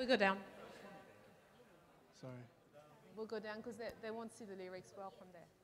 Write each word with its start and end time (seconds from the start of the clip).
We 0.00 0.06
go 0.06 0.16
down. 0.16 0.38
Sorry. 2.18 2.32
We'll 3.14 3.26
go 3.26 3.38
down 3.38 3.58
because 3.58 3.76
they, 3.76 3.90
they 4.02 4.10
won't 4.10 4.32
see 4.32 4.46
the 4.46 4.56
lyrics 4.56 4.94
well 4.96 5.12
from 5.18 5.28
there. 5.34 5.59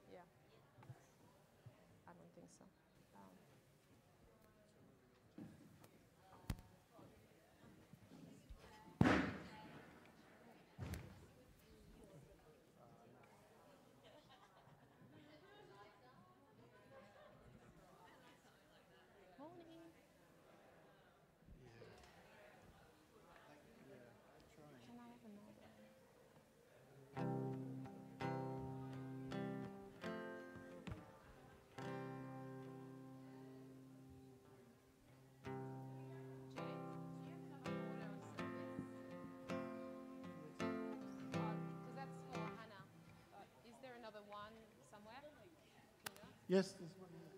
Yes, 46.48 46.74
one 46.98 47.10
here. 47.12 47.30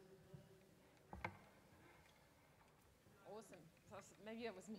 Awesome. 3.25 3.62
So 3.91 3.97
maybe 4.25 4.45
that 4.45 4.55
was 4.57 4.69
me 4.69 4.79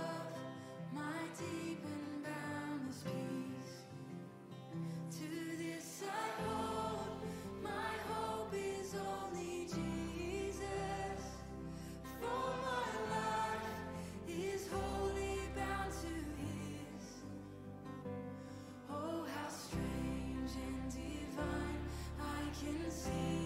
can 22.71 22.91
see. 22.91 23.40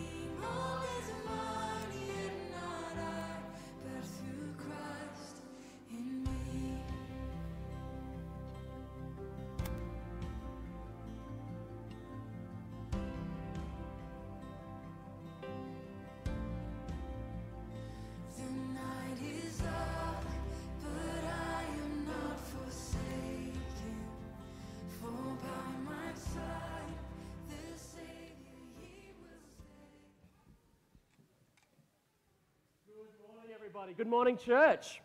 Alrighty, 33.75 33.97
good 33.97 34.07
morning, 34.07 34.37
church. 34.37 35.01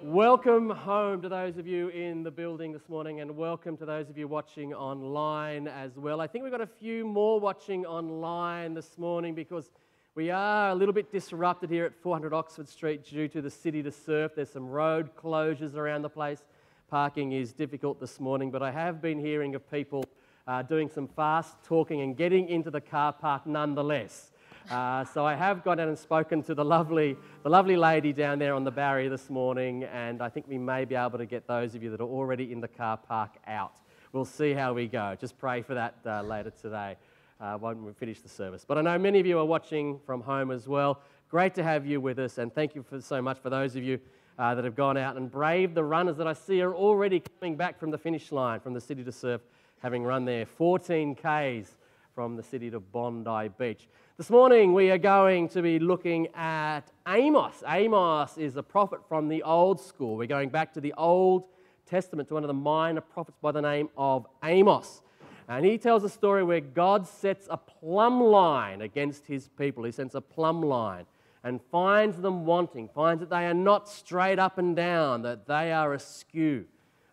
Welcome 0.00 0.70
home 0.70 1.20
to 1.22 1.28
those 1.28 1.56
of 1.56 1.66
you 1.66 1.88
in 1.88 2.22
the 2.22 2.30
building 2.30 2.70
this 2.70 2.88
morning, 2.88 3.20
and 3.20 3.36
welcome 3.36 3.76
to 3.78 3.84
those 3.84 4.08
of 4.08 4.16
you 4.16 4.28
watching 4.28 4.72
online 4.72 5.66
as 5.66 5.96
well. 5.96 6.20
I 6.20 6.28
think 6.28 6.44
we've 6.44 6.52
got 6.52 6.60
a 6.60 6.68
few 6.68 7.04
more 7.04 7.40
watching 7.40 7.84
online 7.84 8.74
this 8.74 8.96
morning 8.96 9.34
because 9.34 9.72
we 10.14 10.30
are 10.30 10.68
a 10.68 10.74
little 10.74 10.94
bit 10.94 11.10
disrupted 11.10 11.68
here 11.68 11.84
at 11.84 12.00
400 12.00 12.32
Oxford 12.32 12.68
Street 12.68 13.04
due 13.04 13.26
to 13.26 13.42
the 13.42 13.50
city 13.50 13.82
to 13.82 13.90
surf. 13.90 14.36
There's 14.36 14.52
some 14.52 14.68
road 14.68 15.10
closures 15.16 15.74
around 15.74 16.02
the 16.02 16.10
place. 16.10 16.44
Parking 16.88 17.32
is 17.32 17.52
difficult 17.52 17.98
this 17.98 18.20
morning, 18.20 18.52
but 18.52 18.62
I 18.62 18.70
have 18.70 19.02
been 19.02 19.18
hearing 19.18 19.56
of 19.56 19.68
people 19.68 20.04
uh, 20.46 20.62
doing 20.62 20.88
some 20.88 21.08
fast 21.08 21.56
talking 21.64 22.02
and 22.02 22.16
getting 22.16 22.48
into 22.48 22.70
the 22.70 22.80
car 22.80 23.12
park 23.12 23.48
nonetheless. 23.48 24.30
Uh, 24.70 25.04
so 25.04 25.26
I 25.26 25.34
have 25.34 25.62
gone 25.62 25.78
out 25.78 25.88
and 25.88 25.98
spoken 25.98 26.42
to 26.44 26.54
the 26.54 26.64
lovely, 26.64 27.16
the 27.42 27.50
lovely 27.50 27.76
lady 27.76 28.14
down 28.14 28.38
there 28.38 28.54
on 28.54 28.64
the 28.64 28.70
barrier 28.70 29.10
this 29.10 29.28
morning, 29.28 29.84
and 29.84 30.22
I 30.22 30.30
think 30.30 30.46
we 30.48 30.56
may 30.56 30.86
be 30.86 30.94
able 30.94 31.18
to 31.18 31.26
get 31.26 31.46
those 31.46 31.74
of 31.74 31.82
you 31.82 31.90
that 31.90 32.00
are 32.00 32.08
already 32.08 32.50
in 32.50 32.62
the 32.62 32.68
car 32.68 32.96
park 32.96 33.32
out. 33.46 33.74
We'll 34.12 34.24
see 34.24 34.54
how 34.54 34.72
we 34.72 34.86
go. 34.86 35.16
Just 35.20 35.36
pray 35.36 35.60
for 35.60 35.74
that 35.74 35.96
uh, 36.06 36.22
later 36.22 36.50
today 36.50 36.96
uh, 37.40 37.58
when 37.58 37.84
we 37.84 37.92
finish 37.92 38.22
the 38.22 38.28
service. 38.28 38.64
But 38.66 38.78
I 38.78 38.80
know 38.80 38.98
many 38.98 39.20
of 39.20 39.26
you 39.26 39.38
are 39.38 39.44
watching 39.44 40.00
from 40.06 40.22
home 40.22 40.50
as 40.50 40.66
well. 40.66 41.00
Great 41.28 41.54
to 41.56 41.62
have 41.62 41.84
you 41.84 42.00
with 42.00 42.18
us, 42.18 42.38
and 42.38 42.54
thank 42.54 42.74
you 42.74 42.82
for, 42.82 43.02
so 43.02 43.20
much 43.20 43.38
for 43.40 43.50
those 43.50 43.76
of 43.76 43.82
you 43.82 44.00
uh, 44.38 44.54
that 44.54 44.64
have 44.64 44.76
gone 44.76 44.96
out 44.96 45.18
and 45.18 45.30
braved 45.30 45.74
the 45.74 45.84
runners 45.84 46.16
that 46.16 46.26
I 46.26 46.32
see 46.32 46.62
are 46.62 46.74
already 46.74 47.22
coming 47.38 47.56
back 47.56 47.78
from 47.78 47.90
the 47.90 47.98
finish 47.98 48.32
line 48.32 48.60
from 48.60 48.72
the 48.72 48.80
city 48.80 49.04
to 49.04 49.12
surf, 49.12 49.42
having 49.80 50.04
run 50.04 50.24
there 50.24 50.46
14 50.46 51.16
Ks 51.16 51.76
from 52.14 52.36
the 52.36 52.42
city 52.42 52.70
to 52.70 52.80
Bondi 52.80 53.50
Beach. 53.58 53.88
This 54.16 54.30
morning 54.30 54.74
we 54.74 54.92
are 54.92 54.98
going 54.98 55.48
to 55.48 55.60
be 55.60 55.80
looking 55.80 56.28
at 56.36 56.82
Amos. 57.08 57.64
Amos 57.66 58.38
is 58.38 58.54
a 58.54 58.62
prophet 58.62 59.00
from 59.08 59.26
the 59.26 59.42
old 59.42 59.80
school. 59.80 60.16
We're 60.16 60.28
going 60.28 60.50
back 60.50 60.72
to 60.74 60.80
the 60.80 60.94
Old 60.96 61.46
Testament 61.84 62.28
to 62.28 62.34
one 62.34 62.44
of 62.44 62.46
the 62.46 62.54
minor 62.54 63.00
prophets 63.00 63.38
by 63.42 63.50
the 63.50 63.60
name 63.60 63.88
of 63.98 64.28
Amos. 64.44 65.02
And 65.48 65.66
he 65.66 65.78
tells 65.78 66.04
a 66.04 66.08
story 66.08 66.44
where 66.44 66.60
God 66.60 67.08
sets 67.08 67.48
a 67.50 67.56
plumb 67.56 68.22
line 68.22 68.82
against 68.82 69.26
his 69.26 69.48
people. 69.48 69.82
He 69.82 69.90
sends 69.90 70.14
a 70.14 70.20
plumb 70.20 70.62
line 70.62 71.06
and 71.42 71.60
finds 71.72 72.20
them 72.20 72.46
wanting, 72.46 72.90
finds 72.94 73.18
that 73.18 73.30
they 73.30 73.46
are 73.46 73.52
not 73.52 73.88
straight 73.88 74.38
up 74.38 74.58
and 74.58 74.76
down, 74.76 75.22
that 75.22 75.48
they 75.48 75.72
are 75.72 75.92
askew, 75.92 76.66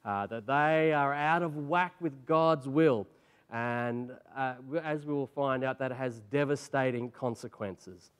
uh, 0.06 0.28
that 0.28 0.46
they 0.46 0.94
are 0.94 1.16
out 1.16 1.42
of 1.42 1.58
whack 1.58 1.96
with 2.00 2.28
God's 2.28 2.68
will. 2.68 3.08
And 3.52 4.12
uh, 4.36 4.54
as 4.84 5.06
we 5.06 5.14
will 5.14 5.28
find 5.28 5.64
out, 5.64 5.80
that 5.80 5.92
has 5.92 6.22
devastating 6.32 7.12
consequences. 7.12 8.12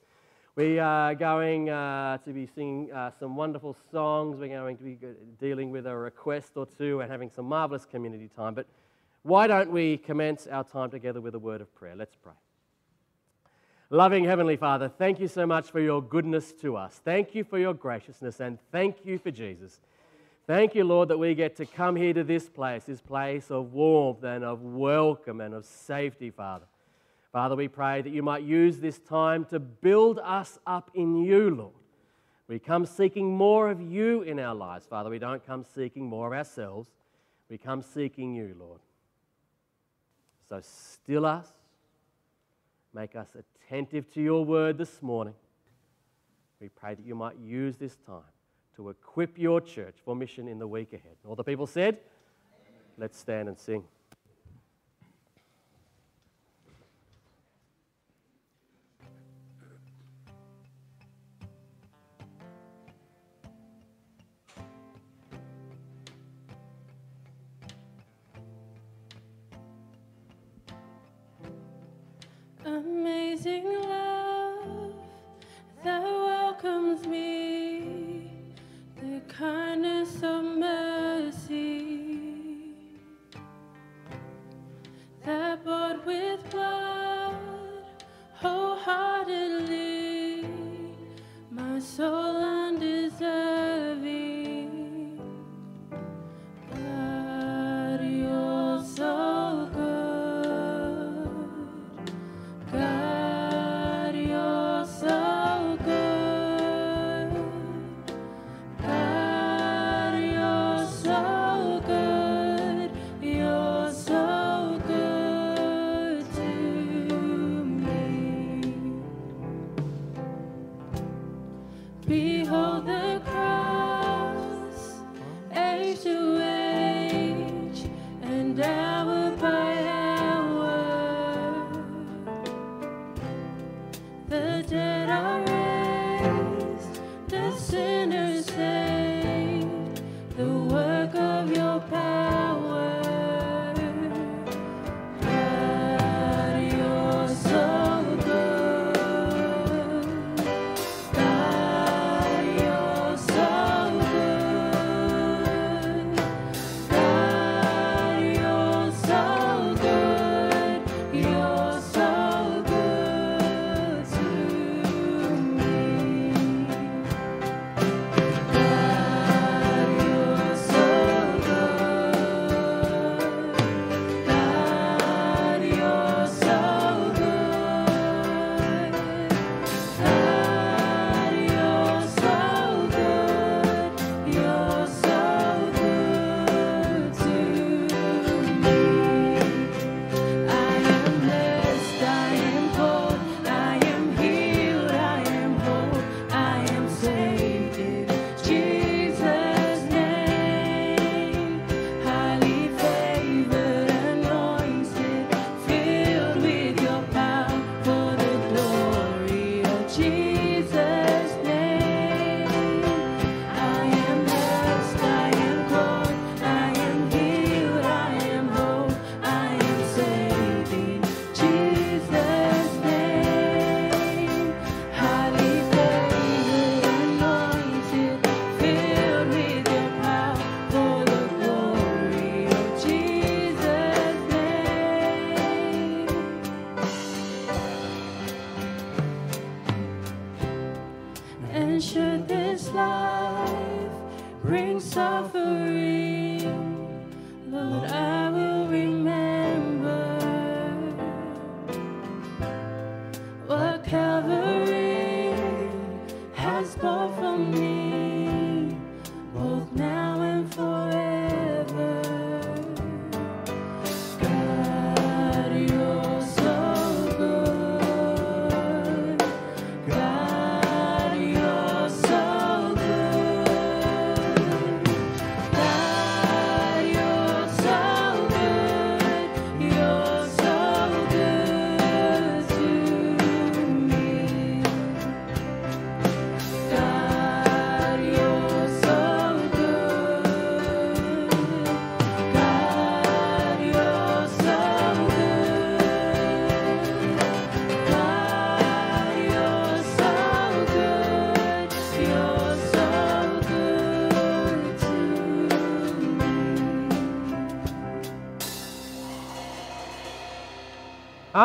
We 0.56 0.80
are 0.80 1.16
going 1.16 1.70
uh, 1.70 2.18
to 2.26 2.34
be 2.34 2.46
singing 2.46 2.92
uh, 2.92 3.12
some 3.18 3.38
wonderful 3.38 3.76
songs. 3.92 4.38
We're 4.38 4.50
going 4.50 4.78
to 4.78 4.84
be 4.84 4.98
dealing 5.40 5.72
with 5.72 5.88
a 5.88 5.96
request 5.96 6.52
or 6.56 6.66
two 6.66 7.00
and 7.00 7.10
having 7.10 7.30
some 7.30 7.46
marvelous 7.46 7.86
community 7.86 8.30
time. 8.36 8.54
But 8.54 8.68
why 9.24 9.48
don't 9.48 9.72
we 9.72 9.98
commence 9.98 10.48
our 10.48 10.66
time 10.66 10.90
together 10.90 11.22
with 11.22 11.36
a 11.36 11.40
word 11.40 11.62
of 11.62 11.74
prayer? 11.74 11.96
Let's 11.96 12.16
pray. 12.16 12.34
Loving 13.90 14.24
Heavenly 14.24 14.58
Father, 14.58 14.90
thank 14.90 15.20
you 15.20 15.28
so 15.28 15.46
much 15.46 15.70
for 15.70 15.80
your 15.80 16.02
goodness 16.02 16.54
to 16.62 16.76
us. 16.76 17.00
Thank 17.04 17.36
you 17.36 17.44
for 17.44 17.60
your 17.60 17.74
graciousness 17.74 18.40
and 18.40 18.58
thank 18.72 19.06
you 19.06 19.18
for 19.20 19.32
Jesus. 19.32 19.80
Thank 20.48 20.74
you, 20.74 20.84
Lord, 20.84 21.10
that 21.10 21.18
we 21.18 21.36
get 21.36 21.56
to 21.58 21.66
come 21.66 21.96
here 21.96 22.14
to 22.14 22.24
this 22.24 22.50
place, 22.50 22.84
this 22.86 23.02
place 23.02 23.52
of 23.52 23.74
warmth 23.74 24.24
and 24.24 24.44
of 24.44 24.64
welcome 24.64 25.40
and 25.40 25.54
of 25.54 25.66
safety, 25.66 26.32
Father. 26.32 26.66
Father, 27.32 27.56
we 27.56 27.68
pray 27.68 28.02
that 28.02 28.10
you 28.10 28.24
might 28.24 28.44
use 28.44 28.80
this 28.80 29.00
time 29.00 29.46
to 29.46 29.60
build 29.60 30.20
us 30.20 30.58
up 30.66 30.90
in 30.96 31.16
you, 31.16 31.52
Lord. 31.52 31.74
We 32.48 32.60
come 32.60 32.86
seeking 32.86 33.38
more 33.38 33.70
of 33.70 33.82
you 33.82 34.24
in 34.24 34.40
our 34.40 34.56
lives, 34.56 34.86
Father. 34.86 35.10
We 35.10 35.20
don't 35.20 35.46
come 35.46 35.64
seeking 35.76 36.06
more 36.06 36.28
of 36.28 36.34
ourselves. 36.34 36.90
We 37.48 37.58
come 37.58 37.82
seeking 37.82 38.34
you, 38.34 38.56
Lord. 38.60 38.80
So 40.50 40.60
still 40.62 41.26
us, 41.26 41.48
make 42.94 43.16
us 43.16 43.30
attentive 43.36 44.12
to 44.16 44.22
your 44.22 44.44
word 44.44 44.78
this 44.78 45.02
morning. 45.02 45.36
We 46.60 46.68
pray 46.68 46.96
that 46.96 47.06
you 47.06 47.16
might 47.16 47.38
use 47.38 47.78
this 47.78 47.96
time 48.06 48.24
to 48.82 48.90
equip 48.90 49.38
your 49.38 49.62
church 49.62 49.96
for 50.04 50.16
mission 50.16 50.48
in 50.48 50.60
the 50.60 50.68
week 50.68 50.94
ahead. 50.94 51.16
All 51.28 51.36
the 51.36 51.44
people 51.44 51.68
said, 51.68 52.00
let's 52.98 53.18
stand 53.18 53.48
and 53.48 53.60
sing. 53.60 53.84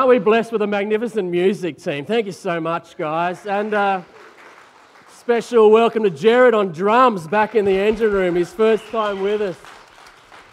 Aren't 0.07 0.21
we 0.21 0.25
blessed 0.25 0.53
with 0.53 0.63
a 0.63 0.69
magnificent 0.69 1.29
music 1.29 1.79
team? 1.79 2.05
Thank 2.05 2.27
you 2.27 2.33
so 2.33 2.61
much, 2.61 2.97
guys. 2.97 3.45
And 3.45 3.75
uh, 3.75 4.03
special 5.09 5.69
welcome 5.69 6.05
to 6.05 6.11
Jared 6.11 6.55
on 6.55 6.71
drums 6.71 7.27
back 7.27 7.57
in 7.57 7.65
the 7.65 7.77
engine 7.77 8.13
room, 8.13 8.37
his 8.37 8.53
first 8.53 8.87
time 8.93 9.21
with 9.21 9.43
us. 9.43 9.57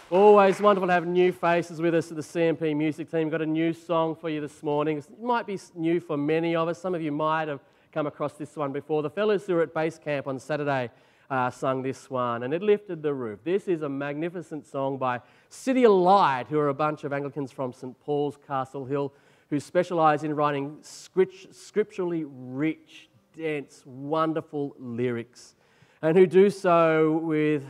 Always 0.09 0.59
wonderful 0.59 0.87
to 0.87 0.93
have 0.93 1.05
new 1.05 1.31
faces 1.31 1.79
with 1.79 1.93
us 1.93 2.09
at 2.09 2.17
the 2.17 2.23
CMP 2.23 2.75
music 2.75 3.11
team. 3.11 3.29
Got 3.29 3.43
a 3.43 3.45
new 3.45 3.73
song 3.73 4.15
for 4.15 4.27
you 4.27 4.41
this 4.41 4.63
morning. 4.63 4.97
It 4.97 5.21
might 5.21 5.45
be 5.45 5.59
new 5.75 5.99
for 5.99 6.17
many 6.17 6.55
of 6.55 6.67
us. 6.67 6.81
Some 6.81 6.95
of 6.95 7.03
you 7.03 7.11
might 7.11 7.47
have 7.47 7.59
come 7.91 8.07
across 8.07 8.33
this 8.33 8.55
one 8.55 8.71
before. 8.71 9.03
The 9.03 9.11
fellows 9.11 9.45
who 9.45 9.53
were 9.53 9.61
at 9.61 9.71
base 9.71 9.99
camp 9.99 10.25
on 10.25 10.39
Saturday 10.39 10.89
uh, 11.29 11.51
sung 11.51 11.83
this 11.83 12.09
one, 12.09 12.41
and 12.41 12.55
it 12.55 12.63
lifted 12.63 13.03
the 13.03 13.13
roof. 13.13 13.39
This 13.43 13.67
is 13.67 13.83
a 13.83 13.89
magnificent 13.89 14.65
song 14.65 14.97
by 14.97 15.21
CityAlight, 15.51 16.47
who 16.47 16.57
are 16.57 16.69
a 16.69 16.73
bunch 16.73 17.03
of 17.03 17.13
Anglicans 17.13 17.51
from 17.51 17.71
St 17.71 17.99
Paul's 17.99 18.37
Castle 18.47 18.85
Hill, 18.85 19.13
who 19.53 19.59
specialise 19.59 20.23
in 20.23 20.35
writing 20.35 20.79
script- 20.81 21.53
scripturally 21.53 22.25
rich, 22.27 23.07
dense, 23.37 23.83
wonderful 23.85 24.75
lyrics, 24.79 25.53
and 26.01 26.17
who 26.17 26.25
do 26.25 26.49
so 26.49 27.19
with 27.23 27.63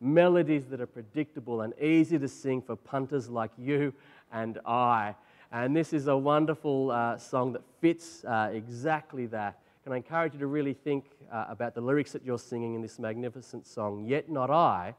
melodies 0.00 0.66
that 0.66 0.80
are 0.80 0.86
predictable 0.86 1.62
and 1.62 1.74
easy 1.80 2.16
to 2.16 2.28
sing 2.28 2.62
for 2.62 2.76
punters 2.76 3.28
like 3.28 3.50
you 3.58 3.92
and 4.30 4.60
I. 4.64 5.16
And 5.50 5.76
this 5.76 5.92
is 5.92 6.06
a 6.06 6.16
wonderful 6.16 6.92
uh, 6.92 7.16
song 7.18 7.52
that 7.54 7.62
fits 7.80 8.24
uh, 8.24 8.50
exactly 8.52 9.26
that. 9.26 9.58
And 9.84 9.92
I 9.92 9.96
encourage 9.96 10.34
you 10.34 10.38
to 10.38 10.46
really 10.46 10.74
think 10.74 11.06
uh, 11.32 11.46
about 11.48 11.74
the 11.74 11.80
lyrics 11.80 12.12
that 12.12 12.24
you're 12.24 12.38
singing 12.38 12.76
in 12.76 12.82
this 12.82 13.00
magnificent 13.00 13.66
song, 13.66 14.04
Yet 14.06 14.30
Not 14.30 14.48
I, 14.48 14.94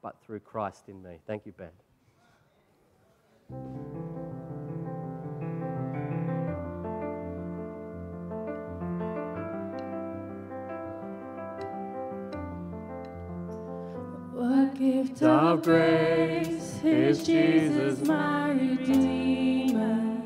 but 0.00 0.14
Through 0.24 0.40
Christ 0.40 0.88
in 0.88 1.02
Me. 1.02 1.18
Thank 1.26 1.44
you, 1.44 1.52
Ben. 1.58 1.70
What 14.42 14.74
gift 14.74 15.22
of 15.22 15.62
grace 15.62 16.80
is 16.82 17.22
Jesus 17.24 18.04
my 18.04 18.50
Redeemer? 18.50 20.20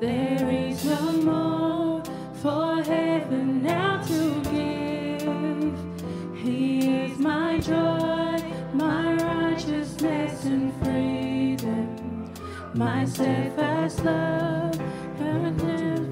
There 0.00 0.50
is 0.50 0.84
no 0.84 1.12
more 1.12 2.02
for 2.42 2.82
heaven 2.82 3.62
now 3.62 4.02
to 4.02 4.40
give. 4.50 6.42
He 6.42 7.04
is 7.04 7.18
my 7.20 7.60
joy, 7.60 8.36
my 8.74 9.14
righteousness 9.14 10.44
and 10.44 10.74
freedom, 10.82 12.34
my 12.74 13.04
steadfast 13.04 14.04
love, 14.04 14.74
and 15.20 15.60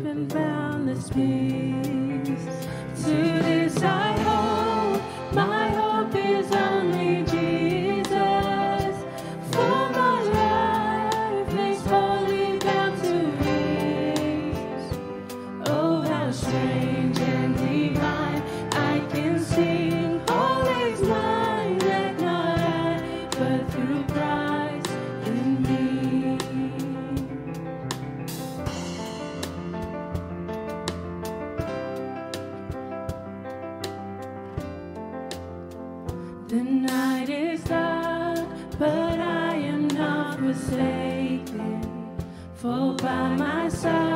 and 0.07 0.33
boundless 0.33 1.09
peace. 1.09 2.67
To 3.07 3.64
forsaken. 40.37 41.81
For 42.55 42.95
by 42.95 43.29
my 43.37 43.69
side, 43.69 44.14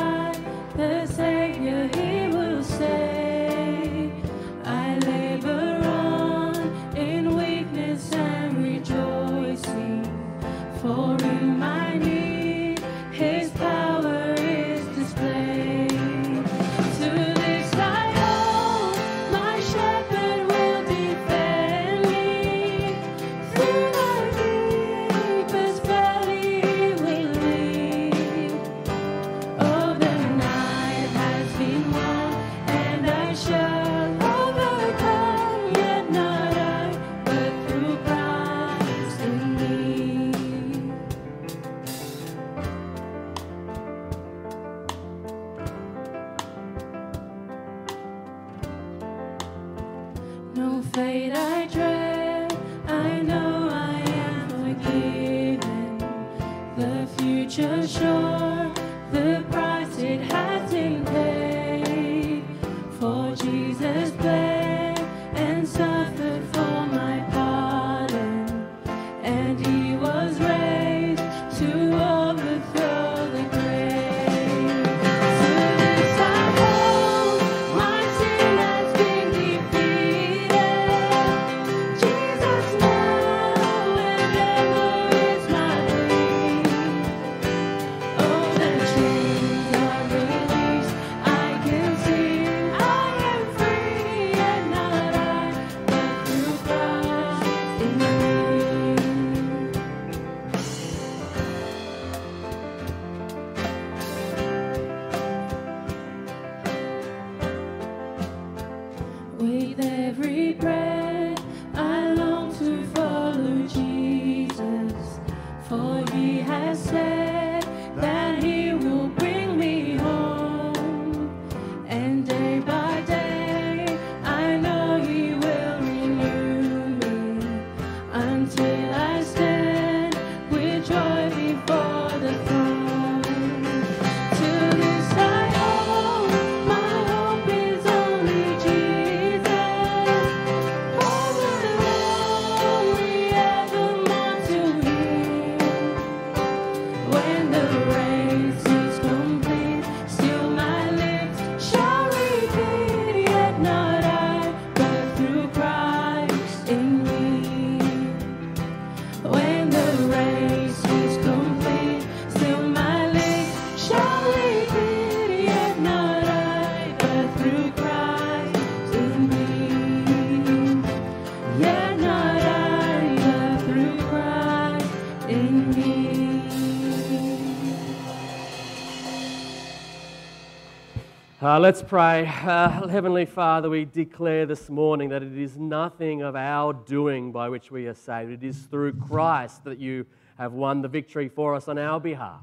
Uh, 181.58 181.60
let's 181.60 181.82
pray. 181.82 182.24
Uh, 182.24 182.86
Heavenly 182.86 183.26
Father, 183.26 183.68
we 183.68 183.84
declare 183.84 184.46
this 184.46 184.70
morning 184.70 185.08
that 185.08 185.24
it 185.24 185.36
is 185.36 185.56
nothing 185.56 186.22
of 186.22 186.36
our 186.36 186.72
doing 186.72 187.32
by 187.32 187.48
which 187.48 187.72
we 187.72 187.88
are 187.88 187.94
saved. 187.94 188.30
It 188.30 188.44
is 188.44 188.56
through 188.56 188.92
Christ 188.92 189.64
that 189.64 189.80
you 189.80 190.06
have 190.38 190.52
won 190.52 190.82
the 190.82 190.86
victory 190.88 191.28
for 191.28 191.56
us 191.56 191.66
on 191.66 191.76
our 191.76 191.98
behalf, 191.98 192.42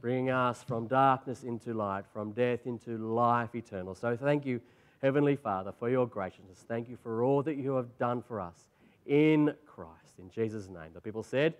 bringing 0.00 0.30
us 0.30 0.62
from 0.62 0.86
darkness 0.86 1.42
into 1.42 1.74
light, 1.74 2.04
from 2.14 2.32
death 2.32 2.60
into 2.64 2.96
life 2.96 3.54
eternal. 3.54 3.94
So 3.94 4.16
thank 4.16 4.46
you, 4.46 4.62
Heavenly 5.02 5.36
Father, 5.36 5.74
for 5.78 5.90
your 5.90 6.06
graciousness. 6.06 6.64
Thank 6.66 6.88
you 6.88 6.96
for 7.02 7.22
all 7.22 7.42
that 7.42 7.58
you 7.58 7.74
have 7.74 7.98
done 7.98 8.22
for 8.22 8.40
us 8.40 8.56
in 9.04 9.54
Christ. 9.66 10.18
In 10.18 10.30
Jesus' 10.30 10.66
name. 10.66 10.92
The 10.94 11.02
people 11.02 11.22
said, 11.22 11.52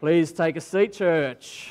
Please 0.00 0.32
take 0.32 0.56
a 0.56 0.60
seat, 0.60 0.92
church. 0.92 1.70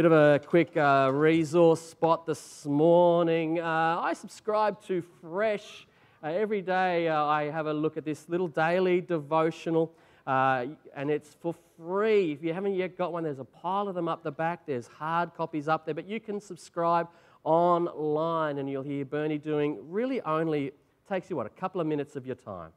Bit 0.00 0.06
of 0.06 0.12
a 0.12 0.40
quick 0.46 0.74
uh, 0.78 1.10
resource 1.12 1.82
spot 1.82 2.24
this 2.24 2.64
morning. 2.64 3.60
Uh, 3.60 4.00
I 4.00 4.14
subscribe 4.14 4.82
to 4.84 5.02
Fresh. 5.20 5.86
Uh, 6.24 6.28
every 6.28 6.62
day 6.62 7.08
uh, 7.08 7.22
I 7.22 7.50
have 7.50 7.66
a 7.66 7.74
look 7.74 7.98
at 7.98 8.06
this 8.06 8.26
little 8.26 8.48
daily 8.48 9.02
devotional, 9.02 9.92
uh, 10.26 10.64
and 10.96 11.10
it's 11.10 11.36
for 11.42 11.54
free. 11.76 12.32
If 12.32 12.42
you 12.42 12.54
haven't 12.54 12.76
yet 12.76 12.96
got 12.96 13.12
one, 13.12 13.24
there's 13.24 13.40
a 13.40 13.44
pile 13.44 13.88
of 13.88 13.94
them 13.94 14.08
up 14.08 14.22
the 14.22 14.30
back. 14.30 14.64
There's 14.64 14.86
hard 14.86 15.34
copies 15.34 15.68
up 15.68 15.84
there, 15.84 15.94
but 15.94 16.08
you 16.08 16.18
can 16.18 16.40
subscribe 16.40 17.06
online, 17.44 18.56
and 18.56 18.70
you'll 18.70 18.82
hear 18.82 19.04
Bernie 19.04 19.36
doing 19.36 19.76
really 19.86 20.22
only 20.22 20.72
takes 21.10 21.28
you 21.28 21.36
what 21.36 21.44
a 21.44 21.50
couple 21.50 21.78
of 21.78 21.86
minutes 21.86 22.16
of 22.16 22.24
your 22.24 22.36
time. 22.36 22.70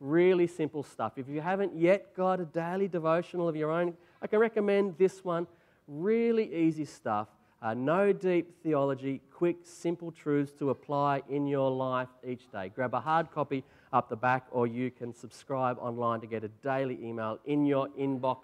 Really 0.00 0.46
simple 0.46 0.82
stuff. 0.82 1.18
If 1.18 1.28
you 1.28 1.42
haven't 1.42 1.76
yet 1.76 2.16
got 2.16 2.40
a 2.40 2.46
daily 2.46 2.88
devotional 2.88 3.50
of 3.50 3.54
your 3.54 3.70
own, 3.70 3.92
I 4.22 4.26
can 4.28 4.38
recommend 4.38 4.96
this 4.96 5.22
one. 5.22 5.46
Really 5.92 6.54
easy 6.54 6.84
stuff. 6.84 7.26
Uh, 7.60 7.74
no 7.74 8.12
deep 8.12 8.62
theology, 8.62 9.20
quick, 9.34 9.56
simple 9.64 10.12
truths 10.12 10.52
to 10.60 10.70
apply 10.70 11.20
in 11.28 11.48
your 11.48 11.68
life 11.68 12.06
each 12.24 12.48
day. 12.52 12.70
Grab 12.72 12.94
a 12.94 13.00
hard 13.00 13.32
copy 13.32 13.64
up 13.92 14.08
the 14.08 14.14
back, 14.14 14.46
or 14.52 14.68
you 14.68 14.92
can 14.92 15.12
subscribe 15.12 15.78
online 15.80 16.20
to 16.20 16.28
get 16.28 16.44
a 16.44 16.48
daily 16.62 16.96
email 17.02 17.40
in 17.44 17.66
your 17.66 17.88
inbox 17.98 18.36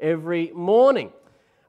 every 0.00 0.52
morning. 0.52 1.10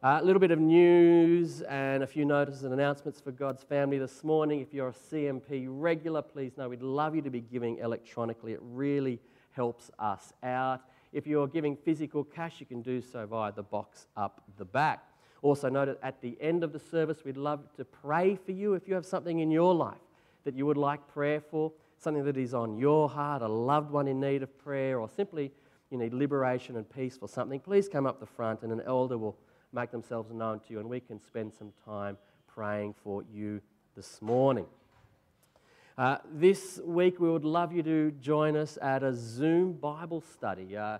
A 0.03 0.23
little 0.23 0.39
bit 0.39 0.51
of 0.51 0.59
news 0.59 1.61
and 1.63 2.03
a 2.03 2.07
few 2.07 2.23
notices 2.23 2.63
and 2.63 2.71
announcements 2.71 3.19
for 3.19 3.31
God's 3.31 3.63
family 3.63 3.97
this 3.97 4.23
morning. 4.23 4.61
If 4.61 4.71
you're 4.71 4.89
a 4.89 4.93
CMP 4.93 5.65
regular, 5.67 6.21
please 6.21 6.51
know 6.57 6.69
we'd 6.69 6.83
love 6.83 7.15
you 7.15 7.23
to 7.23 7.31
be 7.31 7.41
giving 7.41 7.79
electronically. 7.79 8.53
It 8.53 8.59
really 8.61 9.19
helps 9.49 9.89
us 9.97 10.31
out. 10.43 10.81
If 11.17 11.25
you're 11.25 11.47
giving 11.47 11.75
physical 11.75 12.23
cash, 12.23 12.59
you 12.59 12.67
can 12.67 12.83
do 12.83 13.01
so 13.01 13.25
via 13.25 13.51
the 13.51 13.63
box 13.63 14.05
up 14.15 14.43
the 14.55 14.65
back. 14.65 15.03
Also, 15.41 15.67
note 15.67 15.85
that 15.85 15.97
at 16.03 16.21
the 16.21 16.37
end 16.39 16.63
of 16.63 16.73
the 16.73 16.77
service, 16.77 17.25
we'd 17.25 17.37
love 17.37 17.61
to 17.77 17.85
pray 17.85 18.35
for 18.35 18.51
you 18.51 18.75
if 18.75 18.87
you 18.87 18.93
have 18.93 19.03
something 19.03 19.39
in 19.39 19.49
your 19.49 19.73
life 19.73 19.97
that 20.43 20.53
you 20.53 20.67
would 20.67 20.77
like 20.77 21.07
prayer 21.07 21.41
for, 21.41 21.71
something 21.97 22.23
that 22.23 22.37
is 22.37 22.53
on 22.53 22.77
your 22.77 23.09
heart, 23.09 23.41
a 23.41 23.47
loved 23.47 23.89
one 23.89 24.07
in 24.07 24.19
need 24.19 24.43
of 24.43 24.57
prayer, 24.59 24.99
or 24.99 25.09
simply 25.09 25.51
you 25.89 25.97
need 25.97 26.13
liberation 26.13 26.75
and 26.75 26.87
peace 26.87 27.17
for 27.17 27.27
something. 27.27 27.59
Please 27.59 27.89
come 27.89 28.05
up 28.05 28.19
the 28.19 28.27
front 28.27 28.61
and 28.61 28.71
an 28.71 28.83
elder 28.85 29.17
will 29.17 29.35
make 29.73 29.89
themselves 29.89 30.31
known 30.31 30.59
to 30.59 30.65
you, 30.69 30.79
and 30.79 30.87
we 30.87 30.99
can 30.99 31.19
spend 31.19 31.51
some 31.51 31.73
time 31.83 32.15
praying 32.47 32.93
for 33.03 33.23
you 33.33 33.59
this 33.95 34.21
morning. 34.21 34.67
Uh, 35.97 36.19
this 36.31 36.79
week, 36.85 37.19
we 37.19 37.27
would 37.27 37.43
love 37.43 37.73
you 37.73 37.81
to 37.81 38.11
join 38.21 38.55
us 38.55 38.77
at 38.83 39.01
a 39.01 39.11
Zoom 39.15 39.73
Bible 39.73 40.21
study. 40.21 40.77
Uh, 40.77 40.99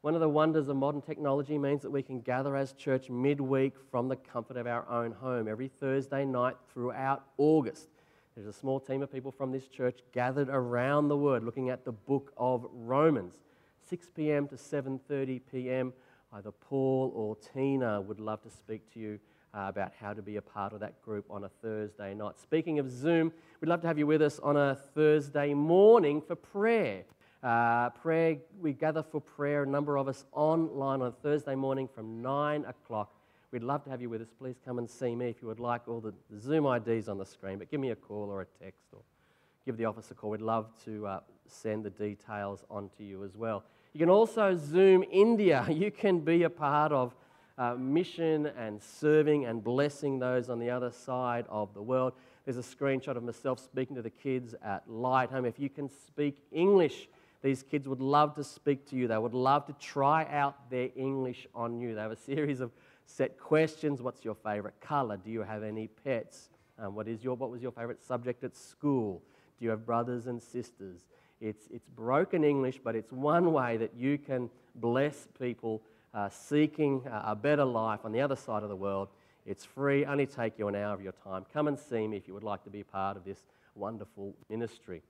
one 0.00 0.14
of 0.14 0.20
the 0.20 0.28
wonders 0.28 0.68
of 0.68 0.76
modern 0.76 1.02
technology 1.02 1.58
means 1.58 1.82
that 1.82 1.90
we 1.90 2.02
can 2.02 2.20
gather 2.20 2.56
as 2.56 2.72
church 2.72 3.10
midweek 3.10 3.74
from 3.90 4.08
the 4.08 4.16
comfort 4.16 4.56
of 4.56 4.66
our 4.66 4.88
own 4.88 5.10
home 5.10 5.48
every 5.48 5.68
Thursday 5.68 6.24
night 6.24 6.56
throughout 6.72 7.24
August. 7.36 7.88
There's 8.36 8.46
a 8.46 8.52
small 8.52 8.78
team 8.78 9.02
of 9.02 9.12
people 9.12 9.32
from 9.32 9.50
this 9.50 9.66
church 9.66 9.98
gathered 10.12 10.48
around 10.48 11.08
the 11.08 11.16
Word, 11.16 11.42
looking 11.42 11.70
at 11.70 11.84
the 11.84 11.90
book 11.90 12.32
of 12.36 12.64
Romans. 12.72 13.34
6 13.88 14.10
p.m. 14.14 14.46
to 14.48 14.54
7:30 14.54 15.40
p.m. 15.50 15.92
Either 16.32 16.52
Paul 16.52 17.10
or 17.16 17.36
Tina 17.36 18.00
would 18.00 18.20
love 18.20 18.40
to 18.42 18.50
speak 18.50 18.92
to 18.92 19.00
you 19.00 19.18
uh, 19.54 19.66
about 19.68 19.92
how 19.98 20.12
to 20.12 20.22
be 20.22 20.36
a 20.36 20.42
part 20.42 20.72
of 20.72 20.80
that 20.80 21.02
group 21.02 21.24
on 21.28 21.44
a 21.44 21.48
Thursday 21.48 22.14
night. 22.14 22.38
Speaking 22.38 22.78
of 22.78 22.90
Zoom, 22.90 23.32
we'd 23.60 23.68
love 23.68 23.80
to 23.80 23.88
have 23.88 23.98
you 23.98 24.06
with 24.06 24.22
us 24.22 24.38
on 24.38 24.56
a 24.56 24.76
Thursday 24.94 25.54
morning 25.54 26.20
for 26.20 26.36
prayer. 26.36 27.04
Uh, 27.42 27.90
prayer, 27.90 28.36
we 28.60 28.72
gather 28.72 29.02
for 29.02 29.20
prayer, 29.20 29.62
a 29.62 29.66
number 29.66 29.96
of 29.96 30.08
us 30.08 30.24
online 30.32 31.00
on 31.00 31.12
Thursday 31.22 31.54
morning 31.54 31.86
from 31.86 32.20
9 32.20 32.64
o'clock. 32.64 33.12
We'd 33.52 33.62
love 33.62 33.84
to 33.84 33.90
have 33.90 34.02
you 34.02 34.10
with 34.10 34.20
us. 34.20 34.28
Please 34.36 34.56
come 34.64 34.78
and 34.78 34.90
see 34.90 35.14
me 35.14 35.28
if 35.28 35.40
you 35.40 35.46
would 35.46 35.60
like 35.60 35.86
all 35.86 36.00
the, 36.00 36.12
the 36.30 36.40
Zoom 36.40 36.66
IDs 36.66 37.08
on 37.08 37.16
the 37.16 37.24
screen, 37.24 37.58
but 37.58 37.70
give 37.70 37.78
me 37.78 37.90
a 37.90 37.96
call 37.96 38.28
or 38.28 38.42
a 38.42 38.64
text 38.64 38.88
or 38.92 39.02
give 39.64 39.76
the 39.76 39.84
office 39.84 40.10
a 40.10 40.14
call. 40.14 40.30
We'd 40.30 40.40
love 40.40 40.66
to 40.84 41.06
uh, 41.06 41.20
send 41.46 41.84
the 41.84 41.90
details 41.90 42.64
on 42.68 42.90
to 42.98 43.04
you 43.04 43.22
as 43.22 43.36
well. 43.36 43.62
You 43.92 44.00
can 44.00 44.10
also 44.10 44.56
Zoom 44.56 45.04
India. 45.10 45.64
You 45.70 45.92
can 45.92 46.18
be 46.18 46.42
a 46.42 46.50
part 46.50 46.90
of 46.90 47.14
uh, 47.56 47.74
mission 47.74 48.46
and 48.46 48.82
serving 48.82 49.46
and 49.46 49.62
blessing 49.62 50.18
those 50.18 50.48
on 50.48 50.58
the 50.58 50.70
other 50.70 50.90
side 50.90 51.44
of 51.48 51.72
the 51.72 51.82
world. 51.82 52.14
There's 52.44 52.58
a 52.58 52.62
screenshot 52.62 53.16
of 53.16 53.22
myself 53.22 53.60
speaking 53.60 53.94
to 53.94 54.02
the 54.02 54.10
kids 54.10 54.56
at 54.64 54.88
Light 54.90 55.30
Home. 55.30 55.44
If 55.44 55.60
you 55.60 55.68
can 55.68 55.88
speak 55.88 56.36
English, 56.50 57.08
these 57.42 57.62
kids 57.62 57.88
would 57.88 58.00
love 58.00 58.34
to 58.34 58.44
speak 58.44 58.88
to 58.90 58.96
you. 58.96 59.08
They 59.08 59.18
would 59.18 59.34
love 59.34 59.66
to 59.66 59.72
try 59.74 60.26
out 60.30 60.70
their 60.70 60.88
English 60.96 61.46
on 61.54 61.80
you. 61.80 61.94
They 61.94 62.00
have 62.00 62.10
a 62.10 62.16
series 62.16 62.60
of 62.60 62.72
set 63.06 63.38
questions. 63.38 64.02
What's 64.02 64.24
your 64.24 64.34
favorite 64.34 64.80
color? 64.80 65.16
Do 65.16 65.30
you 65.30 65.42
have 65.42 65.62
any 65.62 65.88
pets? 65.88 66.50
Um, 66.78 66.94
what, 66.94 67.08
is 67.08 67.22
your, 67.22 67.34
what 67.34 67.50
was 67.50 67.62
your 67.62 67.72
favorite 67.72 68.02
subject 68.02 68.44
at 68.44 68.56
school? 68.56 69.22
Do 69.58 69.64
you 69.64 69.70
have 69.70 69.86
brothers 69.86 70.26
and 70.26 70.42
sisters? 70.42 71.00
It's, 71.40 71.68
it's 71.72 71.88
broken 71.88 72.42
English, 72.42 72.80
but 72.82 72.96
it's 72.96 73.12
one 73.12 73.52
way 73.52 73.76
that 73.76 73.94
you 73.96 74.18
can 74.18 74.50
bless 74.74 75.28
people 75.38 75.82
uh, 76.14 76.28
seeking 76.28 77.02
a 77.06 77.36
better 77.36 77.64
life 77.64 78.00
on 78.04 78.12
the 78.12 78.20
other 78.20 78.36
side 78.36 78.62
of 78.62 78.68
the 78.68 78.76
world. 78.76 79.08
It's 79.46 79.64
free, 79.64 80.04
only 80.04 80.26
take 80.26 80.58
you 80.58 80.68
an 80.68 80.74
hour 80.74 80.92
of 80.94 81.02
your 81.02 81.14
time. 81.24 81.46
Come 81.52 81.68
and 81.68 81.78
see 81.78 82.06
me 82.06 82.16
if 82.16 82.26
you 82.26 82.34
would 82.34 82.42
like 82.42 82.64
to 82.64 82.70
be 82.70 82.82
part 82.82 83.16
of 83.16 83.24
this 83.24 83.38
wonderful 83.74 84.34
ministry. 84.50 85.02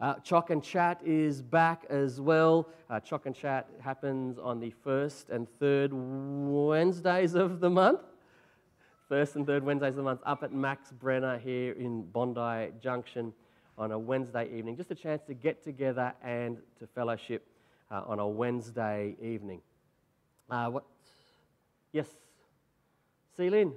Uh, 0.00 0.14
Choc 0.20 0.48
and 0.48 0.62
Chat 0.62 0.98
is 1.04 1.42
back 1.42 1.84
as 1.90 2.20
well. 2.20 2.68
Uh, 2.88 2.98
Choc 3.00 3.26
and 3.26 3.34
Chat 3.34 3.68
happens 3.80 4.38
on 4.38 4.58
the 4.58 4.70
first 4.82 5.28
and 5.28 5.46
third 5.58 5.90
Wednesdays 5.92 7.34
of 7.34 7.60
the 7.60 7.68
month. 7.68 8.00
First 9.10 9.36
and 9.36 9.46
third 9.46 9.62
Wednesdays 9.62 9.90
of 9.90 9.96
the 9.96 10.02
month 10.02 10.20
up 10.24 10.42
at 10.42 10.52
Max 10.52 10.90
Brenner 10.90 11.36
here 11.38 11.72
in 11.72 12.02
Bondi 12.02 12.72
Junction 12.80 13.34
on 13.76 13.92
a 13.92 13.98
Wednesday 13.98 14.48
evening. 14.56 14.74
Just 14.76 14.90
a 14.90 14.94
chance 14.94 15.22
to 15.26 15.34
get 15.34 15.62
together 15.62 16.14
and 16.22 16.56
to 16.78 16.86
fellowship 16.86 17.46
uh, 17.90 18.02
on 18.06 18.20
a 18.20 18.26
Wednesday 18.26 19.16
evening. 19.20 19.60
Uh, 20.48 20.68
what? 20.68 20.84
Yes. 21.92 22.06
Celine? 23.36 23.74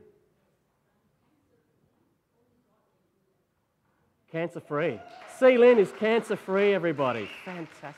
Cancer 4.31 4.61
free. 4.61 4.99
Celine 5.43 5.77
is 5.77 5.91
cancer 5.99 6.37
free, 6.37 6.73
everybody. 6.73 7.29
Fantastic. 7.43 7.95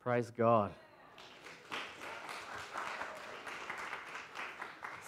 Praise 0.00 0.30
God. 0.36 0.70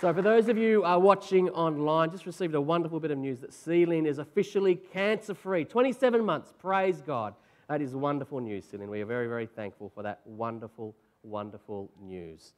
So, 0.00 0.14
for 0.14 0.22
those 0.22 0.48
of 0.48 0.56
you 0.56 0.86
uh, 0.86 0.96
watching 0.96 1.50
online, 1.50 2.10
just 2.10 2.24
received 2.24 2.54
a 2.54 2.60
wonderful 2.62 2.98
bit 2.98 3.10
of 3.10 3.18
news 3.18 3.40
that 3.40 3.52
Celine 3.52 4.06
is 4.06 4.18
officially 4.18 4.76
cancer 4.76 5.34
free. 5.34 5.66
27 5.66 6.24
months. 6.24 6.54
Praise 6.58 7.02
God. 7.02 7.34
That 7.68 7.82
is 7.82 7.94
wonderful 7.94 8.40
news, 8.40 8.64
Celine. 8.64 8.88
We 8.88 9.02
are 9.02 9.06
very, 9.06 9.26
very 9.26 9.44
thankful 9.44 9.90
for 9.94 10.02
that 10.02 10.20
wonderful, 10.24 10.96
wonderful 11.22 11.90
news. 12.00 12.54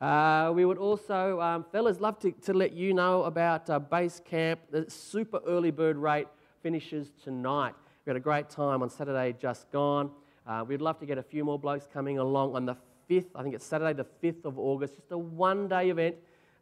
Uh, 0.00 0.52
we 0.54 0.64
would 0.64 0.78
also, 0.78 1.40
um, 1.40 1.64
fellas, 1.72 1.98
love 1.98 2.20
to, 2.20 2.30
to 2.30 2.54
let 2.54 2.72
you 2.72 2.94
know 2.94 3.24
about 3.24 3.68
uh, 3.68 3.80
base 3.80 4.20
camp. 4.24 4.60
The 4.70 4.88
super 4.88 5.40
early 5.48 5.72
bird 5.72 5.96
rate 5.96 6.28
finishes 6.62 7.10
tonight. 7.24 7.74
We 8.06 8.10
had 8.10 8.16
a 8.16 8.20
great 8.20 8.50
time 8.50 8.84
on 8.84 8.88
Saturday 8.88 9.34
just 9.36 9.68
gone. 9.72 10.12
Uh, 10.46 10.64
we'd 10.64 10.80
love 10.80 11.00
to 11.00 11.06
get 11.06 11.18
a 11.18 11.24
few 11.24 11.44
more 11.44 11.58
blokes 11.58 11.88
coming 11.92 12.20
along 12.20 12.54
on 12.54 12.64
the 12.64 12.76
5th. 13.10 13.30
I 13.34 13.42
think 13.42 13.56
it's 13.56 13.66
Saturday, 13.66 13.94
the 13.94 14.06
5th 14.22 14.44
of 14.44 14.60
August. 14.60 14.94
Just 14.94 15.10
a 15.10 15.18
one 15.18 15.66
day 15.66 15.90
event. 15.90 16.14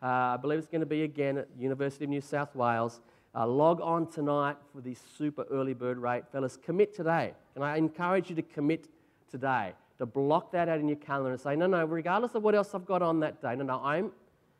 Uh, 0.02 0.06
I 0.06 0.38
believe 0.40 0.58
it's 0.58 0.68
going 0.68 0.80
to 0.80 0.86
be 0.86 1.02
again 1.02 1.36
at 1.36 1.48
University 1.58 2.04
of 2.04 2.10
New 2.10 2.22
South 2.22 2.54
Wales. 2.56 3.02
Uh, 3.34 3.46
log 3.46 3.80
on 3.80 4.10
tonight 4.10 4.56
for 4.72 4.80
the 4.80 4.96
super 5.16 5.44
early 5.50 5.74
bird 5.74 5.98
rate. 5.98 6.24
Fellas, 6.32 6.56
commit 6.56 6.94
today. 6.94 7.32
And 7.54 7.62
I 7.62 7.76
encourage 7.76 8.28
you 8.28 8.36
to 8.36 8.42
commit 8.42 8.88
today, 9.30 9.72
to 9.98 10.06
block 10.06 10.50
that 10.52 10.68
out 10.68 10.80
in 10.80 10.88
your 10.88 10.96
calendar 10.96 11.32
and 11.32 11.40
say, 11.40 11.54
no, 11.54 11.66
no, 11.66 11.84
regardless 11.84 12.34
of 12.34 12.42
what 12.42 12.54
else 12.54 12.74
I've 12.74 12.86
got 12.86 13.02
on 13.02 13.20
that 13.20 13.40
day, 13.40 13.54
no, 13.54 13.64
no, 13.64 13.80
I'm 13.84 14.10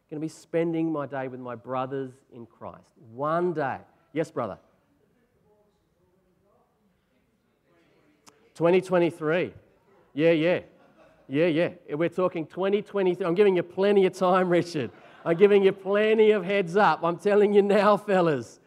going 0.09 0.21
to 0.21 0.21
be 0.21 0.29
spending 0.29 0.93
my 0.93 1.07
day 1.07 1.27
with 1.29 1.41
my 1.41 1.57
brothers 1.57 2.13
in 2.33 2.47
Christ. 2.47 2.91
One 3.13 3.53
day. 3.53 3.79
Yes, 4.13 4.31
brother. 4.31 4.59
2023. 8.55 9.53
Yeah, 10.15 10.31
yeah. 10.31 10.61
Yeah, 11.29 11.47
yeah. 11.47 11.71
We're 11.91 12.09
talking 12.09 12.45
2023. 12.47 13.25
I'm 13.25 13.35
giving 13.35 13.57
you 13.57 13.63
plenty 13.63 14.07
of 14.07 14.13
time, 14.13 14.49
Richard. 14.49 14.91
I'm 15.23 15.37
giving 15.37 15.63
you 15.63 15.73
plenty 15.73 16.31
of 16.31 16.45
heads 16.45 16.77
up. 16.77 17.01
I'm 17.03 17.19
telling 17.19 17.53
you 17.53 17.61
now, 17.61 17.99
fellas. 17.99 18.59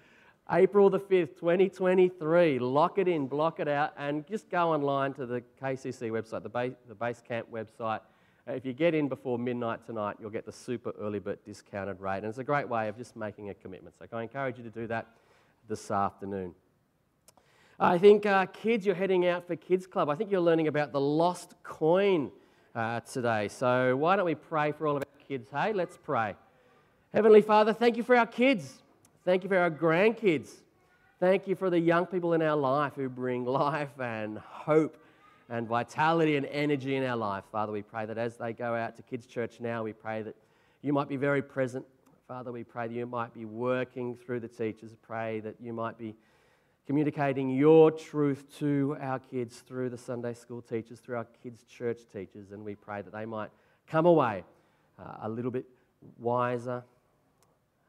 April 0.51 0.89
the 0.89 0.99
5th, 0.99 1.39
2023. 1.39 2.59
Lock 2.59 2.99
it 2.99 3.07
in, 3.07 3.25
block 3.25 3.59
it 3.59 3.67
out, 3.67 3.93
and 3.97 4.27
just 4.27 4.49
go 4.51 4.71
online 4.71 5.13
to 5.13 5.25
the 5.25 5.41
KCC 5.59 6.11
website, 6.11 6.43
the 6.43 6.49
base, 6.49 6.73
the 6.87 6.93
base 6.93 7.23
camp 7.27 7.47
website. 7.51 8.01
Uh, 8.47 8.51
If 8.51 8.65
you 8.65 8.73
get 8.73 8.93
in 8.93 9.07
before 9.07 9.39
midnight 9.39 9.83
tonight, 9.83 10.17
you'll 10.19 10.29
get 10.29 10.45
the 10.45 10.51
super 10.51 10.93
early 10.99 11.17
bird 11.17 11.39
discounted 11.43 11.99
rate. 11.99 12.17
And 12.17 12.27
it's 12.27 12.37
a 12.37 12.43
great 12.43 12.69
way 12.69 12.87
of 12.87 12.97
just 12.97 13.15
making 13.15 13.49
a 13.49 13.55
commitment. 13.55 13.95
So 13.97 14.05
I 14.15 14.21
encourage 14.21 14.57
you 14.59 14.63
to 14.63 14.69
do 14.69 14.85
that 14.87 15.07
this 15.67 15.89
afternoon. 15.89 16.53
I 17.79 17.97
think, 17.97 18.27
uh, 18.27 18.45
kids, 18.45 18.85
you're 18.85 18.93
heading 18.93 19.25
out 19.25 19.47
for 19.47 19.55
Kids 19.55 19.87
Club. 19.87 20.07
I 20.07 20.15
think 20.15 20.29
you're 20.29 20.39
learning 20.39 20.67
about 20.67 20.91
the 20.91 21.01
lost 21.01 21.55
coin 21.63 22.31
uh, 22.75 22.99
today. 22.99 23.47
So 23.47 23.95
why 23.97 24.15
don't 24.15 24.25
we 24.25 24.35
pray 24.35 24.71
for 24.71 24.85
all 24.85 24.97
of 24.97 25.02
kids? 25.27 25.49
Hey, 25.51 25.73
let's 25.73 25.97
pray. 25.97 26.35
Heavenly 27.13 27.41
Father, 27.41 27.73
thank 27.73 27.97
you 27.97 28.03
for 28.03 28.15
our 28.15 28.25
kids. 28.25 28.81
Thank 29.25 29.43
you 29.43 29.49
for 29.49 29.57
our 29.57 29.71
grandkids. 29.71 30.49
Thank 31.19 31.47
you 31.47 31.55
for 31.55 31.69
the 31.69 31.79
young 31.79 32.05
people 32.05 32.33
in 32.33 32.41
our 32.41 32.55
life 32.55 32.93
who 32.95 33.07
bring 33.07 33.45
life 33.65 33.99
and 33.99 34.37
hope 34.39 34.97
and 35.49 35.67
vitality 35.67 36.35
and 36.35 36.45
energy 36.47 36.95
in 36.95 37.05
our 37.05 37.15
life. 37.15 37.43
Father, 37.51 37.71
we 37.71 37.81
pray 37.81 38.05
that 38.05 38.17
as 38.17 38.37
they 38.37 38.53
go 38.53 38.75
out 38.75 38.95
to 38.97 39.03
kids' 39.03 39.25
church 39.25 39.59
now, 39.59 39.83
we 39.83 39.93
pray 39.93 40.21
that 40.23 40.35
you 40.81 40.91
might 40.91 41.07
be 41.07 41.15
very 41.15 41.41
present. 41.41 41.85
Father, 42.27 42.51
we 42.51 42.63
pray 42.63 42.87
that 42.87 42.93
you 42.93 43.05
might 43.05 43.33
be 43.33 43.45
working 43.45 44.15
through 44.15 44.39
the 44.39 44.47
teachers. 44.47 44.95
Pray 45.01 45.39
that 45.41 45.55
you 45.61 45.71
might 45.71 45.97
be 45.97 46.15
communicating 46.85 47.49
your 47.49 47.91
truth 47.91 48.45
to 48.59 48.97
our 48.99 49.19
kids 49.19 49.59
through 49.59 49.89
the 49.89 49.97
Sunday 49.97 50.33
school 50.33 50.61
teachers, 50.61 50.99
through 50.99 51.17
our 51.17 51.27
kids' 51.43 51.63
church 51.63 51.99
teachers. 52.11 52.51
And 52.51 52.65
we 52.65 52.75
pray 52.75 53.01
that 53.01 53.13
they 53.13 53.25
might 53.25 53.51
come 53.87 54.05
away 54.05 54.43
uh, 54.99 55.17
a 55.23 55.29
little 55.29 55.51
bit 55.51 55.65
wiser, 56.19 56.83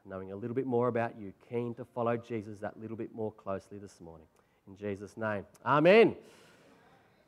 knowing 0.05 0.33
a 0.33 0.37
little 0.37 0.55
bit 0.55 0.67
more 0.67 0.89
about 0.89 1.19
you, 1.19 1.33
keen 1.49 1.75
to 1.75 1.85
follow 1.85 2.17
Jesus 2.17 2.59
that 2.61 2.79
little 2.81 2.97
bit 2.97 3.15
more 3.15 3.33
closely 3.33 3.79
this 3.79 4.01
morning. 4.01 4.27
In 4.67 4.77
Jesus' 4.77 5.17
name, 5.17 5.45
Amen. 5.65 6.17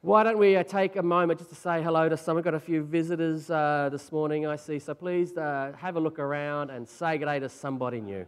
Why 0.02 0.22
don't 0.22 0.38
we 0.38 0.54
uh, 0.54 0.62
take 0.62 0.94
a 0.96 1.02
moment 1.02 1.40
just 1.40 1.50
to 1.50 1.56
say 1.56 1.82
hello 1.82 2.08
to 2.08 2.16
some? 2.16 2.36
We've 2.36 2.44
got 2.44 2.54
a 2.54 2.60
few 2.60 2.84
visitors 2.84 3.50
uh, 3.50 3.88
this 3.90 4.12
morning, 4.12 4.46
I 4.46 4.56
see. 4.56 4.78
So 4.78 4.94
please 4.94 5.36
uh, 5.36 5.72
have 5.78 5.96
a 5.96 6.00
look 6.00 6.18
around 6.18 6.70
and 6.70 6.88
say 6.88 7.18
good 7.18 7.24
day 7.24 7.40
to 7.40 7.48
somebody 7.48 8.00
new. 8.00 8.26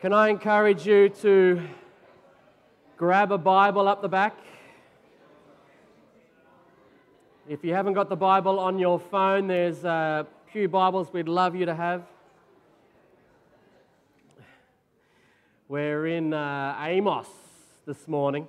Can 0.00 0.14
I 0.14 0.30
encourage 0.30 0.86
you 0.86 1.10
to 1.20 1.60
grab 2.96 3.32
a 3.32 3.36
Bible 3.36 3.86
up 3.86 4.00
the 4.00 4.08
back? 4.08 4.34
If 7.46 7.62
you 7.62 7.74
haven't 7.74 7.92
got 7.92 8.08
the 8.08 8.16
Bible 8.16 8.58
on 8.58 8.78
your 8.78 8.98
phone, 8.98 9.46
there's 9.46 9.84
a 9.84 10.26
few 10.50 10.70
Bibles 10.70 11.12
we'd 11.12 11.28
love 11.28 11.54
you 11.54 11.66
to 11.66 11.74
have. 11.74 12.04
We're 15.68 16.06
in 16.06 16.32
uh, 16.32 16.82
Amos 16.82 17.28
this 17.84 18.08
morning. 18.08 18.48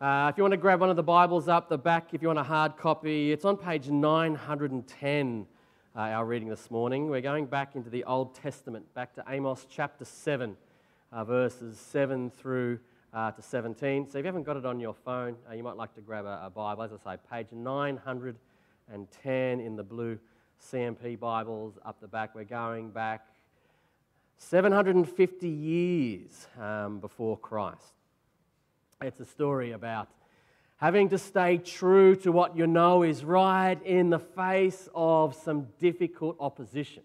Uh, 0.00 0.30
if 0.32 0.38
you 0.38 0.44
want 0.44 0.52
to 0.52 0.56
grab 0.56 0.80
one 0.80 0.88
of 0.88 0.96
the 0.96 1.02
Bibles 1.02 1.46
up 1.46 1.68
the 1.68 1.76
back, 1.76 2.14
if 2.14 2.22
you 2.22 2.28
want 2.28 2.40
a 2.40 2.42
hard 2.42 2.78
copy, 2.78 3.32
it's 3.32 3.44
on 3.44 3.58
page 3.58 3.90
910, 3.90 5.46
uh, 5.96 6.00
our 6.00 6.26
reading 6.26 6.48
this 6.48 6.72
morning. 6.72 7.08
We're 7.08 7.20
going 7.20 7.46
back 7.46 7.76
into 7.76 7.88
the 7.88 8.02
Old 8.04 8.34
Testament, 8.34 8.92
back 8.94 9.14
to 9.14 9.22
Amos 9.28 9.64
chapter 9.70 10.04
7, 10.04 10.56
uh, 11.12 11.24
verses 11.24 11.78
7 11.78 12.30
through 12.30 12.80
uh, 13.12 13.30
to 13.30 13.40
17. 13.40 14.10
So 14.10 14.18
if 14.18 14.24
you 14.24 14.26
haven't 14.26 14.42
got 14.42 14.56
it 14.56 14.66
on 14.66 14.80
your 14.80 14.94
phone, 14.94 15.36
uh, 15.48 15.54
you 15.54 15.62
might 15.62 15.76
like 15.76 15.94
to 15.94 16.00
grab 16.00 16.24
a, 16.24 16.46
a 16.46 16.50
Bible. 16.50 16.82
As 16.82 16.90
I 16.92 17.14
say, 17.14 17.20
page 17.30 17.46
910 17.52 19.60
in 19.60 19.76
the 19.76 19.84
blue 19.84 20.18
CMP 20.60 21.16
Bibles 21.18 21.78
up 21.84 22.00
the 22.00 22.08
back. 22.08 22.34
We're 22.34 22.42
going 22.42 22.90
back 22.90 23.28
750 24.36 25.48
years 25.48 26.48
um, 26.60 26.98
before 26.98 27.38
Christ. 27.38 27.92
It's 29.00 29.20
a 29.20 29.24
story 29.24 29.70
about 29.72 30.08
having 30.84 31.08
to 31.08 31.16
stay 31.16 31.56
true 31.56 32.14
to 32.14 32.30
what 32.30 32.54
you 32.58 32.66
know 32.66 33.02
is 33.02 33.24
right 33.24 33.82
in 33.86 34.10
the 34.10 34.18
face 34.18 34.86
of 34.94 35.34
some 35.34 35.66
difficult 35.78 36.36
opposition. 36.38 37.02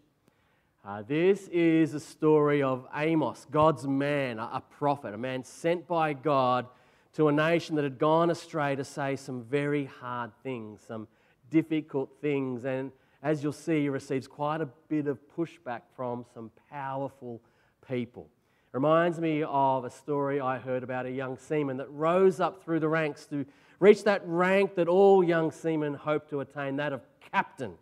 Uh, 0.84 1.02
this 1.08 1.48
is 1.48 1.94
a 1.94 2.00
story 2.02 2.62
of 2.62 2.86
Amos, 2.94 3.48
God's 3.50 3.88
man, 3.88 4.38
a, 4.38 4.62
prophet, 4.70 5.14
a 5.14 5.18
man 5.18 5.46
sent 5.46 5.88
by 5.88 6.12
God 6.12 6.68
to 7.14 7.30
a 7.30 7.32
nation 7.32 7.78
that 7.78 7.86
had 7.86 7.98
gone 7.98 8.30
astray 8.30 8.76
to 8.76 8.84
say 8.84 9.16
some 9.16 9.46
very 9.46 9.86
hard 9.86 10.32
things, 10.44 10.82
some 10.86 11.08
difficult 11.50 12.10
things. 12.20 12.66
And 12.66 12.92
as 13.24 13.42
you'll 13.42 13.54
see, 13.54 13.84
he 13.84 13.88
receives 13.88 14.28
quite 14.28 14.60
a 14.60 14.68
bit 14.90 15.08
of 15.08 15.20
pushback 15.38 15.84
from 15.96 16.26
some 16.34 16.52
powerful 16.70 17.40
people. 17.88 18.28
It 18.72 18.76
reminds 18.76 19.22
me 19.22 19.42
of 19.42 19.86
a 19.86 19.90
story 19.90 20.42
I 20.42 20.60
heard 20.60 20.84
about 20.84 21.06
a 21.06 21.12
young 21.12 21.38
seaman 21.38 21.78
that 21.78 21.90
rose 21.90 22.42
up 22.42 22.62
through 22.62 22.82
the 22.82 22.90
ranks 22.90 23.26
to 23.28 23.46
reach 23.80 24.04
that 24.04 24.22
rank 24.26 24.76
that 24.76 24.88
all 24.88 25.24
young 25.24 25.52
seamen 25.52 25.94
hope 25.94 26.30
to 26.30 26.42
attain, 26.42 26.76
that 26.78 26.94
of 26.94 27.02
captain. 27.32 27.74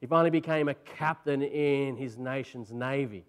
He 0.00 0.06
finally 0.06 0.30
became 0.30 0.68
a 0.68 0.74
captain 0.74 1.42
in 1.42 1.96
his 1.96 2.18
nation's 2.18 2.72
navy. 2.72 3.24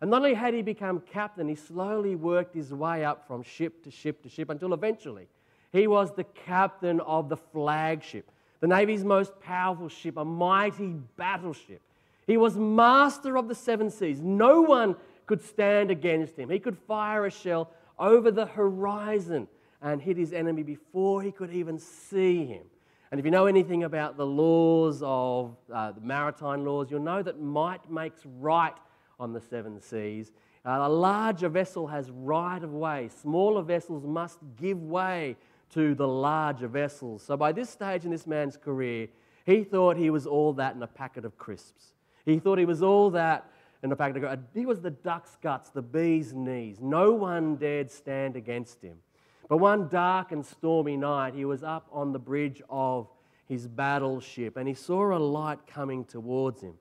And 0.00 0.10
not 0.10 0.18
only 0.18 0.34
had 0.34 0.54
he 0.54 0.62
become 0.62 1.00
captain, 1.00 1.48
he 1.48 1.54
slowly 1.54 2.16
worked 2.16 2.54
his 2.54 2.72
way 2.72 3.04
up 3.04 3.26
from 3.26 3.42
ship 3.42 3.82
to 3.84 3.90
ship 3.90 4.22
to 4.22 4.28
ship 4.28 4.50
until 4.50 4.74
eventually 4.74 5.28
he 5.72 5.86
was 5.86 6.12
the 6.12 6.24
captain 6.24 7.00
of 7.00 7.28
the 7.28 7.36
flagship, 7.36 8.30
the 8.60 8.66
Navy's 8.66 9.04
most 9.04 9.38
powerful 9.40 9.88
ship, 9.88 10.16
a 10.16 10.24
mighty 10.24 10.94
battleship. 11.16 11.80
He 12.26 12.36
was 12.36 12.56
master 12.56 13.36
of 13.36 13.48
the 13.48 13.54
seven 13.54 13.90
seas. 13.90 14.20
No 14.20 14.62
one 14.62 14.96
could 15.26 15.42
stand 15.42 15.90
against 15.90 16.36
him. 16.36 16.50
He 16.50 16.58
could 16.58 16.76
fire 16.76 17.26
a 17.26 17.30
shell 17.30 17.70
over 17.98 18.30
the 18.30 18.46
horizon 18.46 19.48
and 19.82 20.00
hit 20.00 20.16
his 20.16 20.32
enemy 20.32 20.62
before 20.62 21.22
he 21.22 21.30
could 21.30 21.52
even 21.52 21.78
see 21.78 22.44
him. 22.46 22.64
And 23.10 23.20
if 23.20 23.24
you 23.24 23.30
know 23.30 23.46
anything 23.46 23.84
about 23.84 24.16
the 24.16 24.26
laws 24.26 25.02
of 25.04 25.56
uh, 25.72 25.92
the 25.92 26.00
maritime 26.00 26.64
laws, 26.64 26.90
you'll 26.90 27.00
know 27.00 27.22
that 27.22 27.40
might 27.40 27.90
makes 27.90 28.20
right 28.40 28.74
on 29.20 29.32
the 29.32 29.40
seven 29.40 29.80
seas. 29.80 30.32
Uh, 30.64 30.80
a 30.82 30.88
larger 30.88 31.48
vessel 31.48 31.86
has 31.86 32.10
right 32.10 32.62
of 32.62 32.72
way. 32.72 33.08
Smaller 33.22 33.62
vessels 33.62 34.04
must 34.04 34.38
give 34.56 34.82
way 34.82 35.36
to 35.70 35.94
the 35.94 36.06
larger 36.06 36.66
vessels. 36.66 37.22
So 37.22 37.36
by 37.36 37.52
this 37.52 37.70
stage 37.70 38.04
in 38.04 38.10
this 38.10 38.26
man's 38.26 38.56
career, 38.56 39.08
he 39.44 39.62
thought 39.62 39.96
he 39.96 40.10
was 40.10 40.26
all 40.26 40.52
that 40.54 40.74
in 40.74 40.82
a 40.82 40.88
packet 40.88 41.24
of 41.24 41.38
crisps. 41.38 41.92
He 42.24 42.40
thought 42.40 42.58
he 42.58 42.64
was 42.64 42.82
all 42.82 43.10
that 43.10 43.48
in 43.82 43.92
a 43.92 43.96
packet 43.96 44.24
of 44.24 44.40
He 44.52 44.66
was 44.66 44.80
the 44.80 44.90
duck's 44.90 45.36
guts, 45.40 45.70
the 45.70 45.82
bee's 45.82 46.32
knees. 46.34 46.78
No 46.80 47.12
one 47.12 47.56
dared 47.56 47.90
stand 47.90 48.34
against 48.34 48.82
him. 48.82 48.98
But 49.48 49.58
one 49.58 49.88
dark 49.88 50.32
and 50.32 50.44
stormy 50.44 50.96
night, 50.96 51.34
he 51.34 51.44
was 51.44 51.62
up 51.62 51.88
on 51.92 52.12
the 52.12 52.18
bridge 52.18 52.62
of 52.68 53.08
his 53.46 53.68
battleship 53.68 54.56
and 54.56 54.66
he 54.66 54.74
saw 54.74 55.16
a 55.16 55.18
light 55.18 55.66
coming 55.66 56.04
towards 56.04 56.62
him. 56.62 56.74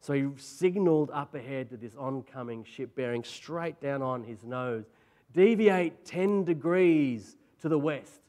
So 0.00 0.12
he 0.12 0.28
signaled 0.36 1.10
up 1.12 1.34
ahead 1.34 1.70
to 1.70 1.76
this 1.76 1.94
oncoming 1.96 2.64
ship 2.64 2.94
bearing 2.94 3.24
straight 3.24 3.80
down 3.80 4.02
on 4.02 4.24
his 4.24 4.42
nose 4.44 4.84
deviate 5.32 6.04
10 6.04 6.44
degrees 6.44 7.36
to 7.60 7.68
the 7.68 7.78
west. 7.78 8.20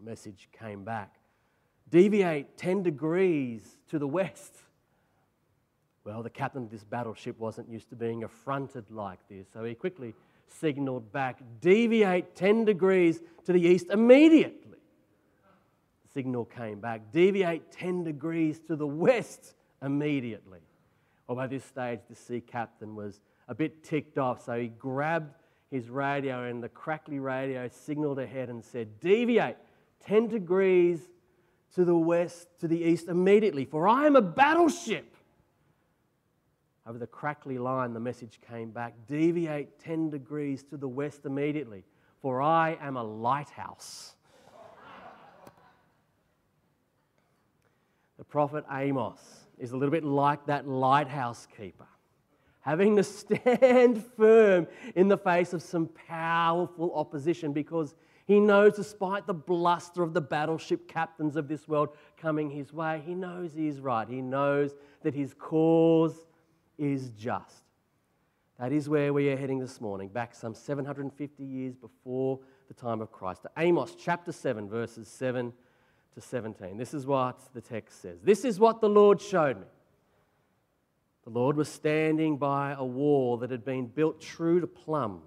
A 0.00 0.02
message 0.02 0.48
came 0.52 0.82
back 0.84 1.20
deviate 1.90 2.56
10 2.56 2.82
degrees 2.82 3.76
to 3.88 3.98
the 3.98 4.06
west. 4.06 4.62
Well, 6.04 6.22
the 6.22 6.30
captain 6.30 6.62
of 6.62 6.70
this 6.70 6.84
battleship 6.84 7.38
wasn't 7.38 7.68
used 7.68 7.90
to 7.90 7.96
being 7.96 8.24
affronted 8.24 8.90
like 8.90 9.18
this, 9.28 9.48
so 9.52 9.64
he 9.64 9.74
quickly 9.74 10.14
signaled 10.52 11.12
back 11.12 11.40
deviate 11.60 12.34
10 12.34 12.64
degrees 12.64 13.20
to 13.44 13.52
the 13.52 13.60
east 13.60 13.86
immediately. 13.90 14.78
The 16.04 16.12
signal 16.12 16.44
came 16.44 16.80
back 16.80 17.12
deviate 17.12 17.70
10 17.72 18.04
degrees 18.04 18.58
to 18.66 18.76
the 18.76 18.86
west 18.86 19.54
immediately. 19.82 20.60
Well, 21.26 21.36
by 21.36 21.46
this 21.46 21.64
stage, 21.64 22.00
the 22.08 22.16
sea 22.16 22.40
captain 22.40 22.96
was 22.96 23.20
a 23.48 23.54
bit 23.54 23.84
ticked 23.84 24.18
off, 24.18 24.44
so 24.44 24.58
he 24.58 24.68
grabbed 24.68 25.34
his 25.70 25.88
radio 25.88 26.44
and 26.44 26.62
the 26.62 26.68
crackly 26.68 27.20
radio 27.20 27.68
signaled 27.68 28.18
ahead 28.18 28.48
and 28.48 28.64
said, 28.64 28.98
Deviate 29.00 29.56
10 30.04 30.28
degrees 30.28 31.00
to 31.74 31.84
the 31.84 31.96
west, 31.96 32.48
to 32.58 32.66
the 32.66 32.82
east 32.82 33.08
immediately, 33.08 33.64
for 33.64 33.86
I 33.86 34.06
am 34.06 34.16
a 34.16 34.22
battleship. 34.22 35.16
Over 36.90 36.98
the 36.98 37.06
crackly 37.06 37.56
line, 37.56 37.94
the 37.94 38.00
message 38.00 38.40
came 38.50 38.72
back 38.72 38.94
Deviate 39.06 39.78
10 39.78 40.10
degrees 40.10 40.64
to 40.64 40.76
the 40.76 40.88
west 40.88 41.24
immediately, 41.24 41.84
for 42.20 42.42
I 42.42 42.76
am 42.80 42.96
a 42.96 43.04
lighthouse. 43.04 44.16
the 48.18 48.24
prophet 48.24 48.64
Amos 48.72 49.20
is 49.56 49.70
a 49.70 49.76
little 49.76 49.92
bit 49.92 50.02
like 50.02 50.44
that 50.46 50.66
lighthouse 50.66 51.46
keeper, 51.56 51.86
having 52.62 52.96
to 52.96 53.04
stand 53.04 54.04
firm 54.16 54.66
in 54.96 55.06
the 55.06 55.16
face 55.16 55.52
of 55.52 55.62
some 55.62 55.88
powerful 56.08 56.92
opposition 56.96 57.52
because 57.52 57.94
he 58.26 58.40
knows, 58.40 58.74
despite 58.74 59.28
the 59.28 59.34
bluster 59.34 60.02
of 60.02 60.12
the 60.12 60.20
battleship 60.20 60.88
captains 60.88 61.36
of 61.36 61.46
this 61.46 61.68
world 61.68 61.90
coming 62.16 62.50
his 62.50 62.72
way, 62.72 63.00
he 63.06 63.14
knows 63.14 63.52
he 63.54 63.68
is 63.68 63.78
right. 63.78 64.08
He 64.08 64.20
knows 64.20 64.74
that 65.04 65.14
his 65.14 65.34
cause 65.34 66.26
is 66.80 67.10
just. 67.10 67.62
That 68.58 68.72
is 68.72 68.88
where 68.88 69.12
we 69.12 69.30
are 69.30 69.36
heading 69.36 69.58
this 69.58 69.80
morning, 69.80 70.08
back 70.08 70.34
some 70.34 70.54
750 70.54 71.44
years 71.44 71.76
before 71.76 72.40
the 72.68 72.74
time 72.74 73.00
of 73.00 73.12
Christ. 73.12 73.42
To 73.42 73.50
Amos 73.56 73.94
chapter 73.94 74.32
7, 74.32 74.68
verses 74.68 75.06
7 75.06 75.52
to 76.14 76.20
17. 76.20 76.76
This 76.76 76.92
is 76.92 77.06
what 77.06 77.38
the 77.54 77.60
text 77.60 78.02
says. 78.02 78.20
This 78.22 78.44
is 78.44 78.58
what 78.58 78.80
the 78.80 78.88
Lord 78.88 79.20
showed 79.20 79.58
me. 79.58 79.66
The 81.24 81.30
Lord 81.30 81.56
was 81.56 81.68
standing 81.68 82.38
by 82.38 82.74
a 82.76 82.84
wall 82.84 83.36
that 83.38 83.50
had 83.50 83.64
been 83.64 83.86
built 83.86 84.20
true 84.20 84.60
to 84.60 84.66
plumb, 84.66 85.22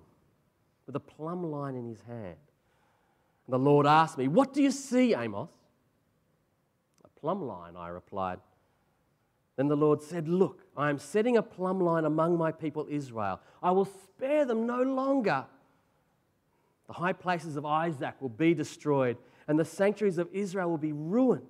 with 0.86 0.96
a 0.96 1.00
plumb 1.00 1.44
line 1.52 1.76
in 1.76 1.88
his 1.88 2.02
hand. 2.02 2.38
And 3.48 3.54
the 3.54 3.60
Lord 3.60 3.86
asked 3.86 4.18
me, 4.18 4.28
What 4.28 4.54
do 4.54 4.62
you 4.62 4.72
see, 4.72 5.14
Amos? 5.16 5.52
A 7.04 7.20
plumb 7.20 7.44
line, 7.44 7.76
I 7.78 7.90
replied. 7.90 8.40
Then 9.56 9.68
the 9.68 9.76
Lord 9.76 10.02
said, 10.02 10.28
Look, 10.28 10.62
I 10.76 10.90
am 10.90 10.98
setting 10.98 11.38
a 11.38 11.44
plumb 11.44 11.80
line 11.80 12.06
among 12.06 12.38
my 12.38 12.52
people 12.52 12.88
Israel. 12.90 13.40
I 13.62 13.72
will 13.72 13.86
spare 13.86 14.46
them 14.46 14.66
no 14.66 14.82
longer. 14.82 15.46
The 16.88 16.94
high 16.94 17.14
places 17.14 17.56
of 17.56 17.66
Isaac 17.66 18.16
will 18.20 18.30
be 18.30 18.54
destroyed, 18.54 19.18
and 19.48 19.58
the 19.58 19.66
sanctuaries 19.66 20.18
of 20.18 20.28
Israel 20.34 20.70
will 20.70 20.78
be 20.78 20.92
ruined. 20.92 21.46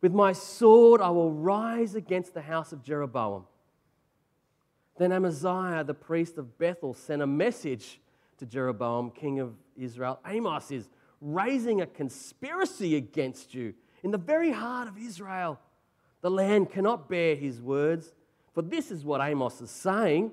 With 0.00 0.12
my 0.12 0.32
sword 0.32 1.00
I 1.00 1.10
will 1.10 1.32
rise 1.32 1.94
against 1.94 2.34
the 2.34 2.42
house 2.42 2.72
of 2.72 2.82
Jeroboam. 2.82 3.44
Then 4.98 5.12
Amaziah, 5.12 5.84
the 5.84 5.94
priest 5.94 6.38
of 6.38 6.58
Bethel, 6.58 6.94
sent 6.94 7.22
a 7.22 7.26
message 7.26 8.00
to 8.38 8.46
Jeroboam, 8.46 9.10
king 9.10 9.40
of 9.40 9.54
Israel. 9.76 10.20
Amos 10.26 10.70
is 10.70 10.88
raising 11.20 11.80
a 11.80 11.86
conspiracy 11.86 12.96
against 12.96 13.54
you 13.54 13.74
in 14.02 14.10
the 14.10 14.18
very 14.18 14.52
heart 14.52 14.88
of 14.88 14.98
Israel. 14.98 15.58
The 16.26 16.30
land 16.30 16.72
cannot 16.72 17.08
bear 17.08 17.36
his 17.36 17.62
words, 17.62 18.12
for 18.52 18.60
this 18.60 18.90
is 18.90 19.04
what 19.04 19.20
Amos 19.20 19.60
is 19.60 19.70
saying 19.70 20.32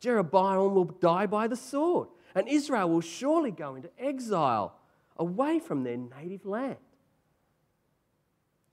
Jeroboam 0.00 0.74
will 0.74 0.86
die 0.86 1.26
by 1.26 1.46
the 1.46 1.54
sword, 1.54 2.08
and 2.34 2.48
Israel 2.48 2.90
will 2.90 3.02
surely 3.02 3.52
go 3.52 3.76
into 3.76 3.88
exile 4.00 4.74
away 5.16 5.60
from 5.60 5.84
their 5.84 5.96
native 5.96 6.44
land. 6.44 6.78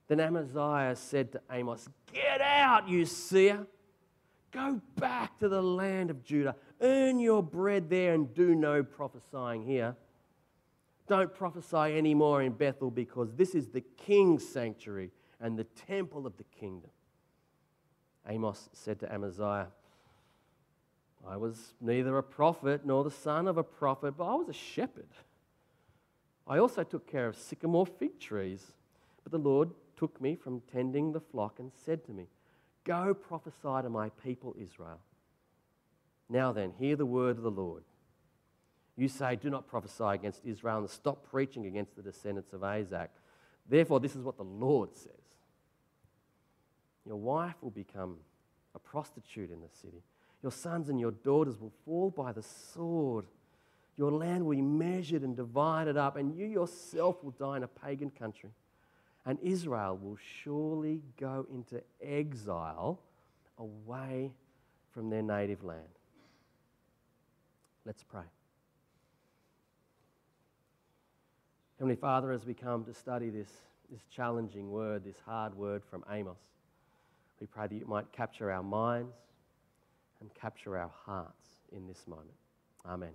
Then 0.08 0.18
Amaziah 0.18 0.96
said 0.96 1.30
to 1.30 1.40
Amos, 1.52 1.88
Get 2.12 2.40
out, 2.40 2.88
you 2.88 3.06
seer! 3.06 3.64
Go 4.50 4.80
back 4.96 5.38
to 5.38 5.48
the 5.48 5.62
land 5.62 6.10
of 6.10 6.24
Judah. 6.24 6.56
Earn 6.80 7.20
your 7.20 7.44
bread 7.44 7.88
there 7.88 8.12
and 8.12 8.34
do 8.34 8.56
no 8.56 8.82
prophesying 8.82 9.62
here. 9.62 9.94
Don't 11.06 11.32
prophesy 11.32 11.96
anymore 11.96 12.42
in 12.42 12.50
Bethel 12.50 12.90
because 12.90 13.34
this 13.34 13.54
is 13.54 13.68
the 13.68 13.82
king's 13.82 14.44
sanctuary 14.48 15.12
and 15.40 15.58
the 15.58 15.64
temple 15.64 16.26
of 16.26 16.36
the 16.36 16.44
kingdom. 16.44 16.90
Amos 18.28 18.68
said 18.72 19.00
to 19.00 19.12
Amaziah, 19.12 19.68
I 21.28 21.36
was 21.36 21.74
neither 21.80 22.16
a 22.18 22.22
prophet 22.22 22.82
nor 22.84 23.04
the 23.04 23.10
son 23.10 23.48
of 23.48 23.58
a 23.58 23.62
prophet, 23.62 24.14
but 24.16 24.24
I 24.24 24.34
was 24.34 24.48
a 24.48 24.54
shepherd. 24.54 25.08
I 26.46 26.58
also 26.58 26.82
took 26.82 27.06
care 27.06 27.28
of 27.28 27.36
sycamore 27.36 27.86
fig 27.86 28.18
trees. 28.18 28.72
But 29.22 29.32
the 29.32 29.38
Lord 29.38 29.70
took 29.96 30.20
me 30.20 30.34
from 30.34 30.62
tending 30.72 31.12
the 31.12 31.20
flock 31.20 31.58
and 31.58 31.70
said 31.84 32.04
to 32.06 32.12
me, 32.12 32.26
Go 32.84 33.14
prophesy 33.14 33.82
to 33.82 33.90
my 33.90 34.08
people 34.24 34.56
Israel. 34.58 35.00
Now 36.28 36.52
then, 36.52 36.72
hear 36.78 36.96
the 36.96 37.06
word 37.06 37.36
of 37.36 37.42
the 37.42 37.50
Lord. 37.50 37.84
You 38.96 39.08
say, 39.08 39.36
Do 39.36 39.50
not 39.50 39.68
prophesy 39.68 40.04
against 40.04 40.44
Israel 40.44 40.78
and 40.78 40.90
stop 40.90 41.28
preaching 41.30 41.66
against 41.66 41.96
the 41.96 42.02
descendants 42.02 42.52
of 42.52 42.64
Isaac. 42.64 43.10
Therefore, 43.68 44.00
this 44.00 44.16
is 44.16 44.24
what 44.24 44.36
the 44.36 44.44
Lord 44.44 44.96
says 44.96 45.19
Your 47.06 47.16
wife 47.16 47.54
will 47.60 47.70
become 47.70 48.16
a 48.74 48.78
prostitute 48.78 49.50
in 49.50 49.60
the 49.60 49.68
city. 49.82 50.02
Your 50.42 50.52
sons 50.52 50.88
and 50.88 50.98
your 50.98 51.10
daughters 51.10 51.58
will 51.60 51.72
fall 51.84 52.10
by 52.10 52.32
the 52.32 52.42
sword. 52.42 53.26
Your 53.96 54.10
land 54.10 54.44
will 54.44 54.56
be 54.56 54.62
measured 54.62 55.22
and 55.22 55.36
divided 55.36 55.96
up, 55.96 56.16
and 56.16 56.34
you 56.34 56.46
yourself 56.46 57.22
will 57.22 57.32
die 57.32 57.58
in 57.58 57.62
a 57.62 57.68
pagan 57.68 58.10
country. 58.10 58.50
And 59.26 59.38
Israel 59.42 59.98
will 60.00 60.16
surely 60.42 61.02
go 61.18 61.46
into 61.52 61.82
exile 62.02 63.00
away 63.58 64.32
from 64.92 65.10
their 65.10 65.22
native 65.22 65.62
land. 65.62 65.82
Let's 67.84 68.02
pray. 68.02 68.22
Heavenly 71.78 71.96
Father, 71.96 72.32
as 72.32 72.44
we 72.44 72.54
come 72.54 72.84
to 72.84 72.94
study 72.94 73.30
this, 73.30 73.48
this 73.90 74.02
challenging 74.14 74.70
word, 74.70 75.04
this 75.04 75.16
hard 75.24 75.54
word 75.54 75.82
from 75.90 76.04
Amos, 76.10 76.38
we 77.40 77.46
pray 77.46 77.66
that 77.66 77.74
you 77.74 77.86
might 77.86 78.12
capture 78.12 78.50
our 78.50 78.62
minds 78.62 79.16
and 80.20 80.32
capture 80.34 80.76
our 80.76 80.90
hearts 81.06 81.48
in 81.72 81.86
this 81.86 82.06
moment. 82.06 82.28
Amen. 82.86 83.12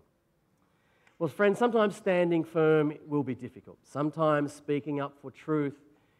Well, 1.19 1.29
friends, 1.29 1.59
sometimes 1.59 1.95
standing 1.95 2.43
firm 2.43 2.93
will 3.07 3.23
be 3.23 3.35
difficult. 3.35 3.77
Sometimes 3.83 4.51
speaking 4.51 4.99
up 4.99 5.13
for 5.21 5.31
truth 5.31 5.75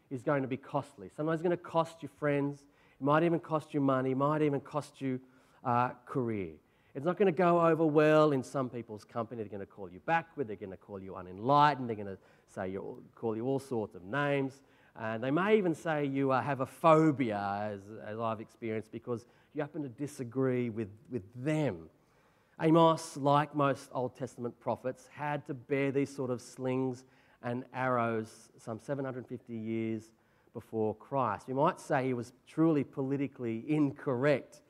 is 0.10 0.22
going 0.22 0.44
to 0.44 0.48
be 0.48 0.58
costly. 0.58 1.10
Sometimes 1.18 1.40
it's 1.40 1.44
going 1.44 1.58
to 1.58 1.64
cost 1.64 2.02
you 2.02 2.10
friends. 2.20 2.60
It 3.00 3.04
might 3.04 3.24
even 3.24 3.40
cost 3.40 3.74
you 3.74 3.82
money. 3.82 4.12
It 4.12 4.18
might 4.18 4.42
even 4.42 4.62
cost 4.62 5.02
you 5.02 5.20
uh, 5.64 5.90
career. 6.06 6.54
It's 6.94 7.04
not 7.04 7.18
going 7.18 7.26
to 7.26 7.38
go 7.38 7.60
over 7.60 7.86
well 7.86 8.32
in 8.32 8.42
some 8.42 8.70
people's 8.70 9.04
company. 9.04 9.42
They're 9.42 9.50
going 9.50 9.60
to 9.60 9.66
call 9.66 9.90
you 9.90 10.00
backward. 10.06 10.48
They're 10.48 10.56
going 10.56 10.72
to 10.72 10.78
call 10.78 11.02
you 11.02 11.16
unenlightened. 11.16 11.90
They're 11.90 11.96
going 11.98 12.08
to 12.08 12.18
say 12.48 12.70
you 12.70 13.04
call 13.16 13.36
you 13.36 13.46
all 13.46 13.60
sorts 13.60 13.96
of 13.96 14.04
names. 14.04 14.62
And 14.98 15.24
they 15.24 15.32
may 15.32 15.58
even 15.58 15.76
say 15.76 16.06
you 16.06 16.32
uh, 16.32 16.42
have 16.42 16.62
a 16.62 16.66
phobia, 16.66 17.72
as, 17.74 17.82
as 18.06 18.18
I've 18.20 18.40
experienced, 18.40 18.92
because 18.92 19.26
you 19.54 19.62
happen 19.62 19.84
to 19.84 19.90
disagree 19.90 20.70
with, 20.70 20.90
with 21.12 21.24
them. 21.36 21.90
Amos, 22.62 23.18
like 23.18 23.54
most 23.54 23.90
Old 23.94 24.16
Testament 24.16 24.58
prophets, 24.60 25.10
had 25.12 25.46
to 25.48 25.54
bear 25.54 25.92
these 25.92 26.14
sort 26.16 26.32
of 26.32 26.42
slings 26.42 27.04
and 27.44 27.66
arrows 27.74 28.50
some 28.58 28.80
750 28.82 29.54
years 29.54 30.12
before 30.54 30.96
Christ. 30.96 31.50
You 31.50 31.56
might 31.56 31.82
say 31.82 32.06
he 32.06 32.14
was 32.14 32.32
truly 32.48 32.86
politically 32.86 33.66
incorrect. 33.68 34.62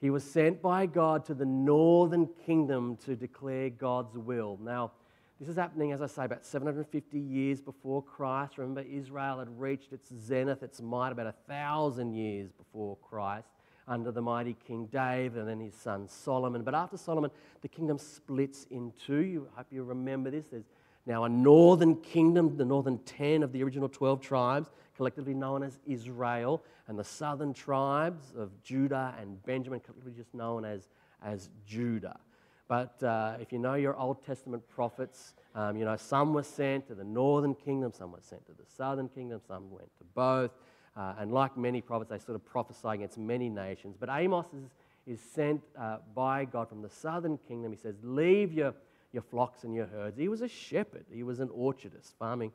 He 0.00 0.08
was 0.08 0.24
sent 0.24 0.62
by 0.62 0.86
God 0.86 1.26
to 1.26 1.34
the 1.34 1.44
northern 1.44 2.28
kingdom 2.46 2.96
to 3.04 3.14
declare 3.14 3.68
God's 3.68 4.16
will. 4.16 4.58
Now, 4.62 4.92
this 5.40 5.48
is 5.48 5.56
happening, 5.56 5.92
as 5.92 6.00
I 6.00 6.06
say, 6.06 6.24
about 6.24 6.46
750 6.46 7.18
years 7.18 7.60
before 7.60 8.02
Christ. 8.02 8.56
Remember, 8.56 8.82
Israel 8.82 9.40
had 9.40 9.60
reached 9.60 9.92
its 9.92 10.12
zenith, 10.14 10.62
its 10.62 10.80
might, 10.80 11.10
about 11.10 11.26
a 11.26 11.34
thousand 11.48 12.14
years 12.14 12.52
before 12.52 12.96
Christ 12.98 13.48
under 13.86 14.10
the 14.10 14.22
mighty 14.22 14.56
King 14.66 14.86
David 14.86 15.38
and 15.38 15.48
then 15.48 15.60
his 15.60 15.74
son 15.74 16.08
Solomon. 16.08 16.62
But 16.62 16.74
after 16.74 16.96
Solomon, 16.96 17.30
the 17.62 17.68
kingdom 17.68 17.98
splits 17.98 18.66
in 18.70 18.92
two. 19.06 19.20
You 19.20 19.48
hope 19.54 19.66
you 19.70 19.82
remember 19.82 20.30
this. 20.30 20.46
There's 20.46 20.70
now 21.06 21.24
a 21.24 21.28
northern 21.28 21.96
kingdom, 21.96 22.56
the 22.56 22.64
northern 22.64 22.98
10 22.98 23.42
of 23.42 23.52
the 23.52 23.62
original 23.62 23.88
12 23.88 24.20
tribes, 24.20 24.70
collectively 24.96 25.34
known 25.34 25.62
as 25.62 25.78
Israel, 25.84 26.62
and 26.88 26.98
the 26.98 27.04
southern 27.04 27.52
tribes 27.52 28.32
of 28.36 28.50
Judah 28.62 29.14
and 29.20 29.44
Benjamin, 29.44 29.80
collectively 29.80 30.12
just 30.16 30.32
known 30.32 30.64
as, 30.64 30.88
as 31.22 31.50
Judah. 31.66 32.18
But 32.66 33.02
uh, 33.02 33.36
if 33.40 33.52
you 33.52 33.58
know 33.58 33.74
your 33.74 33.96
Old 33.96 34.24
Testament 34.24 34.62
prophets, 34.68 35.34
um, 35.54 35.76
you 35.76 35.84
know 35.84 35.96
some 35.96 36.32
were 36.32 36.42
sent 36.42 36.86
to 36.88 36.94
the 36.94 37.04
northern 37.04 37.54
kingdom, 37.54 37.92
some 37.92 38.12
were 38.12 38.22
sent 38.22 38.46
to 38.46 38.52
the 38.52 38.64
southern 38.76 39.08
kingdom, 39.08 39.40
some 39.46 39.70
went 39.70 39.90
to 39.98 40.04
both. 40.14 40.50
Uh, 40.96 41.14
and 41.18 41.32
like 41.32 41.56
many 41.56 41.80
prophets, 41.80 42.10
they 42.10 42.18
sort 42.18 42.36
of 42.36 42.44
prophesy 42.44 42.88
against 42.88 43.18
many 43.18 43.48
nations. 43.48 43.96
But 43.98 44.10
Amos 44.12 44.46
is, 44.46 44.70
is 45.06 45.20
sent 45.20 45.60
uh, 45.78 45.98
by 46.14 46.44
God 46.44 46.68
from 46.68 46.82
the 46.82 46.88
southern 46.88 47.36
kingdom. 47.48 47.72
He 47.72 47.78
says, 47.78 47.96
Leave 48.02 48.52
your, 48.52 48.74
your 49.12 49.22
flocks 49.22 49.64
and 49.64 49.74
your 49.74 49.86
herds. 49.86 50.16
He 50.16 50.28
was 50.28 50.40
a 50.40 50.48
shepherd, 50.48 51.04
he 51.12 51.22
was 51.22 51.40
an 51.40 51.48
orchardist 51.48 52.14
farming 52.18 52.52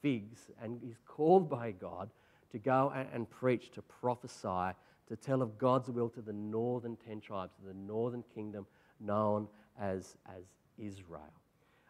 figs. 0.00 0.50
And 0.62 0.80
he's 0.82 0.98
called 1.06 1.48
by 1.50 1.72
God 1.72 2.10
to 2.52 2.58
go 2.58 2.90
and, 2.94 3.06
and 3.12 3.30
preach, 3.30 3.70
to 3.72 3.82
prophesy, 3.82 4.74
to 5.08 5.16
tell 5.16 5.42
of 5.42 5.58
God's 5.58 5.90
will 5.90 6.08
to 6.10 6.22
the 6.22 6.32
northern 6.32 6.96
10 7.06 7.20
tribes, 7.20 7.52
to 7.60 7.66
the 7.66 7.74
northern 7.74 8.24
kingdom 8.34 8.66
known 9.00 9.48
as, 9.80 10.16
as 10.26 10.44
Israel. 10.78 11.32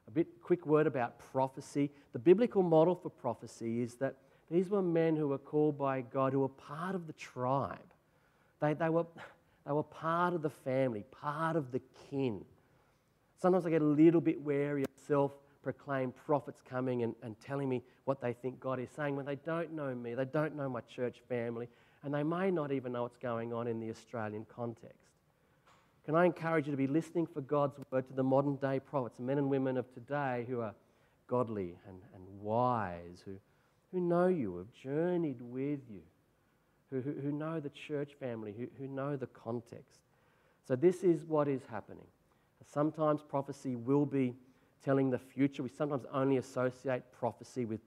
A 0.07 0.11
bit 0.11 0.27
quick 0.43 0.67
word 0.67 0.87
about 0.87 1.19
prophecy. 1.19 1.91
The 2.13 2.19
biblical 2.19 2.63
model 2.63 2.95
for 2.95 3.11
prophecy 3.11 3.83
is 3.83 3.95
that 3.97 4.17
these 4.51 4.69
were 4.69 4.83
men 4.83 5.17
who 5.17 5.29
were 5.29 5.39
called 5.39 5.79
by 5.79 6.03
God, 6.03 6.33
who 6.33 6.41
were 6.41 6.49
part 6.49 6.95
of 6.95 7.07
the 7.07 7.13
tribe. 7.15 7.79
They, 8.61 8.75
they, 8.75 8.91
were, 8.91 9.07
they 9.67 9.73
were 9.73 9.83
part 9.83 10.35
of 10.35 10.43
the 10.43 10.51
family, 10.51 11.05
part 11.11 11.57
of 11.57 11.73
the 11.73 11.81
kin. 12.11 12.45
Sometimes 13.41 13.67
I 13.67 13.71
get 13.71 13.83
a 13.83 13.87
little 13.87 14.21
bit 14.21 14.41
wary 14.41 14.83
of 14.83 14.89
self 15.07 15.33
proclaimed 15.63 16.15
prophets 16.15 16.61
coming 16.69 17.03
and, 17.03 17.15
and 17.23 17.41
telling 17.41 17.69
me 17.69 17.83
what 18.05 18.21
they 18.21 18.35
think 18.35 18.61
God 18.61 18.79
is 18.79 18.91
saying 18.95 19.17
when 19.17 19.25
they 19.25 19.37
don't 19.37 19.73
know 19.73 19.95
me, 19.95 20.15
they 20.15 20.27
don't 20.27 20.55
know 20.55 20.69
my 20.69 20.81
church 20.83 21.17
family, 21.29 21.69
and 22.03 22.13
they 22.13 22.23
may 22.23 22.51
not 22.51 22.71
even 22.71 22.93
know 22.93 23.03
what's 23.03 23.17
going 23.17 23.53
on 23.53 23.67
in 23.67 23.81
the 23.81 23.91
Australian 23.91 24.47
context. 24.55 25.04
Can 26.05 26.15
I 26.15 26.27
encourage 26.27 26.67
you 26.67 26.71
to 26.71 26.77
be 26.77 26.87
listening 26.87 27.27
for 27.27 27.41
God's 27.41 27.79
word 27.91 28.07
to 28.09 28.13
the 28.13 28.23
modern 28.23 28.57
day 28.57 28.79
prophets, 28.79 29.19
men 29.19 29.39
and 29.39 29.49
women 29.49 29.79
of 29.79 29.93
today 29.95 30.45
who 30.49 30.61
are 30.61 30.75
godly 31.27 31.77
and, 31.89 31.97
and 32.15 32.23
wise, 32.41 33.23
who, 33.25 33.37
who 33.91 34.01
know 34.01 34.27
you, 34.27 34.59
have 34.59 34.73
journeyed 34.73 35.41
with 35.41 35.81
you, 35.91 36.03
who, 36.91 37.01
who, 37.01 37.13
who 37.23 37.33
know 37.33 37.59
the 37.59 37.71
church 37.71 38.13
family, 38.21 38.55
who, 38.57 38.67
who 38.79 38.87
know 38.87 39.17
the 39.17 39.27
context. 39.29 40.01
So, 40.69 40.77
this 40.77 41.03
is 41.03 41.25
what 41.25 41.49
is 41.49 41.63
happening. 41.71 42.07
Sometimes 42.67 43.23
prophecy 43.23 43.77
will 43.77 44.07
be 44.07 44.35
telling 44.85 45.11
the 45.11 45.19
future. 45.19 45.63
We 45.63 45.71
sometimes 45.71 46.05
only 46.13 46.37
associate 46.37 47.03
prophecy 47.19 47.65
with 47.65 47.81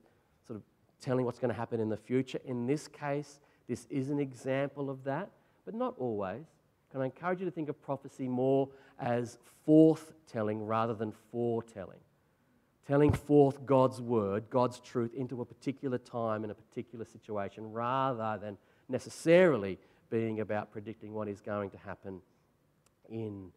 sort 0.46 0.56
of 0.56 0.62
telling 1.00 1.24
what's 1.24 1.38
going 1.38 1.52
to 1.52 1.58
happen 1.58 1.80
in 1.80 1.88
the 1.88 1.96
future. 1.96 2.40
In 2.44 2.66
this 2.66 2.88
case, 2.88 3.38
this 3.68 3.86
is 3.90 4.10
an 4.10 4.18
example 4.18 4.90
of 4.90 5.04
that, 5.04 5.30
but 5.64 5.74
not 5.74 5.94
always. 5.98 6.46
Can 6.90 7.02
I 7.02 7.06
encourage 7.06 7.40
you 7.40 7.44
to 7.44 7.50
think 7.50 7.68
of 7.68 7.80
prophecy 7.82 8.28
more 8.28 8.68
as 8.98 9.38
forth-telling 9.66 10.64
rather 10.64 10.94
than 10.94 11.12
foretelling? 11.30 11.98
Telling 12.86 13.12
forth 13.12 13.66
God's 13.66 14.00
word, 14.00 14.48
God's 14.48 14.80
truth 14.80 15.12
into 15.14 15.42
a 15.42 15.44
particular 15.44 15.98
time 15.98 16.44
in 16.44 16.50
a 16.50 16.54
particular 16.54 17.04
situation 17.04 17.70
rather 17.70 18.38
than 18.40 18.56
necessarily 18.88 19.78
being 20.10 20.40
about 20.40 20.72
predicting 20.72 21.12
what 21.12 21.28
is 21.28 21.40
going 21.40 21.68
to 21.70 21.78
happen 21.78 22.20
in, 23.10 23.50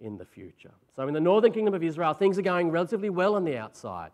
in 0.00 0.16
the 0.16 0.24
future. 0.24 0.72
So, 0.96 1.06
in 1.06 1.12
the 1.12 1.20
northern 1.20 1.52
kingdom 1.52 1.74
of 1.74 1.82
Israel, 1.82 2.14
things 2.14 2.38
are 2.38 2.42
going 2.42 2.70
relatively 2.70 3.10
well 3.10 3.34
on 3.34 3.44
the 3.44 3.58
outside. 3.58 4.10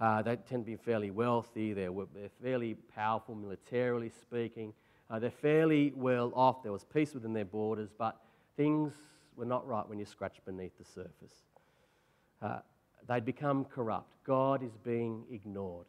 Uh, 0.00 0.22
they 0.22 0.36
tend 0.36 0.64
to 0.64 0.70
be 0.70 0.76
fairly 0.76 1.10
wealthy, 1.10 1.72
they're, 1.72 1.92
they're 2.14 2.30
fairly 2.42 2.74
powerful 2.94 3.34
militarily 3.34 4.10
speaking. 4.22 4.72
Uh, 5.10 5.18
they're 5.18 5.30
fairly 5.30 5.92
well 5.96 6.32
off. 6.34 6.62
There 6.62 6.72
was 6.72 6.84
peace 6.84 7.14
within 7.14 7.32
their 7.32 7.44
borders, 7.44 7.90
but 7.96 8.20
things 8.56 8.92
were 9.36 9.44
not 9.44 9.66
right 9.66 9.86
when 9.88 9.98
you 9.98 10.04
scratch 10.04 10.36
beneath 10.44 10.76
the 10.78 10.84
surface. 10.84 11.34
Uh, 12.40 12.60
they'd 13.08 13.24
become 13.24 13.64
corrupt. 13.64 14.14
God 14.24 14.62
is 14.62 14.76
being 14.84 15.24
ignored. 15.32 15.86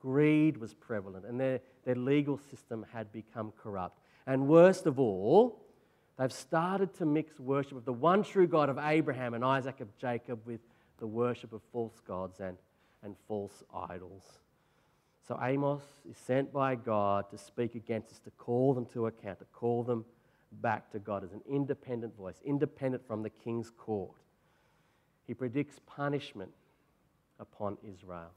Greed 0.00 0.56
was 0.56 0.74
prevalent, 0.74 1.26
and 1.26 1.38
their, 1.38 1.60
their 1.84 1.94
legal 1.94 2.38
system 2.50 2.84
had 2.92 3.12
become 3.12 3.52
corrupt. 3.62 4.00
And 4.26 4.48
worst 4.48 4.86
of 4.86 4.98
all, 4.98 5.64
they've 6.18 6.32
started 6.32 6.94
to 6.94 7.04
mix 7.04 7.38
worship 7.38 7.76
of 7.76 7.84
the 7.84 7.92
one 7.92 8.24
true 8.24 8.46
God 8.46 8.68
of 8.68 8.78
Abraham 8.78 9.34
and 9.34 9.44
Isaac 9.44 9.80
of 9.80 9.96
Jacob 9.98 10.40
with 10.46 10.60
the 10.98 11.06
worship 11.06 11.52
of 11.52 11.60
false 11.72 12.00
gods 12.06 12.40
and, 12.40 12.56
and 13.02 13.16
false 13.28 13.62
idols. 13.74 14.24
So 15.26 15.38
Amos 15.40 15.82
is 16.10 16.16
sent 16.16 16.52
by 16.52 16.74
God 16.74 17.30
to 17.30 17.38
speak 17.38 17.74
against 17.74 18.10
us, 18.10 18.18
to 18.20 18.30
call 18.32 18.74
them 18.74 18.86
to 18.86 19.06
account, 19.06 19.38
to 19.38 19.44
call 19.46 19.84
them 19.84 20.04
back 20.60 20.90
to 20.92 20.98
God 20.98 21.24
as 21.24 21.32
an 21.32 21.40
independent 21.48 22.16
voice, 22.16 22.36
independent 22.44 23.06
from 23.06 23.22
the 23.22 23.30
king's 23.30 23.70
court. 23.70 24.16
He 25.26 25.34
predicts 25.34 25.78
punishment 25.86 26.50
upon 27.38 27.78
Israel. 27.82 28.32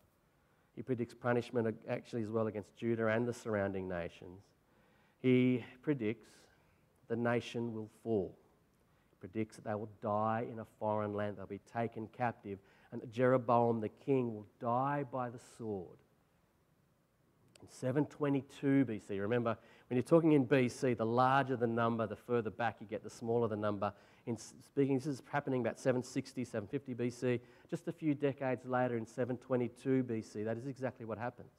He 0.75 0.83
predicts 0.83 1.13
punishment 1.13 1.75
actually 1.89 2.23
as 2.23 2.29
well 2.29 2.47
against 2.47 2.75
Judah 2.77 3.07
and 3.07 3.27
the 3.27 3.33
surrounding 3.33 3.89
nations. 3.89 4.41
He 5.21 5.65
predicts 5.81 6.29
the 7.07 7.15
nation 7.15 7.73
will 7.73 7.89
fall. 8.03 8.38
He 9.09 9.15
predicts 9.19 9.55
that 9.55 9.65
they 9.65 9.73
will 9.73 9.89
die 10.01 10.45
in 10.51 10.59
a 10.59 10.65
foreign 10.79 11.13
land, 11.13 11.38
they'll 11.38 11.47
be 11.47 11.61
taken 11.73 12.07
captive, 12.15 12.59
and 12.91 13.01
that 13.01 13.11
Jeroboam 13.11 13.79
the 13.81 13.89
king 13.89 14.33
will 14.33 14.45
die 14.59 15.03
by 15.11 15.29
the 15.29 15.39
sword. 15.57 15.97
In 17.66 17.72
722 17.72 18.86
BC, 18.86 19.20
remember, 19.20 19.57
when 19.89 19.97
you're 19.97 20.03
talking 20.03 20.34
in 20.34 20.45
BC, 20.45 20.95
the 20.95 21.05
larger 21.05 21.55
the 21.55 21.66
number, 21.66 22.05
the 22.05 22.16
further 22.16 22.51
back 22.51 22.76
you 22.80 22.86
get, 22.86 23.03
the 23.03 23.09
smaller 23.09 23.47
the 23.47 23.55
number. 23.55 23.91
In 24.28 24.38
speaking, 24.38 24.99
this 24.99 25.07
is 25.07 25.24
happening 25.32 25.61
about 25.61 25.80
760, 25.80 26.45
750 26.45 26.93
BC. 26.93 27.39
Just 27.68 27.88
a 27.88 27.91
few 27.91 28.13
decades 28.13 28.68
later, 28.68 28.97
in 28.97 29.05
722 29.07 30.03
BC, 30.03 30.45
that 30.45 30.57
is 30.57 30.68
exactly 30.68 31.07
what 31.07 31.18
happens. 31.18 31.53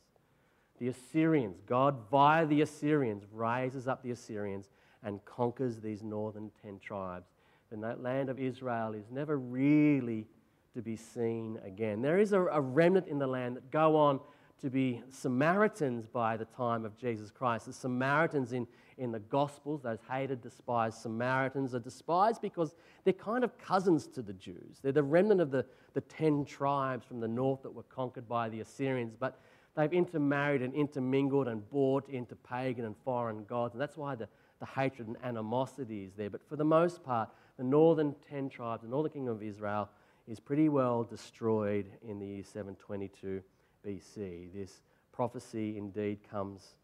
The 0.79 0.89
Assyrians, 0.89 1.61
God 1.67 1.97
via 2.09 2.47
the 2.47 2.61
Assyrians, 2.61 3.25
raises 3.33 3.89
up 3.89 4.05
the 4.05 4.13
Assyrians 4.13 4.69
and 5.03 5.25
conquers 5.25 5.81
these 5.81 6.05
northern 6.05 6.53
10 6.63 6.79
tribes. 6.79 7.31
And 7.73 7.83
that 7.83 8.01
land 8.01 8.29
of 8.29 8.39
Israel 8.39 8.93
is 8.93 9.11
never 9.11 9.37
really 9.39 10.29
to 10.75 10.83
be 10.83 10.95
seen 10.95 11.59
again. 11.65 12.01
There 12.01 12.21
is 12.21 12.33
a, 12.33 12.43
a 12.43 12.61
remnant 12.61 13.09
in 13.09 13.19
the 13.19 13.27
land 13.27 13.57
that 13.57 13.73
go 13.73 13.97
on 13.97 14.21
to 14.61 14.71
be 14.71 15.03
Samaritans 15.11 16.07
by 16.07 16.37
the 16.37 16.47
time 16.47 16.85
of 16.85 16.97
Jesus 16.97 17.31
Christ. 17.31 17.67
The 17.67 17.73
Samaritans 17.73 18.53
in, 18.53 18.67
in 18.97 19.13
the 19.13 19.19
Gospels, 19.19 19.83
those 19.83 19.99
hated, 20.11 20.41
despised 20.41 20.99
Samaritans, 20.99 21.75
are 21.75 21.81
despised 21.81 22.41
because 22.41 22.75
they're 23.05 23.13
kind 23.13 23.45
of 23.45 23.59
cousins 23.59 24.07
to 24.09 24.23
the 24.23 24.33
Jews. 24.33 24.79
They're 24.83 24.93
the 24.93 25.03
remnant 25.03 25.41
of 25.43 25.51
the, 25.51 25.67
the 25.93 26.01
ten 26.01 26.45
tribes 26.45 27.05
from 27.05 27.21
the 27.21 27.29
north 27.29 27.63
that 27.63 27.75
were 27.75 27.83
conquered 27.85 28.29
by 28.29 28.49
the 28.49 28.61
Assyrians, 28.61 29.15
but 29.19 29.41
they've 29.77 29.93
intermarried 29.93 30.63
and 30.63 30.75
intermingled 30.75 31.49
and 31.49 31.69
bought 31.69 32.09
into 32.09 32.35
pagan 32.35 32.87
and 32.87 32.97
foreign 33.05 33.45
gods, 33.45 33.75
and 33.75 33.81
that's 33.81 33.99
why 33.99 34.15
the, 34.15 34.27
the 34.59 34.67
hatred 34.67 35.07
and 35.07 35.19
animosity 35.23 36.05
is 36.05 36.15
there. 36.15 36.31
But 36.31 36.49
for 36.49 36.57
the 36.57 36.65
most 36.65 37.05
part, 37.05 37.29
the 37.59 37.65
northern 37.65 38.15
ten 38.31 38.49
tribes, 38.49 38.83
the 38.83 38.89
northern 38.89 39.13
kingdom 39.13 39.35
of 39.35 39.43
Israel, 39.43 39.91
is 40.27 40.41
pretty 40.41 40.71
well 40.71 41.05
destroyed 41.05 41.87
in 42.09 42.19
the 42.19 42.27
year 42.27 42.43
722 42.43 43.43
BC. 43.87 44.53
This 44.53 44.80
prophecy 45.12 45.78
indeed 45.78 46.18
comes 46.30 46.74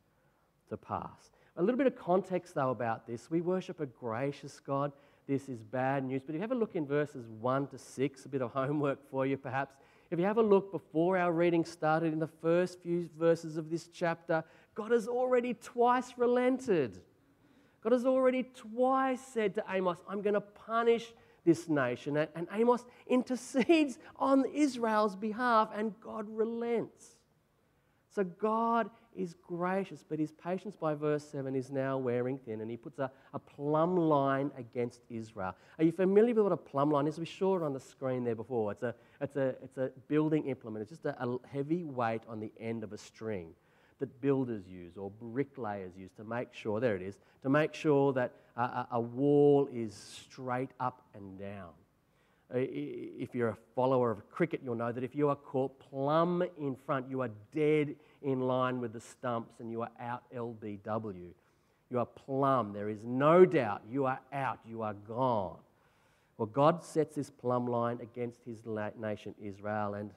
to 0.68 0.76
pass. 0.76 1.30
A 1.56 1.62
little 1.62 1.76
bit 1.76 1.86
of 1.86 1.96
context, 1.96 2.54
though, 2.54 2.70
about 2.70 3.06
this. 3.06 3.30
We 3.30 3.40
worship 3.40 3.80
a 3.80 3.86
gracious 3.86 4.60
God. 4.60 4.92
This 5.26 5.48
is 5.48 5.62
bad 5.62 6.04
news. 6.04 6.22
But 6.24 6.34
if 6.34 6.36
you 6.36 6.40
have 6.40 6.52
a 6.52 6.56
look 6.56 6.74
in 6.74 6.86
verses 6.86 7.26
1 7.40 7.66
to 7.68 7.78
6, 7.78 8.24
a 8.24 8.28
bit 8.28 8.42
of 8.42 8.50
homework 8.54 8.98
for 9.10 9.26
you 9.26 9.36
perhaps. 9.36 9.74
If 10.10 10.18
you 10.18 10.24
have 10.24 10.38
a 10.38 10.42
look 10.42 10.72
before 10.72 11.16
our 11.16 11.32
reading 11.32 11.64
started 11.64 12.12
in 12.12 12.18
the 12.18 12.26
first 12.26 12.80
few 12.82 13.08
verses 13.18 13.56
of 13.56 13.70
this 13.70 13.88
chapter, 13.88 14.44
God 14.74 14.90
has 14.90 15.08
already 15.08 15.54
twice 15.54 16.12
relented. 16.16 17.00
God 17.82 17.92
has 17.92 18.04
already 18.04 18.44
twice 18.54 19.20
said 19.20 19.54
to 19.54 19.64
Amos, 19.68 19.98
I'm 20.08 20.22
going 20.22 20.34
to 20.34 20.40
punish 20.40 21.12
this 21.44 21.68
nation. 21.68 22.16
And, 22.16 22.48
Amos 22.52 22.84
intercedes 23.06 23.98
on 24.16 24.44
Israel's 24.52 25.16
behalf, 25.16 25.70
and 25.74 25.94
God 26.00 26.26
relents. 26.28 27.16
So 28.14 28.24
God 28.24 28.90
is 29.14 29.34
gracious, 29.46 30.04
but 30.06 30.18
his 30.18 30.32
patience 30.32 30.76
by 30.76 30.94
verse 30.94 31.24
7 31.24 31.54
is 31.54 31.70
now 31.70 31.98
wearing 31.98 32.38
thin, 32.38 32.60
and 32.60 32.70
he 32.70 32.76
puts 32.76 32.98
a, 32.98 33.10
a 33.32 33.38
plumb 33.38 33.96
line 33.96 34.50
against 34.56 35.00
Israel. 35.10 35.54
Are 35.78 35.84
you 35.84 35.92
familiar 35.92 36.34
with 36.34 36.44
what 36.44 36.52
a 36.52 36.56
plumb 36.56 36.90
line 36.90 37.06
is? 37.06 37.18
We 37.18 37.26
saw 37.26 37.56
it 37.56 37.62
on 37.62 37.72
the 37.72 37.80
screen 37.80 38.24
there 38.24 38.34
before. 38.34 38.72
It's 38.72 38.82
a, 38.82 38.94
it's 39.20 39.36
a, 39.36 39.48
it's 39.62 39.78
a 39.78 39.90
building 40.08 40.46
implement, 40.46 40.82
it's 40.82 40.90
just 40.90 41.04
a, 41.04 41.22
a 41.22 41.38
heavy 41.48 41.84
weight 41.84 42.22
on 42.28 42.40
the 42.40 42.52
end 42.58 42.84
of 42.84 42.92
a 42.92 42.98
string 42.98 43.54
that 44.02 44.20
builders 44.20 44.64
use 44.68 44.96
or 44.96 45.12
bricklayers 45.12 45.92
use 45.96 46.10
to 46.16 46.24
make 46.24 46.48
sure, 46.52 46.80
there 46.80 46.96
it 46.96 47.02
is, 47.02 47.14
to 47.44 47.48
make 47.48 47.72
sure 47.72 48.12
that 48.12 48.32
a, 48.56 48.84
a 48.90 49.00
wall 49.00 49.68
is 49.72 49.94
straight 49.94 50.70
up 50.80 51.02
and 51.14 51.38
down. 51.38 51.68
If 52.52 53.32
you're 53.32 53.50
a 53.50 53.56
follower 53.76 54.10
of 54.10 54.28
cricket, 54.28 54.60
you'll 54.64 54.74
know 54.74 54.90
that 54.90 55.04
if 55.04 55.14
you 55.14 55.28
are 55.28 55.36
caught 55.36 55.78
plumb 55.78 56.42
in 56.58 56.74
front, 56.74 57.08
you 57.08 57.20
are 57.20 57.30
dead 57.54 57.94
in 58.22 58.40
line 58.40 58.80
with 58.80 58.92
the 58.92 59.00
stumps 59.00 59.60
and 59.60 59.70
you 59.70 59.82
are 59.82 59.90
out 60.00 60.24
LBW. 60.34 61.30
You 61.88 61.98
are 62.00 62.06
plumb. 62.06 62.72
There 62.72 62.88
is 62.88 63.04
no 63.04 63.44
doubt. 63.44 63.82
You 63.88 64.06
are 64.06 64.20
out. 64.32 64.58
You 64.68 64.82
are 64.82 64.94
gone. 64.94 65.58
Well, 66.38 66.46
God 66.46 66.82
sets 66.82 67.14
this 67.14 67.30
plumb 67.30 67.68
line 67.68 68.00
against 68.02 68.40
his 68.44 68.58
nation, 68.98 69.32
Israel, 69.40 69.94
and, 69.94 70.10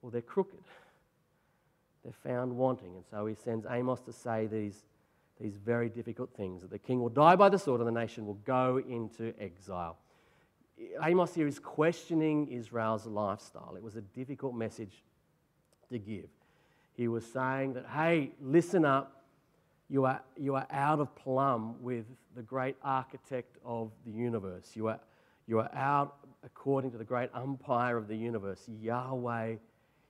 well, 0.00 0.10
they're 0.10 0.22
crooked 0.22 0.60
they're 2.02 2.12
found 2.12 2.56
wanting. 2.56 2.94
And 2.94 3.04
so 3.10 3.26
he 3.26 3.34
sends 3.34 3.66
Amos 3.68 4.00
to 4.02 4.12
say 4.12 4.46
these, 4.46 4.84
these 5.40 5.56
very 5.56 5.88
difficult 5.88 6.30
things 6.36 6.62
that 6.62 6.70
the 6.70 6.78
king 6.78 7.00
will 7.00 7.08
die 7.08 7.36
by 7.36 7.48
the 7.48 7.58
sword 7.58 7.80
and 7.80 7.88
the 7.88 8.00
nation 8.00 8.26
will 8.26 8.38
go 8.44 8.82
into 8.88 9.32
exile. 9.38 9.96
Amos 11.02 11.34
here 11.34 11.46
is 11.46 11.58
questioning 11.58 12.48
Israel's 12.48 13.06
lifestyle. 13.06 13.74
It 13.76 13.82
was 13.82 13.96
a 13.96 14.00
difficult 14.00 14.54
message 14.54 15.02
to 15.90 15.98
give. 15.98 16.28
He 16.94 17.08
was 17.08 17.24
saying 17.24 17.74
that, 17.74 17.86
hey, 17.86 18.32
listen 18.40 18.84
up, 18.84 19.24
you 19.88 20.04
are, 20.04 20.22
you 20.36 20.54
are 20.54 20.66
out 20.70 21.00
of 21.00 21.14
plumb 21.14 21.76
with 21.80 22.06
the 22.34 22.42
great 22.42 22.76
architect 22.82 23.58
of 23.64 23.90
the 24.04 24.10
universe. 24.10 24.70
You 24.74 24.88
are, 24.88 25.00
you 25.46 25.58
are 25.58 25.70
out 25.74 26.16
according 26.44 26.90
to 26.92 26.98
the 26.98 27.04
great 27.04 27.30
umpire 27.34 27.96
of 27.96 28.08
the 28.08 28.16
universe, 28.16 28.68
Yahweh 28.68 29.56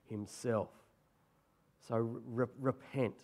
Himself. 0.08 0.70
So 1.88 2.20
re- 2.26 2.46
repent. 2.60 3.14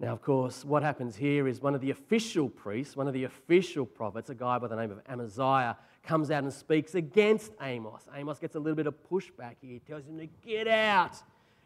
Now, 0.00 0.12
of 0.12 0.22
course, 0.22 0.64
what 0.64 0.82
happens 0.82 1.16
here 1.16 1.48
is 1.48 1.60
one 1.60 1.74
of 1.74 1.80
the 1.80 1.90
official 1.90 2.48
priests, 2.48 2.96
one 2.96 3.08
of 3.08 3.14
the 3.14 3.24
official 3.24 3.84
prophets, 3.84 4.30
a 4.30 4.34
guy 4.34 4.58
by 4.58 4.68
the 4.68 4.76
name 4.76 4.92
of 4.92 5.00
Amaziah, 5.08 5.76
comes 6.04 6.30
out 6.30 6.44
and 6.44 6.52
speaks 6.52 6.94
against 6.94 7.52
Amos. 7.60 8.02
Amos 8.14 8.38
gets 8.38 8.54
a 8.54 8.60
little 8.60 8.76
bit 8.76 8.86
of 8.86 8.94
pushback 9.10 9.56
here. 9.60 9.72
He 9.72 9.80
tells 9.80 10.06
him 10.06 10.18
to 10.18 10.28
get 10.46 10.68
out. 10.68 11.16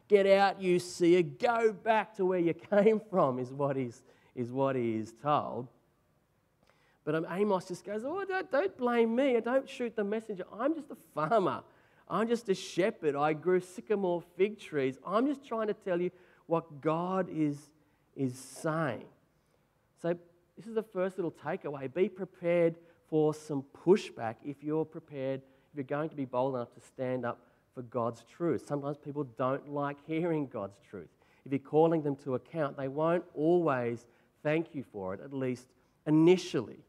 Get 0.09 0.27
out, 0.27 0.61
you 0.61 0.79
seer. 0.79 1.23
Go 1.23 1.73
back 1.73 2.17
to 2.17 2.25
where 2.25 2.39
you 2.39 2.55
came 2.55 3.01
from, 3.11 3.39
is 3.39 3.53
what 3.53 3.77
he's, 3.77 4.03
is 4.35 4.51
what 4.51 4.77
he 4.77 4.97
is 4.97 5.15
told. 5.23 5.69
But 7.05 7.15
um, 7.15 7.27
Amos 7.31 7.67
just 7.67 7.85
goes, 7.85 8.03
Oh, 8.05 8.25
don't, 8.25 8.51
don't 8.51 8.77
blame 8.79 9.15
me. 9.15 9.39
Don't 9.41 9.69
shoot 9.69 9.95
the 9.95 10.05
messenger. 10.05 10.45
I'm 10.59 10.75
just 10.75 10.91
a 10.91 10.97
farmer. 11.15 11.63
I'm 12.13 12.29
just 12.29 12.51
a 12.51 12.55
shepherd. 12.55 13.17
I 13.17 13.33
grew 13.33 13.59
sycamore 13.59 14.23
fig 14.37 14.61
trees. 14.61 14.99
I'm 15.05 15.27
just 15.27 15.45
trying 15.45 15.69
to 15.69 15.75
tell 15.75 15.99
you 15.99 16.11
what 16.47 16.83
God 16.83 17.29
is, 17.33 17.57
is 18.15 18.39
saying. 18.39 19.07
So, 20.03 20.15
this 20.57 20.67
is 20.67 20.75
the 20.75 20.83
first 20.83 21.17
little 21.17 21.33
takeaway. 21.33 21.93
Be 21.93 22.11
prepared 22.11 22.77
for 23.09 23.33
some 23.33 23.65
pushback 23.85 24.37
if 24.45 24.63
you're 24.63 24.85
prepared, 24.85 25.41
if 25.73 25.77
you're 25.77 25.85
going 25.85 26.11
to 26.11 26.15
be 26.15 26.27
bold 26.27 26.55
enough 26.55 26.75
to 26.75 26.81
stand 26.81 27.25
up 27.25 27.47
for 27.75 27.81
God's 27.81 28.25
truth. 28.25 28.67
Sometimes 28.69 28.99
people 28.99 29.25
don't 29.39 29.71
like 29.71 29.97
hearing 30.07 30.47
God's 30.47 30.77
truth. 30.91 31.09
If 31.47 31.53
you're 31.53 31.59
calling 31.61 32.03
them 32.03 32.17
to 32.17 32.35
account, 32.35 32.77
they 32.77 32.89
won't 32.89 33.25
always 33.35 34.07
thank 34.43 34.75
you 34.75 34.85
for 34.93 35.15
it, 35.15 35.21
at 35.25 35.33
least 35.33 35.67
initially. 36.07 36.81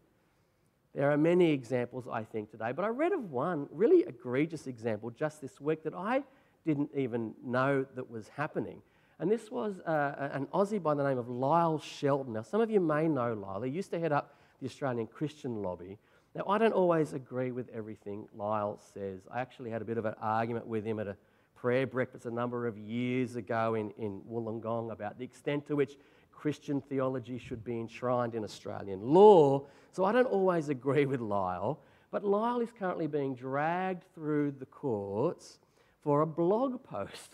There 0.96 1.12
are 1.12 1.18
many 1.18 1.52
examples, 1.52 2.06
I 2.12 2.24
think, 2.24 2.52
today, 2.52 2.72
but 2.72 2.86
I 2.86 2.90
read 2.90 3.14
of 3.14 3.32
one 3.32 3.68
really 3.72 4.04
egregious 4.04 4.68
example 4.68 5.10
just 5.10 5.42
this 5.42 5.60
week 5.60 5.84
that 5.84 5.96
I 5.96 6.24
didn't 6.66 6.92
even 6.96 7.34
know 7.44 7.86
that 7.96 8.10
was 8.10 8.28
happening. 8.30 8.82
And 9.20 9.32
this 9.32 9.50
was 9.50 9.80
uh, 9.80 10.30
an 10.34 10.48
Aussie 10.54 10.82
by 10.82 10.94
the 10.94 11.04
name 11.04 11.18
of 11.18 11.30
Lyle 11.30 11.80
Shelton. 11.80 12.34
Now, 12.34 12.42
some 12.42 12.62
of 12.62 12.70
you 12.70 12.80
may 12.80 13.08
know 13.08 13.34
Lyle. 13.34 13.62
He 13.62 13.72
used 13.72 13.92
to 13.92 14.00
head 14.00 14.12
up 14.12 14.36
the 14.62 14.68
Australian 14.68 15.08
Christian 15.08 15.62
lobby. 15.62 15.98
Now, 16.36 16.44
I 16.48 16.58
don't 16.58 16.74
always 16.74 17.14
agree 17.14 17.52
with 17.52 17.70
everything 17.74 18.28
Lyle 18.36 18.80
says. 18.94 19.22
I 19.32 19.40
actually 19.40 19.72
had 19.72 19.82
a 19.82 19.86
bit 19.86 19.98
of 19.98 20.06
an 20.06 20.16
argument 20.22 20.68
with 20.68 20.86
him 20.86 21.00
at 21.00 21.08
a 21.08 21.18
prayer 21.56 21.88
breakfast 21.88 22.26
a 22.26 22.32
number 22.32 22.68
of 22.68 22.78
years 22.78 23.36
ago 23.36 23.76
in, 23.76 23.92
in 23.92 24.22
Wollongong 24.30 24.92
about 24.92 25.18
the 25.18 25.24
extent 25.24 25.66
to 25.68 25.76
which 25.76 25.96
Christian 26.44 26.82
theology 26.82 27.38
should 27.38 27.64
be 27.64 27.80
enshrined 27.80 28.36
in 28.36 28.44
Australian 28.44 29.00
law. 29.00 29.66
So 29.94 30.04
I 30.04 30.12
don't 30.12 30.28
always 30.28 30.68
agree 30.68 31.06
with 31.06 31.22
Lyle, 31.22 31.80
but 32.12 32.26
Lyle 32.26 32.60
is 32.60 32.68
currently 32.78 33.08
being 33.08 33.34
dragged 33.34 34.04
through 34.14 34.52
the 34.60 34.66
courts 34.66 35.60
for 36.02 36.20
a 36.20 36.28
blog 36.28 36.84
post. 36.84 37.32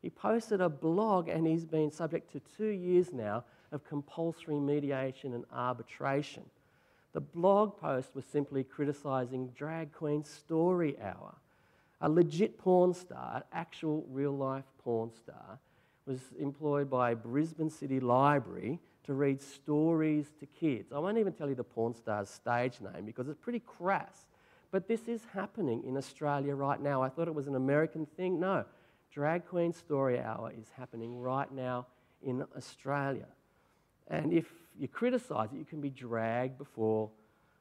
He 0.00 0.08
posted 0.08 0.62
a 0.62 0.70
blog 0.70 1.28
and 1.28 1.46
he's 1.46 1.66
been 1.66 1.90
subject 1.90 2.32
to 2.32 2.40
two 2.56 2.70
years 2.70 3.12
now 3.12 3.44
of 3.72 3.84
compulsory 3.84 4.58
mediation 4.58 5.34
and 5.34 5.44
arbitration. 5.52 6.44
The 7.12 7.20
blog 7.20 7.78
post 7.78 8.14
was 8.14 8.24
simply 8.24 8.64
criticising 8.64 9.48
Drag 9.48 9.92
Queen 9.92 10.24
Story 10.24 10.96
Hour, 11.02 11.34
a 12.00 12.08
legit 12.08 12.56
porn 12.56 12.94
star, 12.94 13.44
actual 13.52 14.06
real 14.08 14.34
life 14.34 14.64
porn 14.82 15.10
star 15.12 15.58
was 16.06 16.20
employed 16.38 16.90
by 16.90 17.14
Brisbane 17.14 17.70
City 17.70 18.00
Library 18.00 18.80
to 19.04 19.14
read 19.14 19.40
stories 19.40 20.32
to 20.40 20.46
kids. 20.46 20.92
I 20.92 20.98
won't 20.98 21.18
even 21.18 21.32
tell 21.32 21.48
you 21.48 21.54
the 21.54 21.64
porn 21.64 21.94
star's 21.94 22.28
stage 22.28 22.80
name 22.80 23.04
because 23.04 23.28
it's 23.28 23.38
pretty 23.38 23.60
crass. 23.60 24.26
But 24.70 24.86
this 24.86 25.08
is 25.08 25.22
happening 25.32 25.82
in 25.84 25.96
Australia 25.96 26.54
right 26.54 26.80
now. 26.80 27.02
I 27.02 27.08
thought 27.08 27.26
it 27.26 27.34
was 27.34 27.48
an 27.48 27.56
American 27.56 28.06
thing. 28.06 28.38
No. 28.38 28.64
Drag 29.12 29.46
Queen 29.46 29.72
Story 29.72 30.20
Hour 30.20 30.52
is 30.56 30.66
happening 30.76 31.18
right 31.18 31.50
now 31.52 31.86
in 32.22 32.44
Australia. 32.56 33.26
And 34.06 34.32
if 34.32 34.46
you 34.78 34.86
criticise 34.86 35.48
it, 35.52 35.58
you 35.58 35.64
can 35.64 35.80
be 35.80 35.90
dragged 35.90 36.58
before 36.58 37.10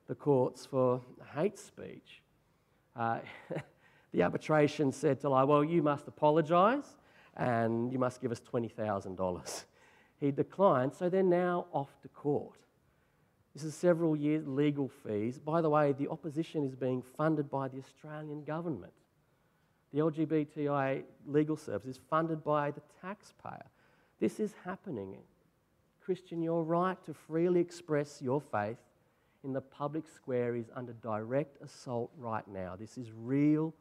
the 0.08 0.16
courts 0.16 0.66
for 0.66 1.02
hate 1.36 1.58
speech. 1.58 2.22
Uh, 2.96 3.20
the 4.12 4.22
arbitration 4.22 4.92
said 4.92 5.20
to 5.22 5.30
Lyle, 5.30 5.48
Well, 5.48 5.64
you 5.64 5.82
must 5.82 6.08
apologise 6.08 6.96
and 7.40 7.92
you 7.92 7.98
must 7.98 8.22
give 8.22 8.32
us 8.32 8.42
$20,000. 8.42 9.64
He 10.20 10.32
declined, 10.32 10.94
so 10.94 11.10
they're 11.10 11.24
now 11.24 11.68
off 11.72 11.90
to 12.02 12.10
court. 12.10 12.60
This 13.56 13.64
is 13.64 13.74
several 13.74 14.16
years 14.16 14.46
legal 14.46 14.90
fees. 14.90 15.40
By 15.40 15.62
the 15.62 15.70
way, 15.70 15.94
the 15.94 16.10
opposition 16.10 16.66
is 16.66 16.76
being 16.76 17.02
funded 17.02 17.50
by 17.50 17.70
the 17.70 17.80
Australian 17.80 18.44
government. 18.44 18.92
The 19.94 20.00
LGBTI 20.00 21.04
legal 21.26 21.56
service 21.56 21.96
is 21.96 22.00
funded 22.10 22.44
by 22.44 22.72
the 22.72 22.82
taxpayer. 23.02 23.66
This 24.20 24.40
is 24.40 24.54
happening. 24.66 25.16
Christian, 26.02 26.42
your 26.42 26.64
right 26.64 27.02
to 27.06 27.14
freely 27.14 27.62
express 27.62 28.22
your 28.22 28.42
faith 28.42 28.78
in 29.46 29.54
the 29.54 29.62
public 29.62 30.04
square 30.08 30.56
is 30.56 30.70
under 30.76 30.94
direct 30.94 31.62
assault 31.64 32.12
right 32.18 32.48
now. 32.48 32.76
This 32.78 32.98
is 32.98 33.12
real. 33.16 33.74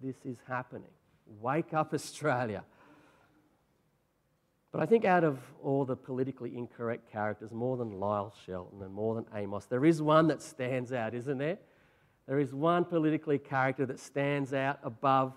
This 0.00 0.24
is 0.24 0.38
happening. 0.46 0.92
Wake 1.40 1.74
up, 1.74 1.92
Australia. 1.92 2.64
But 4.72 4.80
I 4.80 4.86
think 4.86 5.04
out 5.04 5.24
of 5.24 5.38
all 5.62 5.84
the 5.84 5.96
politically 5.96 6.56
incorrect 6.56 7.10
characters, 7.10 7.50
more 7.50 7.76
than 7.76 7.98
Lyle 7.98 8.32
Shelton 8.46 8.82
and 8.82 8.92
more 8.92 9.16
than 9.16 9.26
Amos, 9.34 9.64
there 9.64 9.84
is 9.84 10.00
one 10.00 10.28
that 10.28 10.40
stands 10.40 10.92
out, 10.92 11.12
isn't 11.12 11.38
there? 11.38 11.58
There 12.28 12.38
is 12.38 12.54
one 12.54 12.84
politically 12.84 13.38
character 13.38 13.84
that 13.86 13.98
stands 13.98 14.52
out 14.52 14.78
above 14.84 15.32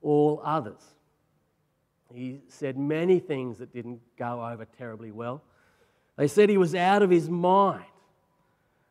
all 0.00 0.40
others. 0.42 0.80
He 2.14 2.40
said 2.48 2.78
many 2.78 3.18
things 3.18 3.58
that 3.58 3.72
didn't 3.72 4.00
go 4.16 4.42
over 4.46 4.64
terribly 4.64 5.10
well. 5.10 5.42
They 6.16 6.28
said 6.28 6.48
he 6.48 6.56
was 6.56 6.74
out 6.74 7.02
of 7.02 7.10
his 7.10 7.28
mind. 7.28 7.84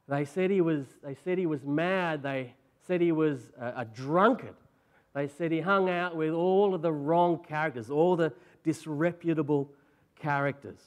They 0.08 0.26
said 0.26 0.52
he 0.52 0.62
was, 0.62 0.86
they 1.04 1.16
said 1.24 1.40
he 1.40 1.48
was 1.48 1.64
mad. 1.64 2.22
They 2.22 2.54
said 2.86 3.02
he 3.02 3.12
was 3.12 3.52
a, 3.60 3.74
a 3.78 3.86
drunkard. 3.86 4.56
They 5.16 5.28
said 5.28 5.52
he 5.52 5.62
hung 5.62 5.90
out 5.90 6.16
with 6.16 6.34
all 6.34 6.76
of 6.76 6.82
the 6.84 6.92
wrong 6.92 7.40
characters, 7.44 7.90
all 7.90 8.16
the 8.16 8.34
disreputable 8.66 9.72
characters. 10.20 10.80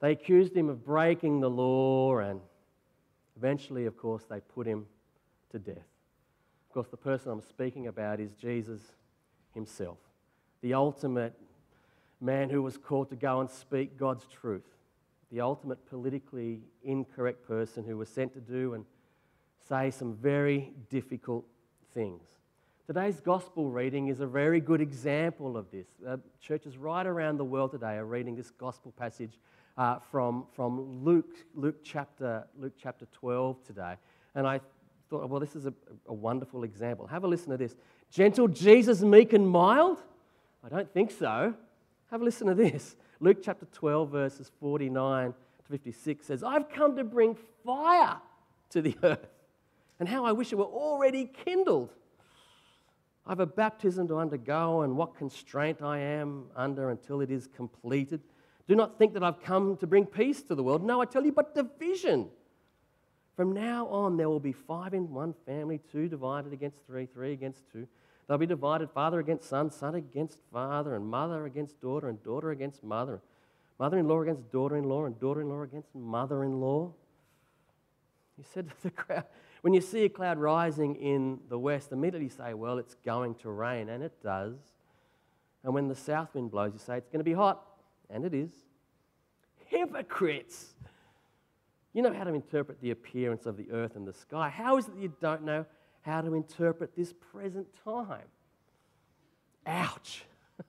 They 0.00 0.12
accused 0.12 0.56
him 0.56 0.68
of 0.68 0.84
breaking 0.84 1.40
the 1.40 1.50
law, 1.50 2.18
and 2.18 2.40
eventually, 3.36 3.84
of 3.86 3.98
course, 3.98 4.22
they 4.30 4.40
put 4.40 4.66
him 4.66 4.86
to 5.50 5.58
death. 5.58 5.76
Of 5.76 6.72
course, 6.72 6.88
the 6.88 6.96
person 6.96 7.32
I'm 7.32 7.42
speaking 7.42 7.88
about 7.88 8.20
is 8.20 8.30
Jesus 8.40 8.80
himself, 9.52 9.98
the 10.62 10.74
ultimate 10.74 11.34
man 12.20 12.48
who 12.48 12.62
was 12.62 12.76
called 12.76 13.10
to 13.10 13.16
go 13.16 13.40
and 13.40 13.50
speak 13.50 13.98
God's 13.98 14.26
truth, 14.26 14.66
the 15.32 15.40
ultimate 15.40 15.84
politically 15.88 16.60
incorrect 16.84 17.46
person 17.46 17.84
who 17.84 17.96
was 17.96 18.08
sent 18.08 18.32
to 18.34 18.40
do 18.40 18.74
and 18.74 18.84
say 19.68 19.90
some 19.90 20.14
very 20.14 20.72
difficult 20.90 21.44
things. 21.94 22.22
Today's 22.86 23.18
gospel 23.18 23.68
reading 23.68 24.06
is 24.06 24.20
a 24.20 24.28
very 24.28 24.60
good 24.60 24.80
example 24.80 25.56
of 25.56 25.68
this. 25.72 25.88
Uh, 26.06 26.18
churches 26.40 26.78
right 26.78 27.04
around 27.04 27.36
the 27.36 27.44
world 27.44 27.72
today 27.72 27.96
are 27.96 28.04
reading 28.04 28.36
this 28.36 28.52
gospel 28.52 28.92
passage 28.96 29.40
uh, 29.76 29.98
from, 29.98 30.46
from 30.52 31.04
Luke, 31.04 31.34
Luke, 31.56 31.82
chapter, 31.82 32.46
Luke 32.56 32.74
chapter 32.80 33.04
12 33.06 33.64
today. 33.64 33.94
And 34.36 34.46
I 34.46 34.60
thought, 35.10 35.28
well, 35.28 35.40
this 35.40 35.56
is 35.56 35.66
a, 35.66 35.74
a 36.06 36.14
wonderful 36.14 36.62
example. 36.62 37.08
Have 37.08 37.24
a 37.24 37.26
listen 37.26 37.50
to 37.50 37.56
this. 37.56 37.74
Gentle 38.08 38.46
Jesus, 38.46 39.00
meek 39.02 39.32
and 39.32 39.48
mild? 39.48 39.98
I 40.62 40.68
don't 40.68 40.94
think 40.94 41.10
so. 41.10 41.54
Have 42.12 42.20
a 42.20 42.24
listen 42.24 42.46
to 42.46 42.54
this. 42.54 42.94
Luke 43.18 43.38
chapter 43.42 43.66
12, 43.72 44.12
verses 44.12 44.52
49 44.60 45.32
to 45.32 45.72
56 45.72 46.24
says, 46.24 46.44
I've 46.44 46.68
come 46.68 46.94
to 46.94 47.02
bring 47.02 47.36
fire 47.64 48.18
to 48.70 48.80
the 48.80 48.94
earth, 49.02 49.26
and 49.98 50.08
how 50.08 50.24
I 50.24 50.30
wish 50.30 50.52
it 50.52 50.56
were 50.56 50.64
already 50.66 51.28
kindled. 51.44 51.92
I've 53.26 53.40
a 53.40 53.46
baptism 53.46 54.06
to 54.08 54.18
undergo, 54.18 54.82
and 54.82 54.96
what 54.96 55.16
constraint 55.16 55.82
I 55.82 55.98
am 55.98 56.44
under 56.54 56.90
until 56.90 57.20
it 57.20 57.30
is 57.30 57.48
completed. 57.48 58.20
Do 58.68 58.76
not 58.76 58.98
think 58.98 59.14
that 59.14 59.24
I've 59.24 59.40
come 59.40 59.76
to 59.78 59.86
bring 59.86 60.06
peace 60.06 60.42
to 60.42 60.54
the 60.54 60.62
world. 60.62 60.84
No, 60.84 61.00
I 61.00 61.06
tell 61.06 61.24
you, 61.24 61.32
but 61.32 61.54
division. 61.54 62.28
From 63.34 63.52
now 63.52 63.86
on, 63.88 64.16
there 64.16 64.28
will 64.28 64.40
be 64.40 64.52
five 64.52 64.94
in 64.94 65.12
one 65.12 65.34
family, 65.44 65.80
two 65.92 66.08
divided 66.08 66.52
against 66.52 66.78
three, 66.86 67.06
three 67.06 67.32
against 67.32 67.70
two. 67.70 67.86
They'll 68.26 68.38
be 68.38 68.46
divided 68.46 68.90
father 68.90 69.20
against 69.20 69.48
son, 69.48 69.70
son 69.70 69.94
against 69.94 70.38
father, 70.52 70.94
and 70.94 71.06
mother 71.06 71.46
against 71.46 71.80
daughter, 71.80 72.08
and 72.08 72.22
daughter 72.22 72.50
against 72.50 72.82
mother, 72.82 73.20
mother 73.78 73.98
in 73.98 74.08
law 74.08 74.22
against 74.22 74.50
daughter 74.50 74.76
in 74.76 74.84
law, 74.84 75.04
and 75.04 75.18
daughter 75.20 75.42
in 75.42 75.48
law 75.48 75.62
against 75.62 75.94
mother 75.94 76.42
in 76.44 76.60
law. 76.60 76.92
He 78.36 78.42
said 78.42 78.68
to 78.82 78.82
the 78.82 78.90
crowd, 78.90 79.24
when 79.66 79.74
you 79.74 79.80
see 79.80 80.04
a 80.04 80.08
cloud 80.08 80.38
rising 80.38 80.94
in 80.94 81.40
the 81.48 81.58
west, 81.58 81.90
immediately 81.90 82.28
say, 82.28 82.54
Well, 82.54 82.78
it's 82.78 82.94
going 83.04 83.34
to 83.34 83.50
rain, 83.50 83.88
and 83.88 84.00
it 84.00 84.12
does. 84.22 84.54
And 85.64 85.74
when 85.74 85.88
the 85.88 85.94
south 85.96 86.34
wind 86.34 86.52
blows, 86.52 86.72
you 86.72 86.78
say, 86.78 86.98
It's 86.98 87.08
going 87.08 87.18
to 87.18 87.24
be 87.24 87.32
hot, 87.32 87.66
and 88.08 88.24
it 88.24 88.32
is. 88.32 88.52
Hypocrites! 89.64 90.76
You 91.92 92.02
know 92.02 92.12
how 92.12 92.22
to 92.22 92.32
interpret 92.32 92.80
the 92.80 92.92
appearance 92.92 93.44
of 93.44 93.56
the 93.56 93.68
earth 93.72 93.96
and 93.96 94.06
the 94.06 94.12
sky. 94.12 94.50
How 94.50 94.76
is 94.76 94.86
it 94.86 94.94
that 94.94 95.02
you 95.02 95.12
don't 95.20 95.42
know 95.42 95.66
how 96.02 96.20
to 96.20 96.34
interpret 96.34 96.94
this 96.94 97.12
present 97.12 97.66
time? 97.82 98.28
Ouch! 99.66 100.22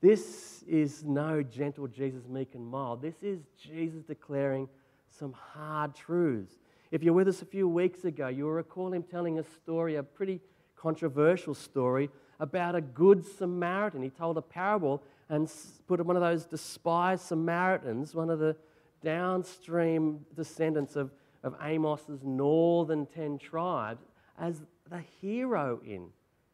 This 0.00 0.64
is 0.66 1.04
no 1.04 1.42
gentle 1.42 1.88
Jesus, 1.88 2.26
meek 2.26 2.54
and 2.54 2.66
mild. 2.66 3.02
This 3.02 3.22
is 3.22 3.40
Jesus 3.58 4.02
declaring 4.02 4.66
some 5.10 5.34
hard 5.34 5.94
truths. 5.94 6.63
If 6.90 7.02
you're 7.02 7.14
with 7.14 7.28
us 7.28 7.42
a 7.42 7.46
few 7.46 7.68
weeks 7.68 8.04
ago, 8.04 8.28
you'll 8.28 8.50
recall 8.50 8.92
him 8.92 9.02
telling 9.02 9.38
a 9.38 9.42
story, 9.42 9.96
a 9.96 10.02
pretty 10.02 10.40
controversial 10.76 11.54
story, 11.54 12.10
about 12.40 12.74
a 12.74 12.80
good 12.80 13.24
Samaritan. 13.24 14.02
He 14.02 14.10
told 14.10 14.36
a 14.36 14.42
parable 14.42 15.02
and 15.28 15.50
put 15.86 16.04
one 16.04 16.16
of 16.16 16.22
those 16.22 16.44
despised 16.44 17.24
Samaritans, 17.24 18.14
one 18.14 18.30
of 18.30 18.38
the 18.38 18.56
downstream 19.02 20.24
descendants 20.36 20.96
of, 20.96 21.10
of 21.42 21.54
Amos's 21.60 22.22
northern 22.22 23.06
ten 23.06 23.38
tribes, 23.38 24.04
as 24.38 24.62
the 24.90 25.02
hero 25.20 25.80
in 25.86 26.08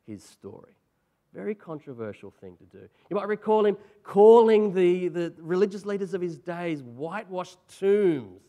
his 0.07 0.23
story. 0.23 0.75
Very 1.35 1.55
controversial 1.55 2.33
thing 2.41 2.57
to 2.57 2.65
do. 2.65 2.89
You 3.09 3.17
might 3.17 3.29
recall 3.29 3.65
him 3.65 3.77
calling 4.03 4.73
the, 4.73 5.09
the 5.09 5.33
religious 5.39 5.87
leaders 5.87 6.15
of 6.15 6.21
his 6.21 6.39
days 6.39 6.83
whitewashed 6.83 7.59
tombs 7.79 8.43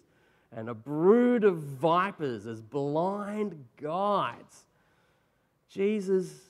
and 0.55 0.69
a 0.69 0.73
brood 0.73 1.43
of 1.43 1.57
vipers 1.57 2.45
as 2.45 2.61
blind 2.61 3.63
guides. 3.81 4.65
Jesus, 5.69 6.49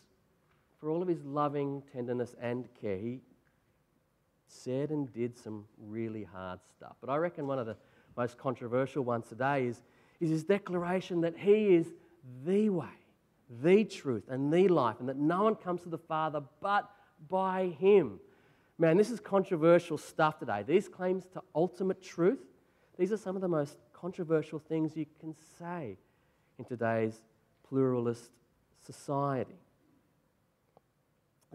for 0.80 0.90
all 0.90 1.02
of 1.02 1.08
his 1.08 1.24
loving 1.24 1.84
tenderness 1.94 2.36
and 2.42 2.68
care, 2.80 2.98
he 2.98 3.20
said 4.48 4.90
and 4.90 5.12
did 5.14 5.38
some 5.38 5.66
really 5.88 6.24
hard 6.24 6.60
stuff. 6.76 6.96
But 7.00 7.10
I 7.10 7.18
reckon 7.18 7.48
one 7.48 7.60
of 7.60 7.66
the 7.66 7.78
most 8.18 8.38
controversial 8.38 9.04
ones 9.04 9.28
today 9.28 9.68
is, 9.68 9.82
is 10.20 10.30
his 10.30 10.44
declaration 10.44 11.22
that 11.22 11.38
he 11.38 11.76
is 11.76 11.88
the 12.46 12.70
way 12.70 12.88
the 13.62 13.84
truth 13.84 14.24
and 14.30 14.52
the 14.52 14.68
life, 14.68 14.98
and 15.00 15.10
that 15.10 15.18
no 15.18 15.44
one 15.44 15.56
comes 15.56 15.82
to 15.82 15.90
the 15.90 15.98
Father 15.98 16.42
but 16.62 16.90
by 17.28 17.76
Him. 17.80 18.20
Man, 18.78 18.98
this 18.98 19.12
is 19.12 19.20
controversial 19.20 19.98
stuff 19.98 20.40
today. 20.40 20.64
These 20.66 20.88
claims 20.88 21.26
to 21.34 21.42
ultimate 21.54 22.02
truth, 22.02 22.40
these 22.98 23.12
are 23.12 23.18
some 23.18 23.36
of 23.36 23.42
the 23.42 23.48
most 23.48 23.78
controversial 24.02 24.58
things 24.58 24.98
you 24.98 25.06
can 25.20 25.36
say 25.60 25.96
in 26.58 26.66
today's 26.66 27.22
pluralist 27.70 28.32
society. 28.84 29.60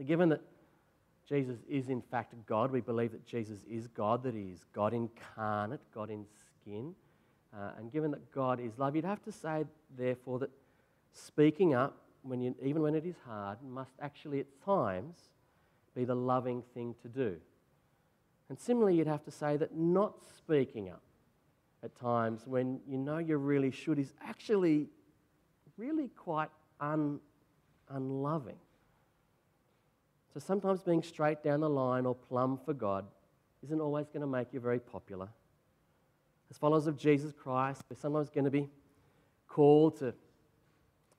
Given 0.06 0.28
that 0.28 0.42
Jesus 1.28 1.58
is 1.68 1.88
in 1.88 2.00
fact 2.00 2.34
God, 2.46 2.70
we 2.70 2.80
believe 2.80 3.10
that 3.12 3.26
Jesus 3.26 3.60
is 3.68 3.88
God, 3.88 4.22
that 4.22 4.34
He 4.34 4.52
is 4.52 4.64
God 4.72 4.94
incarnate, 4.94 5.80
God 5.92 6.10
in 6.10 6.24
skin. 6.62 6.94
Uh, 7.52 7.70
and 7.78 7.90
given 7.90 8.12
that 8.12 8.30
God 8.32 8.60
is 8.60 8.78
love, 8.78 8.94
you'd 8.94 9.04
have 9.04 9.24
to 9.24 9.32
say, 9.32 9.64
therefore, 9.96 10.38
that 10.38 10.50
speaking 11.12 11.74
up, 11.74 11.96
when 12.22 12.40
you, 12.40 12.54
even 12.62 12.82
when 12.82 12.94
it 12.94 13.06
is 13.06 13.16
hard, 13.26 13.58
must 13.62 13.92
actually 14.00 14.40
at 14.40 14.46
times 14.64 15.16
be 15.94 16.04
the 16.04 16.14
loving 16.14 16.62
thing 16.74 16.94
to 17.02 17.08
do. 17.08 17.36
And 18.48 18.58
similarly, 18.58 18.96
you'd 18.96 19.06
have 19.06 19.24
to 19.24 19.30
say 19.30 19.56
that 19.56 19.74
not 19.74 20.14
speaking 20.36 20.90
up 20.90 21.00
at 21.82 21.94
times 21.94 22.42
when 22.46 22.80
you 22.88 22.98
know 22.98 23.18
you 23.18 23.36
really 23.36 23.70
should 23.70 23.98
is 23.98 24.12
actually 24.26 24.88
really 25.76 26.08
quite 26.08 26.48
un, 26.80 27.20
unloving. 27.90 28.56
So 30.32 30.40
sometimes 30.40 30.82
being 30.82 31.02
straight 31.02 31.42
down 31.42 31.60
the 31.60 31.68
line 31.68 32.06
or 32.06 32.14
plumb 32.14 32.58
for 32.64 32.74
God 32.74 33.06
isn't 33.62 33.80
always 33.80 34.06
going 34.06 34.20
to 34.20 34.26
make 34.26 34.52
you 34.52 34.60
very 34.60 34.78
popular. 34.78 35.28
As 36.50 36.58
followers 36.58 36.86
of 36.86 36.96
Jesus 36.96 37.32
Christ, 37.32 37.82
we're 37.90 37.96
sometimes 37.96 38.30
going 38.30 38.44
to 38.44 38.50
be 38.50 38.68
called 39.48 39.98
to 39.98 40.14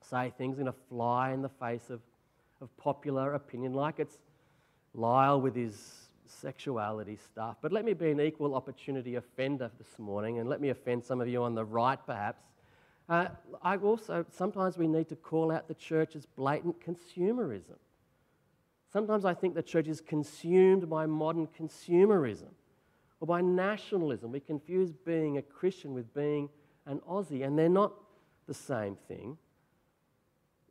say 0.00 0.32
things 0.38 0.56
going 0.56 0.66
to 0.66 0.78
fly 0.88 1.32
in 1.32 1.42
the 1.42 1.48
face 1.48 1.90
of, 1.90 2.00
of 2.60 2.74
popular 2.76 3.34
opinion, 3.34 3.74
like 3.74 3.98
it's 3.98 4.18
Lyle 4.94 5.40
with 5.40 5.54
his 5.54 6.07
sexuality 6.30 7.16
stuff. 7.16 7.56
But 7.60 7.72
let 7.72 7.84
me 7.84 7.92
be 7.94 8.10
an 8.10 8.20
equal 8.20 8.54
opportunity 8.54 9.16
offender 9.16 9.70
this 9.78 9.98
morning, 9.98 10.38
and 10.38 10.48
let 10.48 10.60
me 10.60 10.70
offend 10.70 11.04
some 11.04 11.20
of 11.20 11.28
you 11.28 11.42
on 11.42 11.54
the 11.54 11.64
right, 11.64 11.98
perhaps. 12.06 12.42
Uh, 13.08 13.28
I 13.62 13.76
also, 13.76 14.26
sometimes 14.30 14.76
we 14.76 14.86
need 14.86 15.08
to 15.08 15.16
call 15.16 15.50
out 15.50 15.66
the 15.66 15.74
church's 15.74 16.26
blatant 16.26 16.76
consumerism. 16.80 17.78
Sometimes 18.92 19.24
I 19.24 19.34
think 19.34 19.54
the 19.54 19.62
church 19.62 19.88
is 19.88 20.00
consumed 20.00 20.88
by 20.88 21.06
modern 21.06 21.46
consumerism 21.46 22.52
or 23.20 23.26
by 23.26 23.40
nationalism. 23.40 24.32
We 24.32 24.40
confuse 24.40 24.92
being 24.92 25.38
a 25.38 25.42
Christian 25.42 25.94
with 25.94 26.12
being 26.14 26.48
an 26.86 27.00
Aussie, 27.08 27.44
and 27.44 27.58
they're 27.58 27.68
not 27.68 27.92
the 28.46 28.54
same 28.54 28.96
thing. 29.08 29.36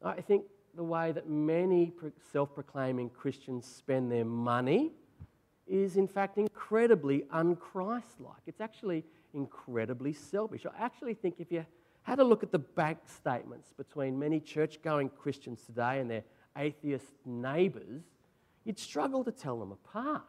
I 0.03 0.22
think 0.22 0.45
the 0.76 0.84
way 0.84 1.12
that 1.12 1.28
many 1.28 1.91
self 2.32 2.53
proclaiming 2.53 3.10
Christians 3.10 3.66
spend 3.66 4.12
their 4.12 4.26
money 4.26 4.91
is, 5.70 5.97
in 5.97 6.07
fact, 6.07 6.38
incredibly 6.38 7.24
unchristlike. 7.34 8.43
It's 8.45 8.61
actually 8.61 9.03
incredibly 9.34 10.13
selfish. 10.13 10.65
I 10.65 10.84
actually 10.84 11.13
think 11.13 11.36
if 11.39 11.51
you 11.51 11.65
had 12.03 12.20
a 12.20 12.24
look 12.24 12.43
at 12.43 12.51
the 12.51 12.59
bank 12.59 12.99
statements 13.05 13.74
between 13.74 14.18
many 14.18 14.39
church 14.39 14.82
going 14.82 15.09
Christians 15.09 15.61
today 15.65 15.99
and 15.99 16.09
their 16.09 16.24
atheist 16.57 17.13
neighbours, 17.26 18.03
you'd 18.63 18.80
struggle 18.80 19.24
to 19.24 19.32
tell 19.32 19.59
them 19.59 19.72
apart. 19.72 20.24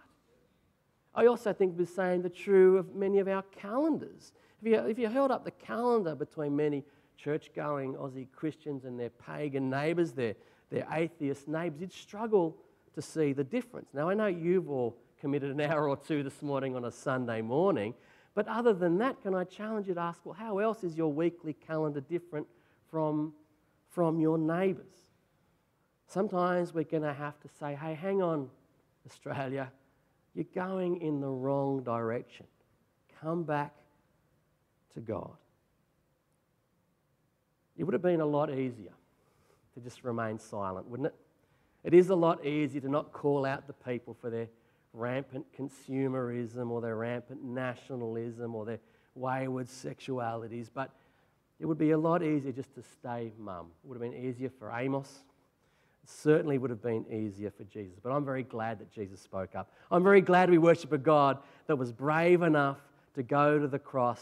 I 1.14 1.26
also 1.26 1.52
think 1.52 1.76
the 1.76 1.86
same 1.86 2.22
the 2.22 2.28
true 2.28 2.78
of 2.78 2.94
many 2.94 3.18
of 3.18 3.28
our 3.28 3.42
calendars. 3.42 4.32
If 4.60 4.68
you, 4.68 4.74
if 4.86 4.98
you 4.98 5.08
held 5.08 5.30
up 5.30 5.44
the 5.44 5.50
calendar 5.52 6.14
between 6.14 6.54
many 6.54 6.84
church 7.16 7.50
going 7.54 7.94
Aussie 7.94 8.30
Christians 8.32 8.84
and 8.84 8.98
their 8.98 9.10
pagan 9.10 9.70
neighbours, 9.70 10.12
their, 10.12 10.34
their 10.70 10.86
atheist 10.92 11.48
neighbours, 11.48 11.80
you'd 11.80 11.92
struggle 11.92 12.56
to 12.94 13.02
see 13.02 13.32
the 13.32 13.44
difference. 13.44 13.88
Now, 13.92 14.08
I 14.08 14.14
know 14.14 14.26
you've 14.26 14.70
all 14.70 14.96
committed 15.20 15.50
an 15.50 15.60
hour 15.70 15.88
or 15.88 15.96
two 15.96 16.22
this 16.22 16.42
morning 16.42 16.76
on 16.76 16.84
a 16.84 16.90
Sunday 16.90 17.40
morning, 17.40 17.94
but 18.34 18.46
other 18.46 18.72
than 18.72 18.98
that, 18.98 19.20
can 19.20 19.34
I 19.34 19.44
challenge 19.44 19.88
you 19.88 19.94
to 19.94 20.00
ask, 20.00 20.20
well, 20.24 20.34
how 20.34 20.58
else 20.58 20.84
is 20.84 20.96
your 20.96 21.12
weekly 21.12 21.52
calendar 21.52 22.00
different 22.00 22.46
from, 22.90 23.32
from 23.90 24.20
your 24.20 24.38
neighbours? 24.38 24.92
Sometimes 26.06 26.72
we're 26.72 26.84
going 26.84 27.02
to 27.02 27.12
have 27.12 27.38
to 27.40 27.48
say, 27.48 27.74
hey, 27.74 27.94
hang 27.94 28.22
on, 28.22 28.48
Australia, 29.06 29.72
you're 30.34 30.46
going 30.54 31.00
in 31.02 31.20
the 31.20 31.28
wrong 31.28 31.82
direction. 31.82 32.46
Come 33.20 33.42
back 33.42 33.74
to 34.94 35.00
God. 35.00 35.36
It 37.76 37.84
would 37.84 37.92
have 37.92 38.02
been 38.02 38.20
a 38.20 38.26
lot 38.26 38.50
easier 38.50 38.92
to 39.74 39.80
just 39.80 40.04
remain 40.04 40.38
silent, 40.38 40.86
wouldn't 40.86 41.08
it? 41.08 41.14
It 41.84 41.94
is 41.94 42.10
a 42.10 42.14
lot 42.14 42.44
easier 42.44 42.80
to 42.82 42.88
not 42.88 43.12
call 43.12 43.44
out 43.44 43.66
the 43.66 43.72
people 43.72 44.16
for 44.20 44.30
their 44.30 44.48
rampant 44.92 45.46
consumerism 45.56 46.70
or 46.70 46.80
their 46.80 46.96
rampant 46.96 47.42
nationalism 47.44 48.54
or 48.54 48.64
their 48.64 48.80
wayward 49.14 49.68
sexualities, 49.68 50.68
but 50.72 50.90
it 51.60 51.66
would 51.66 51.78
be 51.78 51.90
a 51.90 51.98
lot 51.98 52.22
easier 52.22 52.52
just 52.52 52.74
to 52.74 52.82
stay 52.82 53.32
mum. 53.38 53.66
It 53.84 53.88
would 53.88 54.00
have 54.00 54.12
been 54.12 54.24
easier 54.24 54.50
for 54.58 54.70
Amos. 54.70 55.08
It 56.04 56.10
certainly 56.10 56.56
would 56.56 56.70
have 56.70 56.82
been 56.82 57.04
easier 57.10 57.50
for 57.50 57.64
Jesus. 57.64 57.98
But 58.02 58.10
I'm 58.10 58.24
very 58.24 58.44
glad 58.44 58.78
that 58.78 58.92
Jesus 58.92 59.20
spoke 59.20 59.54
up. 59.54 59.70
I'm 59.90 60.04
very 60.04 60.20
glad 60.20 60.50
we 60.50 60.58
worship 60.58 60.92
a 60.92 60.98
God 60.98 61.38
that 61.66 61.76
was 61.76 61.92
brave 61.92 62.42
enough 62.42 62.78
to 63.14 63.22
go 63.22 63.58
to 63.58 63.66
the 63.66 63.78
cross 63.78 64.20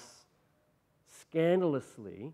scandalously 1.21 2.33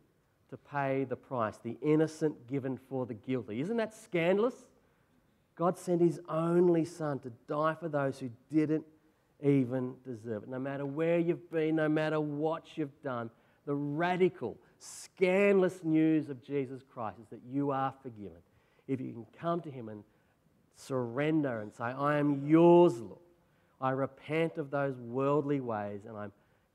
to 0.50 0.56
pay 0.56 1.04
the 1.04 1.16
price, 1.16 1.58
the 1.62 1.76
innocent 1.82 2.46
given 2.46 2.76
for 2.76 3.06
the 3.06 3.14
guilty. 3.14 3.60
Isn't 3.60 3.78
that 3.78 3.94
scandalous? 3.94 4.54
God 5.54 5.78
sent 5.78 6.00
his 6.00 6.20
only 6.28 6.84
son 6.84 7.18
to 7.20 7.30
die 7.48 7.74
for 7.78 7.88
those 7.88 8.18
who 8.18 8.30
didn't 8.50 8.84
even 9.44 9.94
deserve 10.04 10.44
it. 10.44 10.48
No 10.48 10.58
matter 10.58 10.86
where 10.86 11.18
you've 11.18 11.50
been, 11.50 11.76
no 11.76 11.88
matter 11.88 12.20
what 12.20 12.76
you've 12.76 13.02
done, 13.02 13.30
the 13.66 13.74
radical, 13.74 14.56
scandalous 14.78 15.84
news 15.84 16.30
of 16.30 16.42
Jesus 16.42 16.82
Christ 16.92 17.18
is 17.20 17.28
that 17.30 17.40
you 17.48 17.70
are 17.70 17.92
forgiven. 18.02 18.38
If 18.88 19.00
you 19.00 19.12
can 19.12 19.26
come 19.38 19.60
to 19.62 19.70
him 19.70 19.88
and 19.88 20.02
surrender 20.74 21.60
and 21.60 21.72
say, 21.72 21.84
I 21.84 22.18
am 22.18 22.46
yours, 22.46 22.98
Lord. 22.98 23.18
I 23.80 23.90
repent 23.90 24.58
of 24.58 24.70
those 24.70 24.96
worldly 25.00 25.60
ways 25.60 26.02
and 26.06 26.16
I 26.16 26.28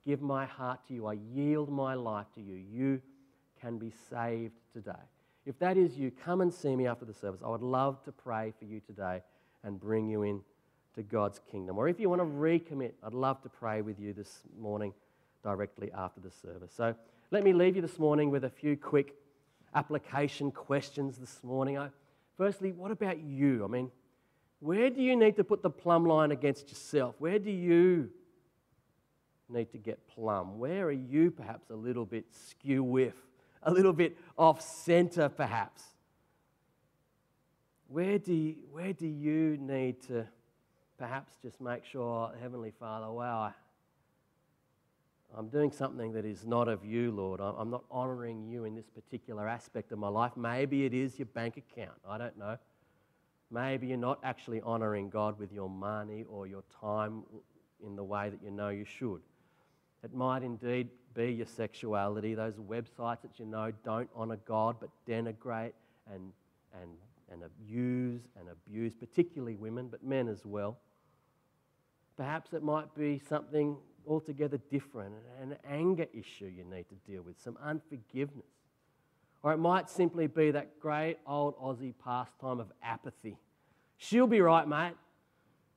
give 0.05 0.21
my 0.21 0.45
heart 0.45 0.79
to 0.87 0.93
you. 0.93 1.07
I 1.07 1.17
yield 1.33 1.69
my 1.69 1.93
life 1.93 2.27
to 2.35 2.41
you. 2.41 2.55
You 2.55 3.01
can 3.61 3.77
be 3.77 3.91
saved 4.09 4.53
today. 4.73 4.91
If 5.47 5.57
that 5.59 5.77
is 5.77 5.97
you, 5.97 6.11
come 6.11 6.41
and 6.41 6.53
see 6.53 6.75
me 6.75 6.87
after 6.87 7.05
the 7.05 7.13
service. 7.13 7.39
I 7.41 7.47
would 7.47 7.61
love 7.61 8.03
to 8.03 8.11
pray 8.11 8.53
for 8.59 8.65
you 8.65 8.81
today 8.81 9.21
and 9.63 9.79
bring 9.79 10.09
you 10.09 10.23
in 10.23 10.41
to 10.95 11.03
God's 11.03 11.39
kingdom. 11.49 11.77
Or 11.77 11.87
if 11.87 12.01
you 12.01 12.09
want 12.09 12.19
to 12.19 12.25
recommit, 12.25 12.91
I'd 13.01 13.13
love 13.13 13.41
to 13.43 13.49
pray 13.49 13.81
with 13.81 13.97
you 13.97 14.11
this 14.11 14.41
morning 14.59 14.93
directly 15.43 15.89
after 15.97 16.19
the 16.19 16.29
service. 16.29 16.73
So 16.75 16.93
let 17.31 17.45
me 17.45 17.53
leave 17.53 17.77
you 17.77 17.81
this 17.81 17.97
morning 17.97 18.29
with 18.29 18.43
a 18.43 18.49
few 18.49 18.75
quick 18.75 19.15
application 19.73 20.51
questions 20.51 21.17
this 21.17 21.41
morning. 21.45 21.77
I, 21.77 21.91
firstly, 22.35 22.73
what 22.73 22.91
about 22.91 23.19
you? 23.21 23.63
I 23.63 23.67
mean, 23.67 23.89
where 24.59 24.89
do 24.89 25.01
you 25.01 25.15
need 25.15 25.37
to 25.37 25.45
put 25.45 25.63
the 25.63 25.69
plumb 25.69 26.05
line 26.05 26.31
against 26.31 26.67
yourself? 26.67 27.15
Where 27.19 27.39
do 27.39 27.51
you 27.51 28.09
need 29.47 29.71
to 29.71 29.77
get 29.77 30.09
plumb? 30.09 30.59
Where 30.59 30.87
are 30.87 30.91
you 30.91 31.31
perhaps 31.31 31.69
a 31.69 31.75
little 31.75 32.05
bit 32.05 32.25
skew 32.33 32.83
whiff 32.83 33.15
a 33.67 33.71
little 33.71 33.93
bit 33.93 34.17
off 34.37 34.61
center, 34.61 35.27
perhaps. 35.27 35.83
Where 37.89 38.17
do, 38.17 38.33
you, 38.33 38.55
where 38.71 38.93
do 38.93 39.05
you 39.05 39.57
need 39.59 40.01
to 40.07 40.25
perhaps 40.97 41.33
just 41.41 41.59
make 41.59 41.83
sure, 41.85 42.31
Heavenly 42.41 42.71
Father, 42.71 43.11
wow, 43.11 43.51
I, 45.35 45.37
am 45.37 45.49
doing 45.49 45.71
something 45.71 46.13
that 46.13 46.25
is 46.25 46.45
not 46.45 46.69
of 46.69 46.85
you, 46.85 47.11
Lord. 47.11 47.41
I'm 47.41 47.69
not 47.69 47.83
honoring 47.91 48.47
you 48.47 48.63
in 48.63 48.73
this 48.73 48.89
particular 48.89 49.47
aspect 49.47 49.91
of 49.91 49.99
my 49.99 50.07
life. 50.07 50.31
Maybe 50.37 50.85
it 50.85 50.93
is 50.93 51.19
your 51.19 51.27
bank 51.27 51.57
account. 51.57 51.97
I 52.07 52.17
don't 52.17 52.37
know. 52.37 52.57
Maybe 53.51 53.87
you're 53.87 53.97
not 53.97 54.19
actually 54.23 54.61
honoring 54.61 55.09
God 55.09 55.37
with 55.37 55.51
your 55.51 55.69
money 55.69 56.23
or 56.29 56.47
your 56.47 56.63
time 56.81 57.23
in 57.85 57.97
the 57.97 58.03
way 58.03 58.29
that 58.29 58.41
you 58.41 58.51
know 58.51 58.69
you 58.69 58.85
should. 58.85 59.21
It 60.07 60.15
might 60.15 60.41
indeed 60.41 60.87
be 61.13 61.33
your 61.33 61.45
sexuality, 61.45 62.33
those 62.33 62.53
websites 62.53 63.23
that 63.23 63.37
you 63.37 63.45
know 63.45 63.73
don't 63.83 64.09
honour 64.15 64.37
God 64.47 64.77
but 64.79 64.89
denigrate 65.05 65.73
and, 66.09 66.31
and, 66.81 66.91
and 67.29 67.41
use 67.67 68.21
and 68.39 68.47
abuse, 68.47 68.93
particularly 68.93 69.55
women, 69.55 69.89
but 69.91 70.05
men 70.05 70.29
as 70.29 70.45
well. 70.45 70.77
Perhaps 72.15 72.53
it 72.53 72.63
might 72.63 72.95
be 72.95 73.21
something 73.27 73.75
altogether 74.07 74.57
different, 74.71 75.13
an 75.41 75.57
anger 75.69 76.05
issue 76.13 76.45
you 76.45 76.63
need 76.63 76.85
to 76.87 76.95
deal 77.05 77.21
with, 77.21 77.37
some 77.43 77.57
unforgiveness. 77.61 78.45
Or 79.43 79.51
it 79.51 79.57
might 79.57 79.89
simply 79.89 80.27
be 80.27 80.51
that 80.51 80.79
great 80.79 81.17
old 81.27 81.57
Aussie 81.57 81.93
pastime 82.01 82.61
of 82.61 82.71
apathy. 82.81 83.35
She'll 83.97 84.25
be 84.25 84.39
right, 84.39 84.69
mate, 84.69 84.93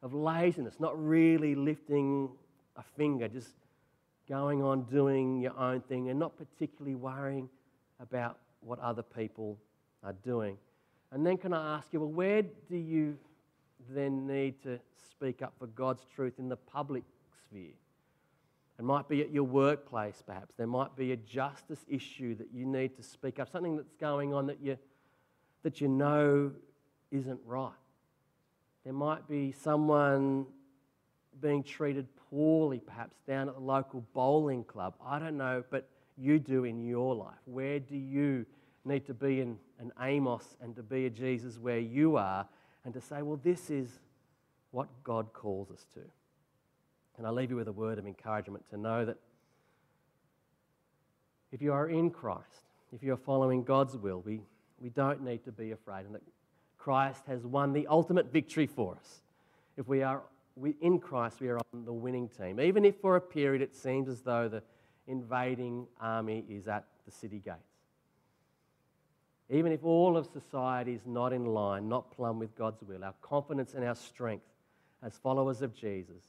of 0.04 0.14
laziness, 0.14 0.78
not 0.78 0.96
really 1.04 1.56
lifting 1.56 2.28
a 2.76 2.84
finger, 2.96 3.26
just 3.26 3.50
going 4.30 4.62
on 4.62 4.82
doing 4.82 5.40
your 5.40 5.58
own 5.58 5.80
thing 5.80 6.08
and 6.08 6.18
not 6.18 6.32
particularly 6.38 6.94
worrying 6.94 7.48
about 7.98 8.38
what 8.60 8.78
other 8.78 9.02
people 9.02 9.58
are 10.04 10.14
doing. 10.24 10.56
And 11.10 11.26
then, 11.26 11.36
can 11.36 11.52
I 11.52 11.76
ask 11.76 11.88
you, 11.92 11.98
well, 11.98 12.12
where 12.12 12.42
do 12.42 12.76
you 12.76 13.18
then 13.90 14.28
need 14.28 14.62
to 14.62 14.78
speak 15.10 15.42
up 15.42 15.52
for 15.58 15.66
God's 15.66 16.06
truth 16.14 16.34
in 16.38 16.48
the 16.48 16.56
public 16.56 17.02
sphere? 17.44 17.72
It 18.78 18.84
might 18.84 19.08
be 19.08 19.20
at 19.20 19.32
your 19.32 19.42
workplace, 19.44 20.22
perhaps. 20.24 20.54
There 20.56 20.68
might 20.68 20.94
be 20.96 21.10
a 21.10 21.16
justice 21.16 21.84
issue 21.88 22.36
that 22.36 22.48
you 22.54 22.64
need 22.64 22.96
to 22.96 23.02
speak 23.02 23.40
up, 23.40 23.50
something 23.50 23.76
that's 23.76 23.94
going 24.00 24.32
on 24.32 24.46
that 24.46 24.58
you, 24.62 24.78
that 25.64 25.80
you 25.80 25.88
know 25.88 26.52
isn't 27.10 27.40
right. 27.44 27.72
There 28.84 28.92
might 28.92 29.28
be 29.28 29.52
someone 29.52 30.46
being 31.42 31.64
treated 31.64 32.06
poorly, 32.30 32.80
perhaps 32.84 33.16
down 33.26 33.48
at 33.48 33.54
the 33.54 33.60
local 33.60 34.04
bowling 34.14 34.64
club. 34.64 34.94
I 35.04 35.18
don't 35.18 35.36
know, 35.36 35.64
but 35.70 35.88
you 36.16 36.38
do 36.38 36.64
in 36.64 36.80
your 36.86 37.14
life. 37.14 37.38
Where 37.44 37.80
do 37.80 37.96
you 37.96 38.46
need 38.84 39.06
to 39.06 39.14
be 39.14 39.40
in 39.40 39.58
an 39.78 39.92
Amos 40.00 40.56
and 40.62 40.74
to 40.76 40.82
be 40.82 41.06
a 41.06 41.10
Jesus 41.10 41.58
where 41.58 41.78
you 41.78 42.16
are 42.16 42.46
and 42.84 42.94
to 42.94 43.00
say, 43.00 43.22
well, 43.22 43.40
this 43.42 43.70
is 43.70 44.00
what 44.70 44.88
God 45.02 45.32
calls 45.32 45.70
us 45.70 45.84
to? 45.94 46.00
And 47.18 47.26
I 47.26 47.30
leave 47.30 47.50
you 47.50 47.56
with 47.56 47.68
a 47.68 47.72
word 47.72 47.98
of 47.98 48.06
encouragement 48.06 48.64
to 48.70 48.76
know 48.76 49.04
that 49.04 49.16
if 51.52 51.60
you 51.60 51.72
are 51.72 51.88
in 51.88 52.10
Christ, 52.10 52.64
if 52.92 53.02
you 53.02 53.12
are 53.12 53.18
following 53.18 53.64
God's 53.64 53.96
will, 53.96 54.22
we, 54.24 54.40
we 54.80 54.88
don't 54.90 55.22
need 55.22 55.44
to 55.44 55.52
be 55.52 55.72
afraid, 55.72 56.06
and 56.06 56.14
that 56.14 56.22
Christ 56.78 57.22
has 57.26 57.44
won 57.44 57.72
the 57.72 57.86
ultimate 57.88 58.32
victory 58.32 58.66
for 58.66 58.96
us. 58.96 59.20
If 59.76 59.88
we 59.88 60.02
are 60.02 60.22
in 60.80 60.98
Christ, 60.98 61.40
we 61.40 61.48
are 61.48 61.58
on 61.72 61.84
the 61.84 61.92
winning 61.92 62.28
team. 62.28 62.60
Even 62.60 62.84
if 62.84 62.96
for 62.96 63.16
a 63.16 63.20
period 63.20 63.62
it 63.62 63.74
seems 63.74 64.08
as 64.08 64.22
though 64.22 64.48
the 64.48 64.62
invading 65.06 65.86
army 66.00 66.44
is 66.48 66.68
at 66.68 66.84
the 67.04 67.10
city 67.10 67.40
gates. 67.44 67.56
Even 69.48 69.72
if 69.72 69.84
all 69.84 70.16
of 70.16 70.26
society 70.26 70.92
is 70.92 71.06
not 71.06 71.32
in 71.32 71.44
line, 71.44 71.88
not 71.88 72.10
plumb 72.12 72.38
with 72.38 72.54
God's 72.56 72.82
will, 72.82 73.02
our 73.02 73.14
confidence 73.20 73.74
and 73.74 73.84
our 73.84 73.96
strength 73.96 74.44
as 75.02 75.16
followers 75.16 75.62
of 75.62 75.74
Jesus, 75.74 76.22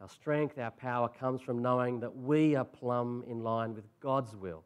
our 0.00 0.08
strength, 0.08 0.58
our 0.58 0.70
power 0.72 1.08
comes 1.08 1.40
from 1.40 1.62
knowing 1.62 2.00
that 2.00 2.16
we 2.16 2.56
are 2.56 2.64
plumb 2.64 3.22
in 3.28 3.44
line 3.44 3.74
with 3.74 3.84
God's 4.00 4.34
will. 4.34 4.64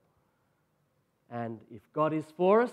And 1.30 1.58
if 1.70 1.82
God 1.92 2.14
is 2.14 2.24
for 2.36 2.62
us, 2.62 2.70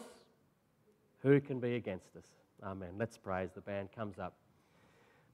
who 1.24 1.41
can 1.41 1.59
be 1.59 1.76
against 1.76 2.15
us? 2.15 2.26
Amen. 2.63 2.91
Let's 2.97 3.17
pray 3.17 3.43
as 3.43 3.51
the 3.51 3.61
band 3.61 3.89
comes 3.93 4.19
up. 4.19 4.36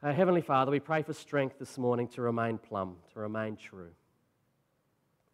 Uh, 0.04 0.14
Heavenly 0.14 0.42
Father, 0.42 0.70
we 0.70 0.80
pray 0.80 1.02
for 1.02 1.14
strength 1.14 1.58
this 1.58 1.76
morning 1.76 2.08
to 2.10 2.22
remain 2.22 2.60
plumb, 2.60 2.98
to 3.14 3.20
remain 3.20 3.56
true. 3.56 3.90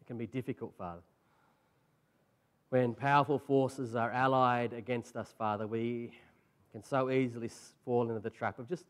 It 0.00 0.06
can 0.06 0.16
be 0.16 0.26
difficult, 0.26 0.72
Father. 0.78 1.02
When 2.70 2.94
powerful 2.94 3.38
forces 3.38 3.94
are 3.94 4.10
allied 4.10 4.72
against 4.72 5.16
us, 5.16 5.34
Father, 5.36 5.66
we 5.66 6.12
can 6.72 6.82
so 6.82 7.10
easily 7.10 7.50
fall 7.84 8.08
into 8.08 8.20
the 8.20 8.30
trap 8.30 8.58
of 8.58 8.66
just 8.66 8.86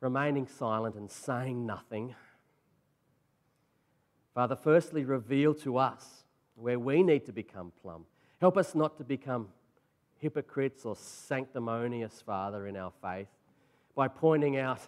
remaining 0.00 0.46
silent 0.46 0.96
and 0.96 1.10
saying 1.10 1.64
nothing. 1.64 2.14
Father, 4.34 4.54
firstly, 4.54 5.06
reveal 5.06 5.54
to 5.54 5.78
us 5.78 6.24
where 6.56 6.78
we 6.78 7.02
need 7.02 7.24
to 7.24 7.32
become 7.32 7.72
plumb. 7.80 8.04
Help 8.38 8.58
us 8.58 8.74
not 8.74 8.98
to 8.98 9.04
become 9.04 9.48
hypocrites 10.18 10.84
or 10.84 10.94
sanctimonious, 10.94 12.20
Father, 12.20 12.66
in 12.66 12.76
our 12.76 12.92
faith 13.00 13.28
by 13.94 14.08
pointing 14.08 14.56
out 14.56 14.80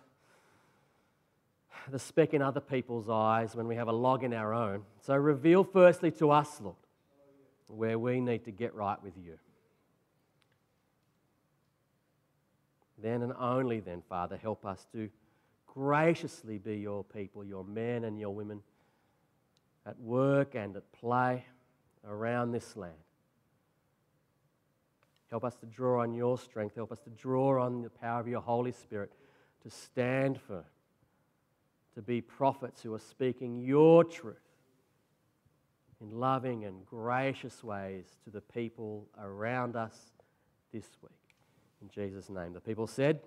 the 1.91 1.99
speck 1.99 2.35
in 2.35 2.43
other 2.43 2.61
people's 2.61 3.09
eyes 3.09 3.55
when 3.55 3.69
we 3.69 3.77
have 3.77 3.89
a 3.89 3.93
log 3.93 4.25
in 4.25 4.33
our 4.33 4.53
own. 4.53 4.83
So 5.03 5.15
reveal 5.15 5.63
firstly 5.65 6.11
to 6.13 6.31
us, 6.31 6.61
Lord, 6.61 6.77
where 7.69 7.99
we 7.99 8.21
need 8.21 8.45
to 8.45 8.51
get 8.51 8.75
right 8.75 9.01
with 9.03 9.15
you. 9.17 9.39
Then 12.99 13.23
and 13.23 13.33
only 13.39 13.81
then, 13.81 14.03
Father, 14.09 14.37
help 14.37 14.65
us 14.65 14.87
to 14.93 15.09
graciously 15.67 16.59
be 16.59 16.79
your 16.79 17.05
people, 17.05 17.45
your 17.45 17.65
men 17.65 18.05
and 18.05 18.19
your 18.19 18.35
women, 18.35 18.63
at 19.85 19.99
work 20.01 20.55
and 20.55 20.75
at 20.77 20.91
play 20.93 21.45
around 22.09 22.53
this 22.53 22.77
land. 22.77 22.95
Help 25.31 25.45
us 25.45 25.57
to 25.57 25.67
draw 25.67 26.03
on 26.03 26.15
your 26.15 26.39
strength. 26.39 26.77
Help 26.77 26.93
us 26.93 27.01
to 27.01 27.11
draw 27.11 27.65
on 27.65 27.83
the 27.83 27.91
power 27.91 28.21
of 28.21 28.29
your 28.29 28.41
Holy 28.41 28.73
Spirit 28.73 29.13
to 29.63 29.71
stand 29.71 30.41
firm, 30.41 30.65
to 31.95 32.03
be 32.03 32.21
prophets 32.21 32.83
who 32.83 32.95
are 32.95 33.01
speaking 33.01 33.57
your 33.57 34.05
truth 34.05 34.37
in 36.01 36.11
loving 36.11 36.65
and 36.65 36.85
gracious 36.87 37.65
ways 37.65 38.05
to 38.25 38.31
the 38.31 38.41
people 38.41 39.09
around 39.21 39.77
us 39.77 39.97
this 40.73 40.87
week. 41.03 41.11
In 41.83 41.89
Jesus' 41.89 42.31
name. 42.31 42.53
The 42.53 42.61
people 42.61 42.87
said, 42.87 43.21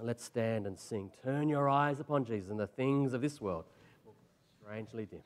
Let's 0.00 0.24
stand 0.24 0.66
and 0.66 0.78
sing. 0.78 1.12
Turn 1.22 1.48
your 1.48 1.68
eyes 1.68 2.00
upon 2.00 2.24
Jesus, 2.24 2.50
and 2.50 2.58
the 2.58 2.66
things 2.66 3.12
of 3.12 3.20
this 3.20 3.40
world 3.40 3.64
will 4.04 4.14
strangely 4.60 5.06
dim. 5.06 5.22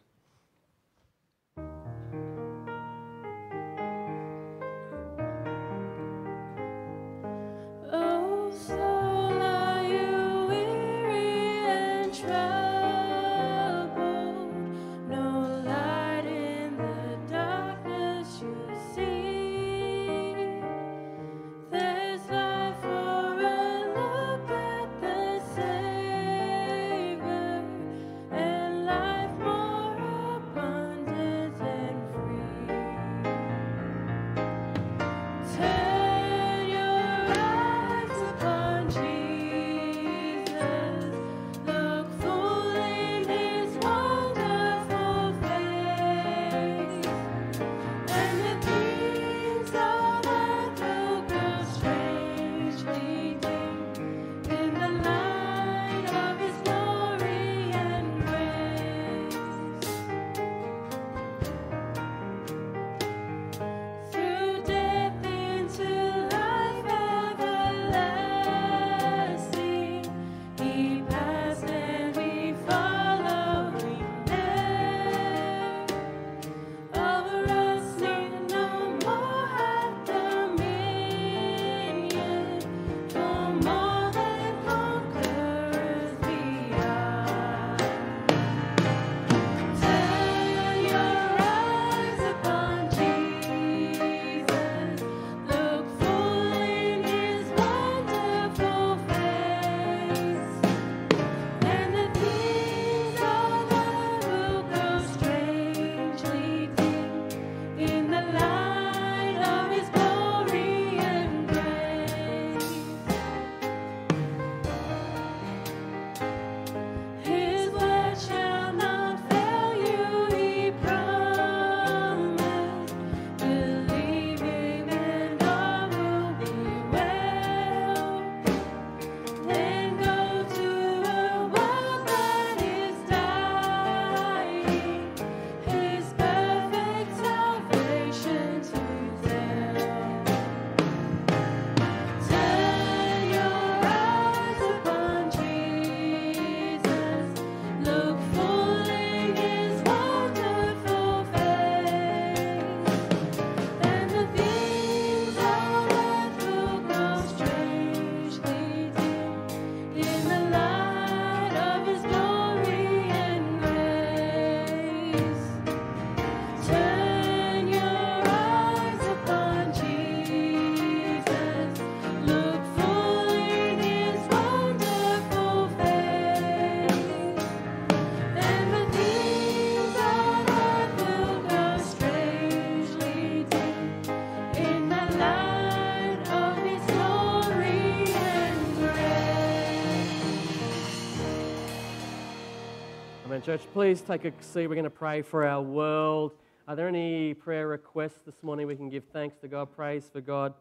Church, 193.49 193.63
please 193.73 194.03
take 194.03 194.27
a 194.27 194.33
seat. 194.43 194.67
We're 194.67 194.75
going 194.75 194.85
to 194.85 194.91
pray 194.91 195.23
for 195.23 195.47
our 195.47 195.63
world. 195.63 196.33
Are 196.67 196.77
there 196.77 196.87
any 196.87 197.33
prayer 197.33 197.67
requests 197.67 198.19
this 198.27 198.43
morning 198.43 198.67
we 198.67 198.77
can 198.77 198.91
give 198.91 199.05
thanks 199.11 199.39
to 199.39 199.49
God, 199.49 199.75
praise 199.75 200.07
for 200.13 200.21
God 200.21 200.53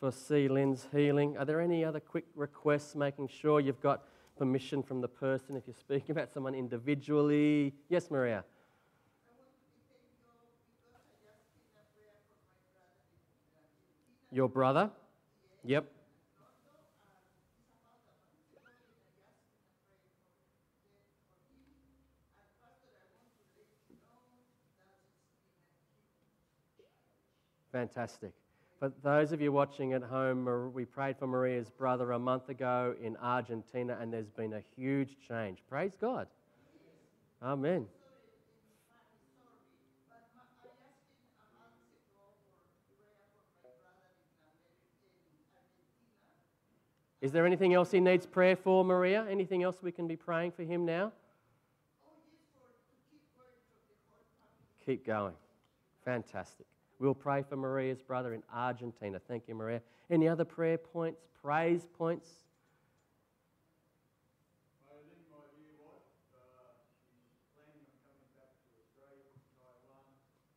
for 0.00 0.10
C. 0.10 0.48
Lynn's 0.48 0.88
healing? 0.92 1.36
Are 1.38 1.44
there 1.44 1.60
any 1.60 1.84
other 1.84 2.00
quick 2.00 2.24
requests, 2.34 2.96
making 2.96 3.28
sure 3.28 3.60
you've 3.60 3.80
got 3.80 4.08
permission 4.36 4.82
from 4.82 5.00
the 5.00 5.06
person 5.06 5.56
if 5.56 5.68
you're 5.68 5.76
speaking 5.78 6.10
about 6.10 6.32
someone 6.32 6.52
individually? 6.52 7.72
Yes, 7.88 8.10
Maria. 8.10 8.42
Your 14.32 14.48
brother? 14.48 14.90
Yep. 15.64 15.95
Fantastic. 27.76 28.32
For 28.80 28.90
those 29.02 29.32
of 29.32 29.42
you 29.42 29.52
watching 29.52 29.92
at 29.92 30.02
home, 30.02 30.72
we 30.72 30.86
prayed 30.86 31.18
for 31.18 31.26
Maria's 31.26 31.68
brother 31.68 32.12
a 32.12 32.18
month 32.18 32.48
ago 32.48 32.94
in 33.02 33.18
Argentina, 33.18 33.98
and 34.00 34.10
there's 34.10 34.30
been 34.30 34.54
a 34.54 34.62
huge 34.74 35.18
change. 35.28 35.58
Praise 35.68 35.92
God. 36.00 36.26
Amen. 37.42 37.84
Is 47.20 47.32
there 47.32 47.44
anything 47.44 47.74
else 47.74 47.90
he 47.90 48.00
needs 48.00 48.24
prayer 48.24 48.56
for, 48.56 48.86
Maria? 48.86 49.26
Anything 49.28 49.62
else 49.62 49.82
we 49.82 49.92
can 49.92 50.08
be 50.08 50.16
praying 50.16 50.52
for 50.52 50.62
him 50.62 50.86
now? 50.86 51.12
Keep 54.86 55.04
going. 55.04 55.34
Fantastic. 56.06 56.64
We'll 56.98 57.14
pray 57.14 57.42
for 57.46 57.56
Maria's 57.56 58.00
brother 58.00 58.32
in 58.32 58.42
Argentina. 58.52 59.20
Thank 59.28 59.48
you, 59.48 59.54
Maria. 59.54 59.82
Any 60.10 60.28
other 60.28 60.44
prayer 60.44 60.78
points, 60.78 61.20
praise 61.42 61.86
points? 61.98 62.28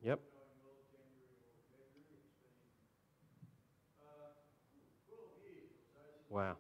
Yep. 0.02 0.20
Wow. 6.30 6.56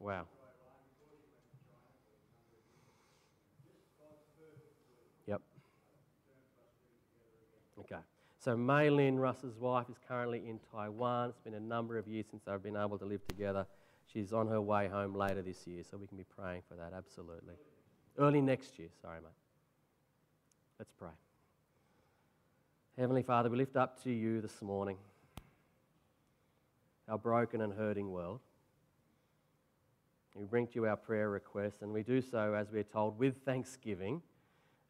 Wow. 0.00 0.26
Yep. 5.26 5.40
Okay. 7.80 7.96
So 8.38 8.56
Mei 8.56 8.88
Lin, 8.88 9.18
Russ's 9.18 9.56
wife, 9.58 9.86
is 9.90 9.96
currently 10.06 10.48
in 10.48 10.60
Taiwan. 10.72 11.30
It's 11.30 11.40
been 11.40 11.54
a 11.54 11.60
number 11.60 11.98
of 11.98 12.06
years 12.06 12.26
since 12.30 12.42
they've 12.46 12.62
been 12.62 12.76
able 12.76 12.96
to 12.98 13.04
live 13.04 13.26
together. 13.26 13.66
She's 14.12 14.32
on 14.32 14.46
her 14.46 14.60
way 14.60 14.88
home 14.88 15.14
later 15.14 15.42
this 15.42 15.66
year, 15.66 15.82
so 15.88 15.96
we 15.96 16.06
can 16.06 16.16
be 16.16 16.24
praying 16.24 16.62
for 16.68 16.74
that, 16.76 16.92
absolutely. 16.96 17.54
Early 18.16 18.40
next 18.40 18.78
year, 18.78 18.88
sorry, 19.02 19.20
mate. 19.20 19.30
Let's 20.78 20.92
pray. 20.92 21.10
Heavenly 22.96 23.22
Father, 23.22 23.50
we 23.50 23.56
lift 23.56 23.76
up 23.76 24.02
to 24.04 24.10
you 24.10 24.40
this 24.40 24.62
morning 24.62 24.96
our 27.08 27.18
broken 27.18 27.62
and 27.62 27.72
hurting 27.72 28.10
world. 28.10 28.40
We 30.34 30.44
bring 30.44 30.66
to 30.68 30.74
you 30.76 30.86
our 30.86 30.96
prayer 30.96 31.30
requests, 31.30 31.82
and 31.82 31.92
we 31.92 32.02
do 32.02 32.20
so, 32.20 32.54
as 32.54 32.70
we're 32.70 32.84
told, 32.84 33.18
with 33.18 33.34
thanksgiving. 33.44 34.22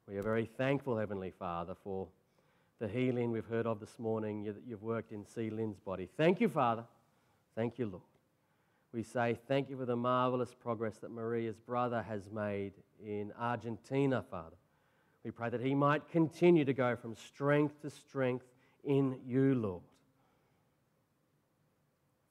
We 0.06 0.18
are 0.18 0.22
very 0.22 0.44
thankful, 0.44 0.98
Heavenly 0.98 1.30
Father, 1.30 1.74
for 1.82 2.08
the 2.78 2.88
healing 2.88 3.32
we've 3.32 3.46
heard 3.46 3.66
of 3.66 3.80
this 3.80 3.98
morning 3.98 4.44
that 4.44 4.62
you've 4.66 4.82
worked 4.82 5.10
in 5.10 5.26
C. 5.26 5.50
Lynn's 5.50 5.80
body. 5.80 6.08
Thank 6.16 6.40
you, 6.40 6.48
Father. 6.48 6.84
Thank 7.56 7.78
you, 7.78 7.86
Lord. 7.86 8.02
We 8.92 9.02
say 9.02 9.36
thank 9.48 9.68
you 9.68 9.76
for 9.76 9.84
the 9.84 9.96
marvelous 9.96 10.54
progress 10.54 10.96
that 10.98 11.10
Maria's 11.10 11.58
brother 11.58 12.02
has 12.02 12.30
made 12.30 12.72
in 13.04 13.32
Argentina, 13.38 14.24
Father. 14.30 14.56
We 15.24 15.32
pray 15.32 15.50
that 15.50 15.60
he 15.60 15.74
might 15.74 16.08
continue 16.08 16.64
to 16.64 16.72
go 16.72 16.94
from 16.94 17.16
strength 17.16 17.82
to 17.82 17.90
strength 17.90 18.46
in 18.84 19.18
you, 19.26 19.56
Lord. 19.56 19.82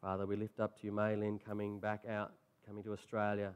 Father, 0.02 0.26
we 0.26 0.38
lift 0.38 0.60
up 0.60 0.80
to 0.80 0.88
you 0.88 0.94
Mei 0.94 1.16
Lin 1.16 1.40
coming 1.40 1.80
back 1.80 2.04
out, 2.10 2.32
coming 2.66 2.84
to 2.84 2.94
Australia 2.94 3.54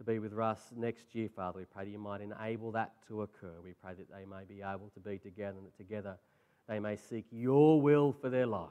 to 0.00 0.04
be 0.04 0.18
with 0.18 0.36
us 0.38 0.58
next 0.74 1.14
year, 1.14 1.28
Father. 1.28 1.58
We 1.58 1.66
pray 1.66 1.84
that 1.84 1.90
you 1.90 1.98
might 1.98 2.22
enable 2.22 2.72
that 2.72 2.92
to 3.06 3.20
occur. 3.20 3.52
We 3.62 3.74
pray 3.84 3.92
that 3.92 4.10
they 4.10 4.24
may 4.24 4.44
be 4.48 4.62
able 4.62 4.90
to 4.94 5.00
be 5.00 5.18
together 5.18 5.58
and 5.58 5.66
that 5.66 5.76
together 5.76 6.16
they 6.66 6.80
may 6.80 6.96
seek 6.96 7.26
your 7.30 7.82
will 7.82 8.10
for 8.18 8.30
their 8.30 8.46
lives. 8.46 8.70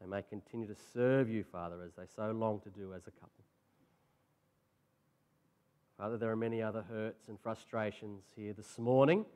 They 0.00 0.06
may 0.06 0.22
continue 0.22 0.66
to 0.68 0.74
serve 0.94 1.28
you, 1.28 1.44
Father, 1.44 1.82
as 1.84 1.92
they 1.92 2.04
so 2.16 2.32
long 2.32 2.60
to 2.60 2.70
do 2.70 2.94
as 2.94 3.02
a 3.06 3.10
couple. 3.10 3.44
Father, 5.98 6.16
there 6.16 6.30
are 6.30 6.36
many 6.36 6.62
other 6.62 6.82
hurts 6.88 7.28
and 7.28 7.38
frustrations 7.38 8.24
here 8.34 8.54
this 8.54 8.78
morning. 8.78 9.26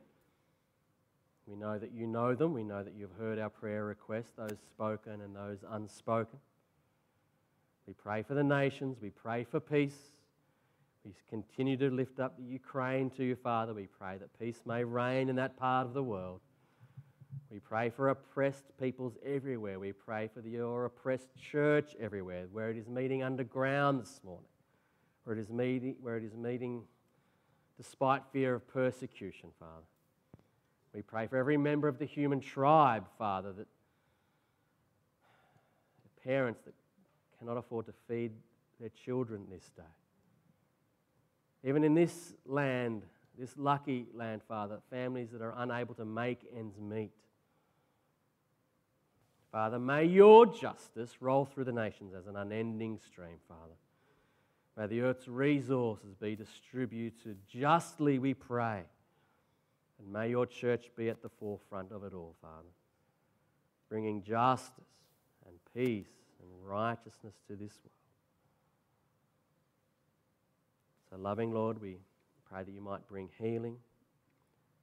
We 1.46 1.57
know 1.57 1.78
that 1.78 1.92
you 1.92 2.07
know 2.07 2.34
them. 2.34 2.55
We 2.55 2.64
know 2.64 2.82
that 2.82 2.94
you've 2.96 3.16
heard 3.18 3.38
our 3.38 3.51
prayer 3.51 3.84
requests, 3.84 4.32
those 4.38 4.57
spoken 4.70 5.20
and 5.20 5.36
those 5.36 5.59
unspoken. 5.70 6.38
We 7.86 7.92
pray 7.92 8.22
for 8.22 8.32
the 8.32 8.44
nations. 8.44 8.96
We 9.03 9.11
pray 9.11 9.44
for 9.44 9.61
peace. 9.61 10.14
We 11.09 11.15
continue 11.31 11.79
to 11.79 11.89
lift 11.89 12.21
up 12.21 12.37
the 12.37 12.45
Ukraine 12.45 13.09
to 13.17 13.25
you, 13.25 13.35
Father. 13.35 13.73
We 13.73 13.87
pray 13.87 14.19
that 14.19 14.39
peace 14.39 14.61
may 14.67 14.85
reign 14.85 15.31
in 15.31 15.37
that 15.37 15.57
part 15.57 15.87
of 15.87 15.95
the 15.95 16.03
world. 16.03 16.41
We 17.51 17.61
pray 17.61 17.89
for 17.89 18.11
oppressed 18.11 18.65
peoples 18.79 19.17
everywhere. 19.25 19.79
We 19.79 19.93
pray 19.93 20.29
for 20.29 20.43
the, 20.43 20.51
your 20.51 20.85
oppressed 20.85 21.31
church 21.35 21.97
everywhere, 21.99 22.45
where 22.53 22.69
it 22.69 22.77
is 22.77 22.89
meeting 22.89 23.23
underground 23.23 24.03
this 24.03 24.21
morning, 24.23 24.51
where 25.25 25.35
it 25.35 25.41
is 25.41 25.49
meeting, 25.49 25.97
where 26.03 26.19
it 26.19 26.25
is 26.25 26.37
meeting 26.37 26.83
despite 27.79 28.21
fear 28.31 28.57
of 28.57 28.69
persecution, 28.69 29.49
Father. 29.59 29.87
We 30.93 31.01
pray 31.01 31.27
for 31.27 31.39
every 31.39 31.57
member 31.57 31.89
of 31.89 31.99
the 31.99 32.05
human 32.05 32.41
tribe, 32.41 33.07
Father, 33.17 33.53
that 33.53 33.67
the 36.05 36.21
parents 36.23 36.61
that 36.67 36.75
cannot 37.39 37.57
afford 37.57 37.87
to 37.87 37.95
feed 38.07 38.33
their 38.79 38.91
children 38.91 39.47
this 39.51 39.71
day. 39.75 39.83
Even 41.65 41.85
in 41.85 41.95
this 41.95 42.35
land, 42.47 43.03
this 43.39 43.57
lucky 43.57 44.07
land, 44.15 44.43
Father, 44.47 44.79
families 44.91 45.31
that 45.33 45.43
are 45.43 45.55
unable 45.57 45.95
to 45.95 46.05
make 46.05 46.47
ends 46.57 46.79
meet. 46.79 47.13
Father, 49.51 49.79
may 49.79 50.05
your 50.05 50.47
justice 50.47 51.17
roll 51.21 51.45
through 51.45 51.65
the 51.65 51.73
nations 51.73 52.15
as 52.15 52.27
an 52.27 52.37
unending 52.37 52.99
stream, 52.99 53.39
Father. 53.49 53.75
May 54.77 54.87
the 54.87 55.01
earth's 55.01 55.27
resources 55.27 56.15
be 56.15 56.37
distributed 56.37 57.39
justly, 57.49 58.19
we 58.19 58.35
pray. 58.35 58.85
And 59.99 60.13
may 60.13 60.31
your 60.31 60.47
church 60.47 60.91
be 60.97 61.09
at 61.09 61.23
the 61.23 61.29
forefront 61.29 61.91
of 61.91 62.05
it 62.05 62.15
all, 62.15 62.37
Father, 62.41 62.69
bringing 63.89 64.23
justice 64.23 64.85
and 65.47 65.57
peace 65.75 66.07
and 66.41 66.49
righteousness 66.65 67.35
to 67.49 67.57
this 67.57 67.73
world. 67.83 67.97
So, 71.11 71.17
loving 71.17 71.53
Lord, 71.53 71.81
we 71.81 71.99
pray 72.51 72.65
that 72.65 72.73
you 72.73 72.81
might 72.81 73.07
bring 73.09 73.29
healing 73.39 73.77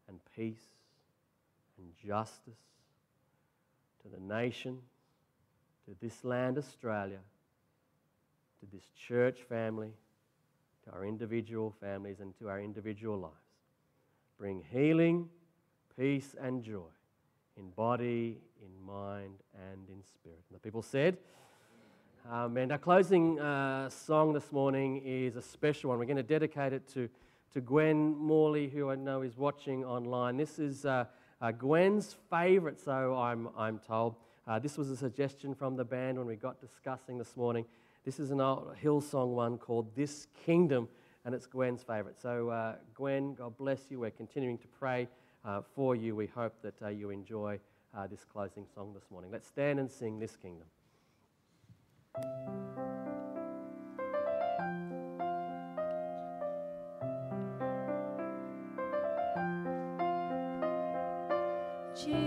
and 0.08 0.20
peace 0.36 0.66
and 1.78 1.88
justice 2.04 2.60
to 4.02 4.10
the 4.10 4.20
nation, 4.20 4.80
to 5.86 5.96
this 6.02 6.24
land, 6.24 6.58
Australia, 6.58 7.20
to 8.60 8.66
this 8.76 8.84
church 9.08 9.40
family, 9.48 9.92
to 10.86 10.92
our 10.92 11.06
individual 11.06 11.74
families, 11.80 12.20
and 12.20 12.38
to 12.40 12.50
our 12.50 12.60
individual 12.60 13.18
lives. 13.18 13.36
Bring 14.38 14.64
healing, 14.72 15.30
peace, 15.98 16.36
and 16.40 16.64
joy 16.64 16.90
in 17.58 17.70
body, 17.70 18.40
in 18.62 18.86
mind, 18.86 19.36
and 19.54 19.90
in 19.90 20.04
spirit. 20.04 20.44
And 20.50 20.56
the 20.56 20.60
people 20.60 20.82
said, 20.82 21.18
um, 22.32 22.58
and 22.58 22.72
our 22.72 22.78
closing 22.78 23.40
uh, 23.40 23.90
song 23.90 24.34
this 24.34 24.52
morning 24.52 25.02
is 25.06 25.36
a 25.36 25.42
special 25.42 25.92
one. 25.92 26.00
We're 26.00 26.06
going 26.06 26.18
to 26.18 26.24
dedicate 26.24 26.74
it 26.74 26.88
to, 26.94 27.08
to 27.54 27.62
Gwen 27.62 28.18
Morley, 28.18 28.68
who 28.68 28.90
I 28.90 28.96
know 28.96 29.22
is 29.22 29.38
watching 29.38 29.86
online. 29.86 30.36
This 30.36 30.58
is 30.58 30.86
uh, 30.86 31.06
uh, 31.40 31.52
Gwen's 31.52 32.16
favourite, 32.32 32.80
so 32.80 33.16
I'm, 33.16 33.50
I'm 33.56 33.78
told. 33.80 34.16
Uh, 34.48 34.58
this 34.58 34.78
was 34.78 34.90
a 34.90 34.98
suggestion 34.98 35.54
from 35.54 35.76
the 35.76 35.86
band 35.86 36.18
when 36.18 36.26
we 36.26 36.36
got 36.36 36.60
discussing 36.60 37.20
this 37.20 37.38
morning. 37.38 37.66
This 38.06 38.20
is 38.20 38.32
an 38.32 38.42
old 38.42 38.76
Hillsong 38.84 39.36
one 39.36 39.60
called 39.60 39.96
This 39.96 40.28
Kingdom, 40.46 40.88
and 41.26 41.36
it's 41.36 41.46
Gwen's 41.46 41.84
favourite. 41.84 42.20
So, 42.20 42.50
uh, 42.50 42.76
Gwen, 42.96 43.36
God 43.36 43.56
bless 43.56 43.92
you. 43.92 44.00
We're 44.00 44.10
continuing 44.12 44.58
to 44.60 44.68
pray 44.80 45.08
uh, 45.44 45.62
for 45.76 45.96
you. 45.96 46.16
We 46.16 46.28
hope 46.28 46.56
that 46.64 46.76
you 46.96 47.12
enjoy 47.12 47.60
this 48.10 48.26
closing 48.26 48.66
song 48.74 48.94
this 48.94 49.06
morning. 49.10 49.32
Let's 49.32 49.48
stand 49.48 49.80
and 49.80 49.90
sing 49.92 50.20
This 50.20 50.36
Kingdom. 50.36 50.68
Jesus, 61.96 62.25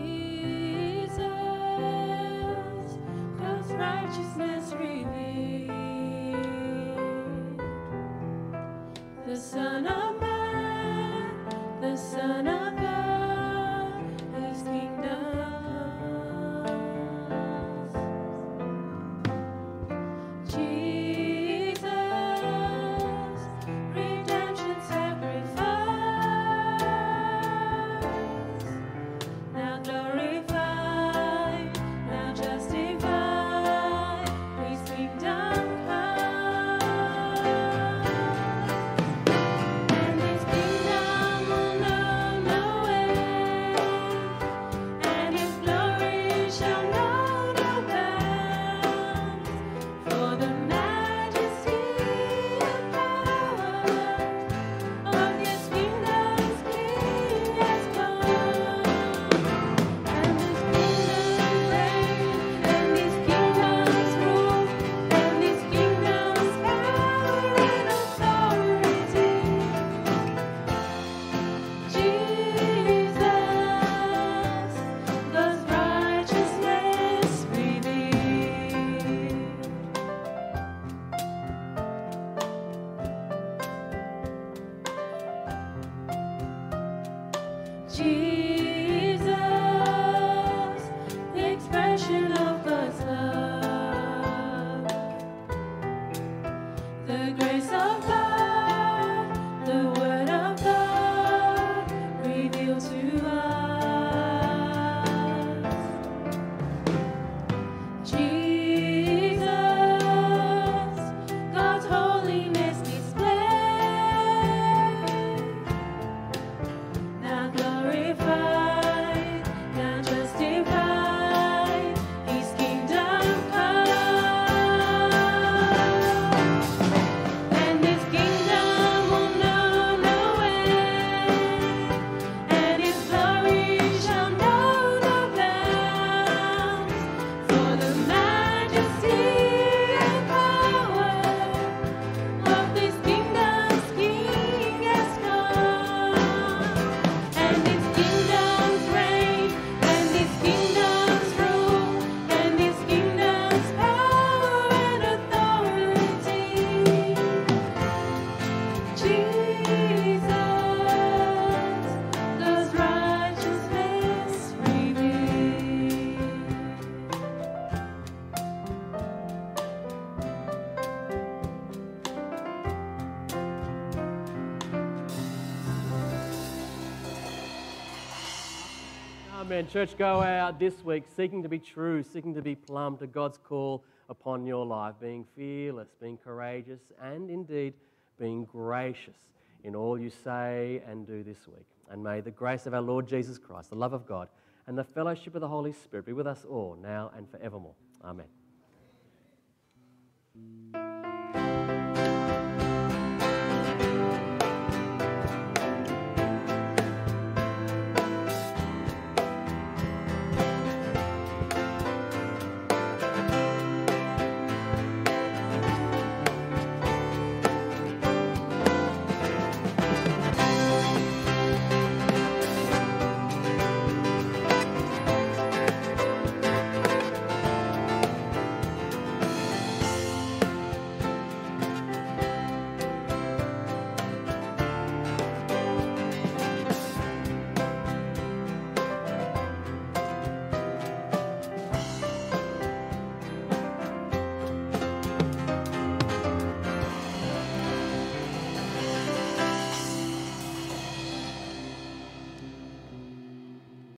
Church, 179.71 179.99
go 179.99 180.23
out 180.23 180.59
this 180.59 180.83
week 180.83 181.05
seeking 181.15 181.43
to 181.43 181.49
be 181.49 181.59
true, 181.59 182.03
seeking 182.03 182.35
to 182.35 182.41
be 182.41 182.55
plumb 182.55 182.97
to 182.97 183.07
God's 183.07 183.37
call 183.37 183.85
upon 184.09 184.47
your 184.47 184.65
life, 184.65 184.95
being 184.99 185.27
fearless, 185.37 185.89
being 186.01 186.17
courageous, 186.17 186.81
and 187.03 187.29
indeed 187.29 187.75
being 188.19 188.47
gracious 188.47 189.19
in 189.65 189.77
all 189.77 189.99
you 189.99 190.09
say 190.09 190.81
and 190.89 191.07
do 191.07 191.23
this 191.23 191.47
week. 191.47 191.67
And 191.91 192.03
may 192.03 192.23
the 192.23 192.31
grace 192.31 192.65
of 192.65 192.73
our 192.73 192.81
Lord 192.81 193.07
Jesus 193.07 193.37
Christ, 193.37 193.69
the 193.69 193.77
love 193.77 193.93
of 193.93 194.07
God, 194.07 194.29
and 194.67 194.77
the 194.77 194.85
fellowship 194.85 195.35
of 195.35 195.43
the 195.43 195.49
Holy 195.49 195.75
Spirit 195.75 196.07
be 196.07 196.15
with 196.15 196.27
us 196.27 196.47
all 196.49 196.79
now 196.81 197.11
and 197.15 197.31
forevermore. 197.31 197.75
Amen. 198.03 198.38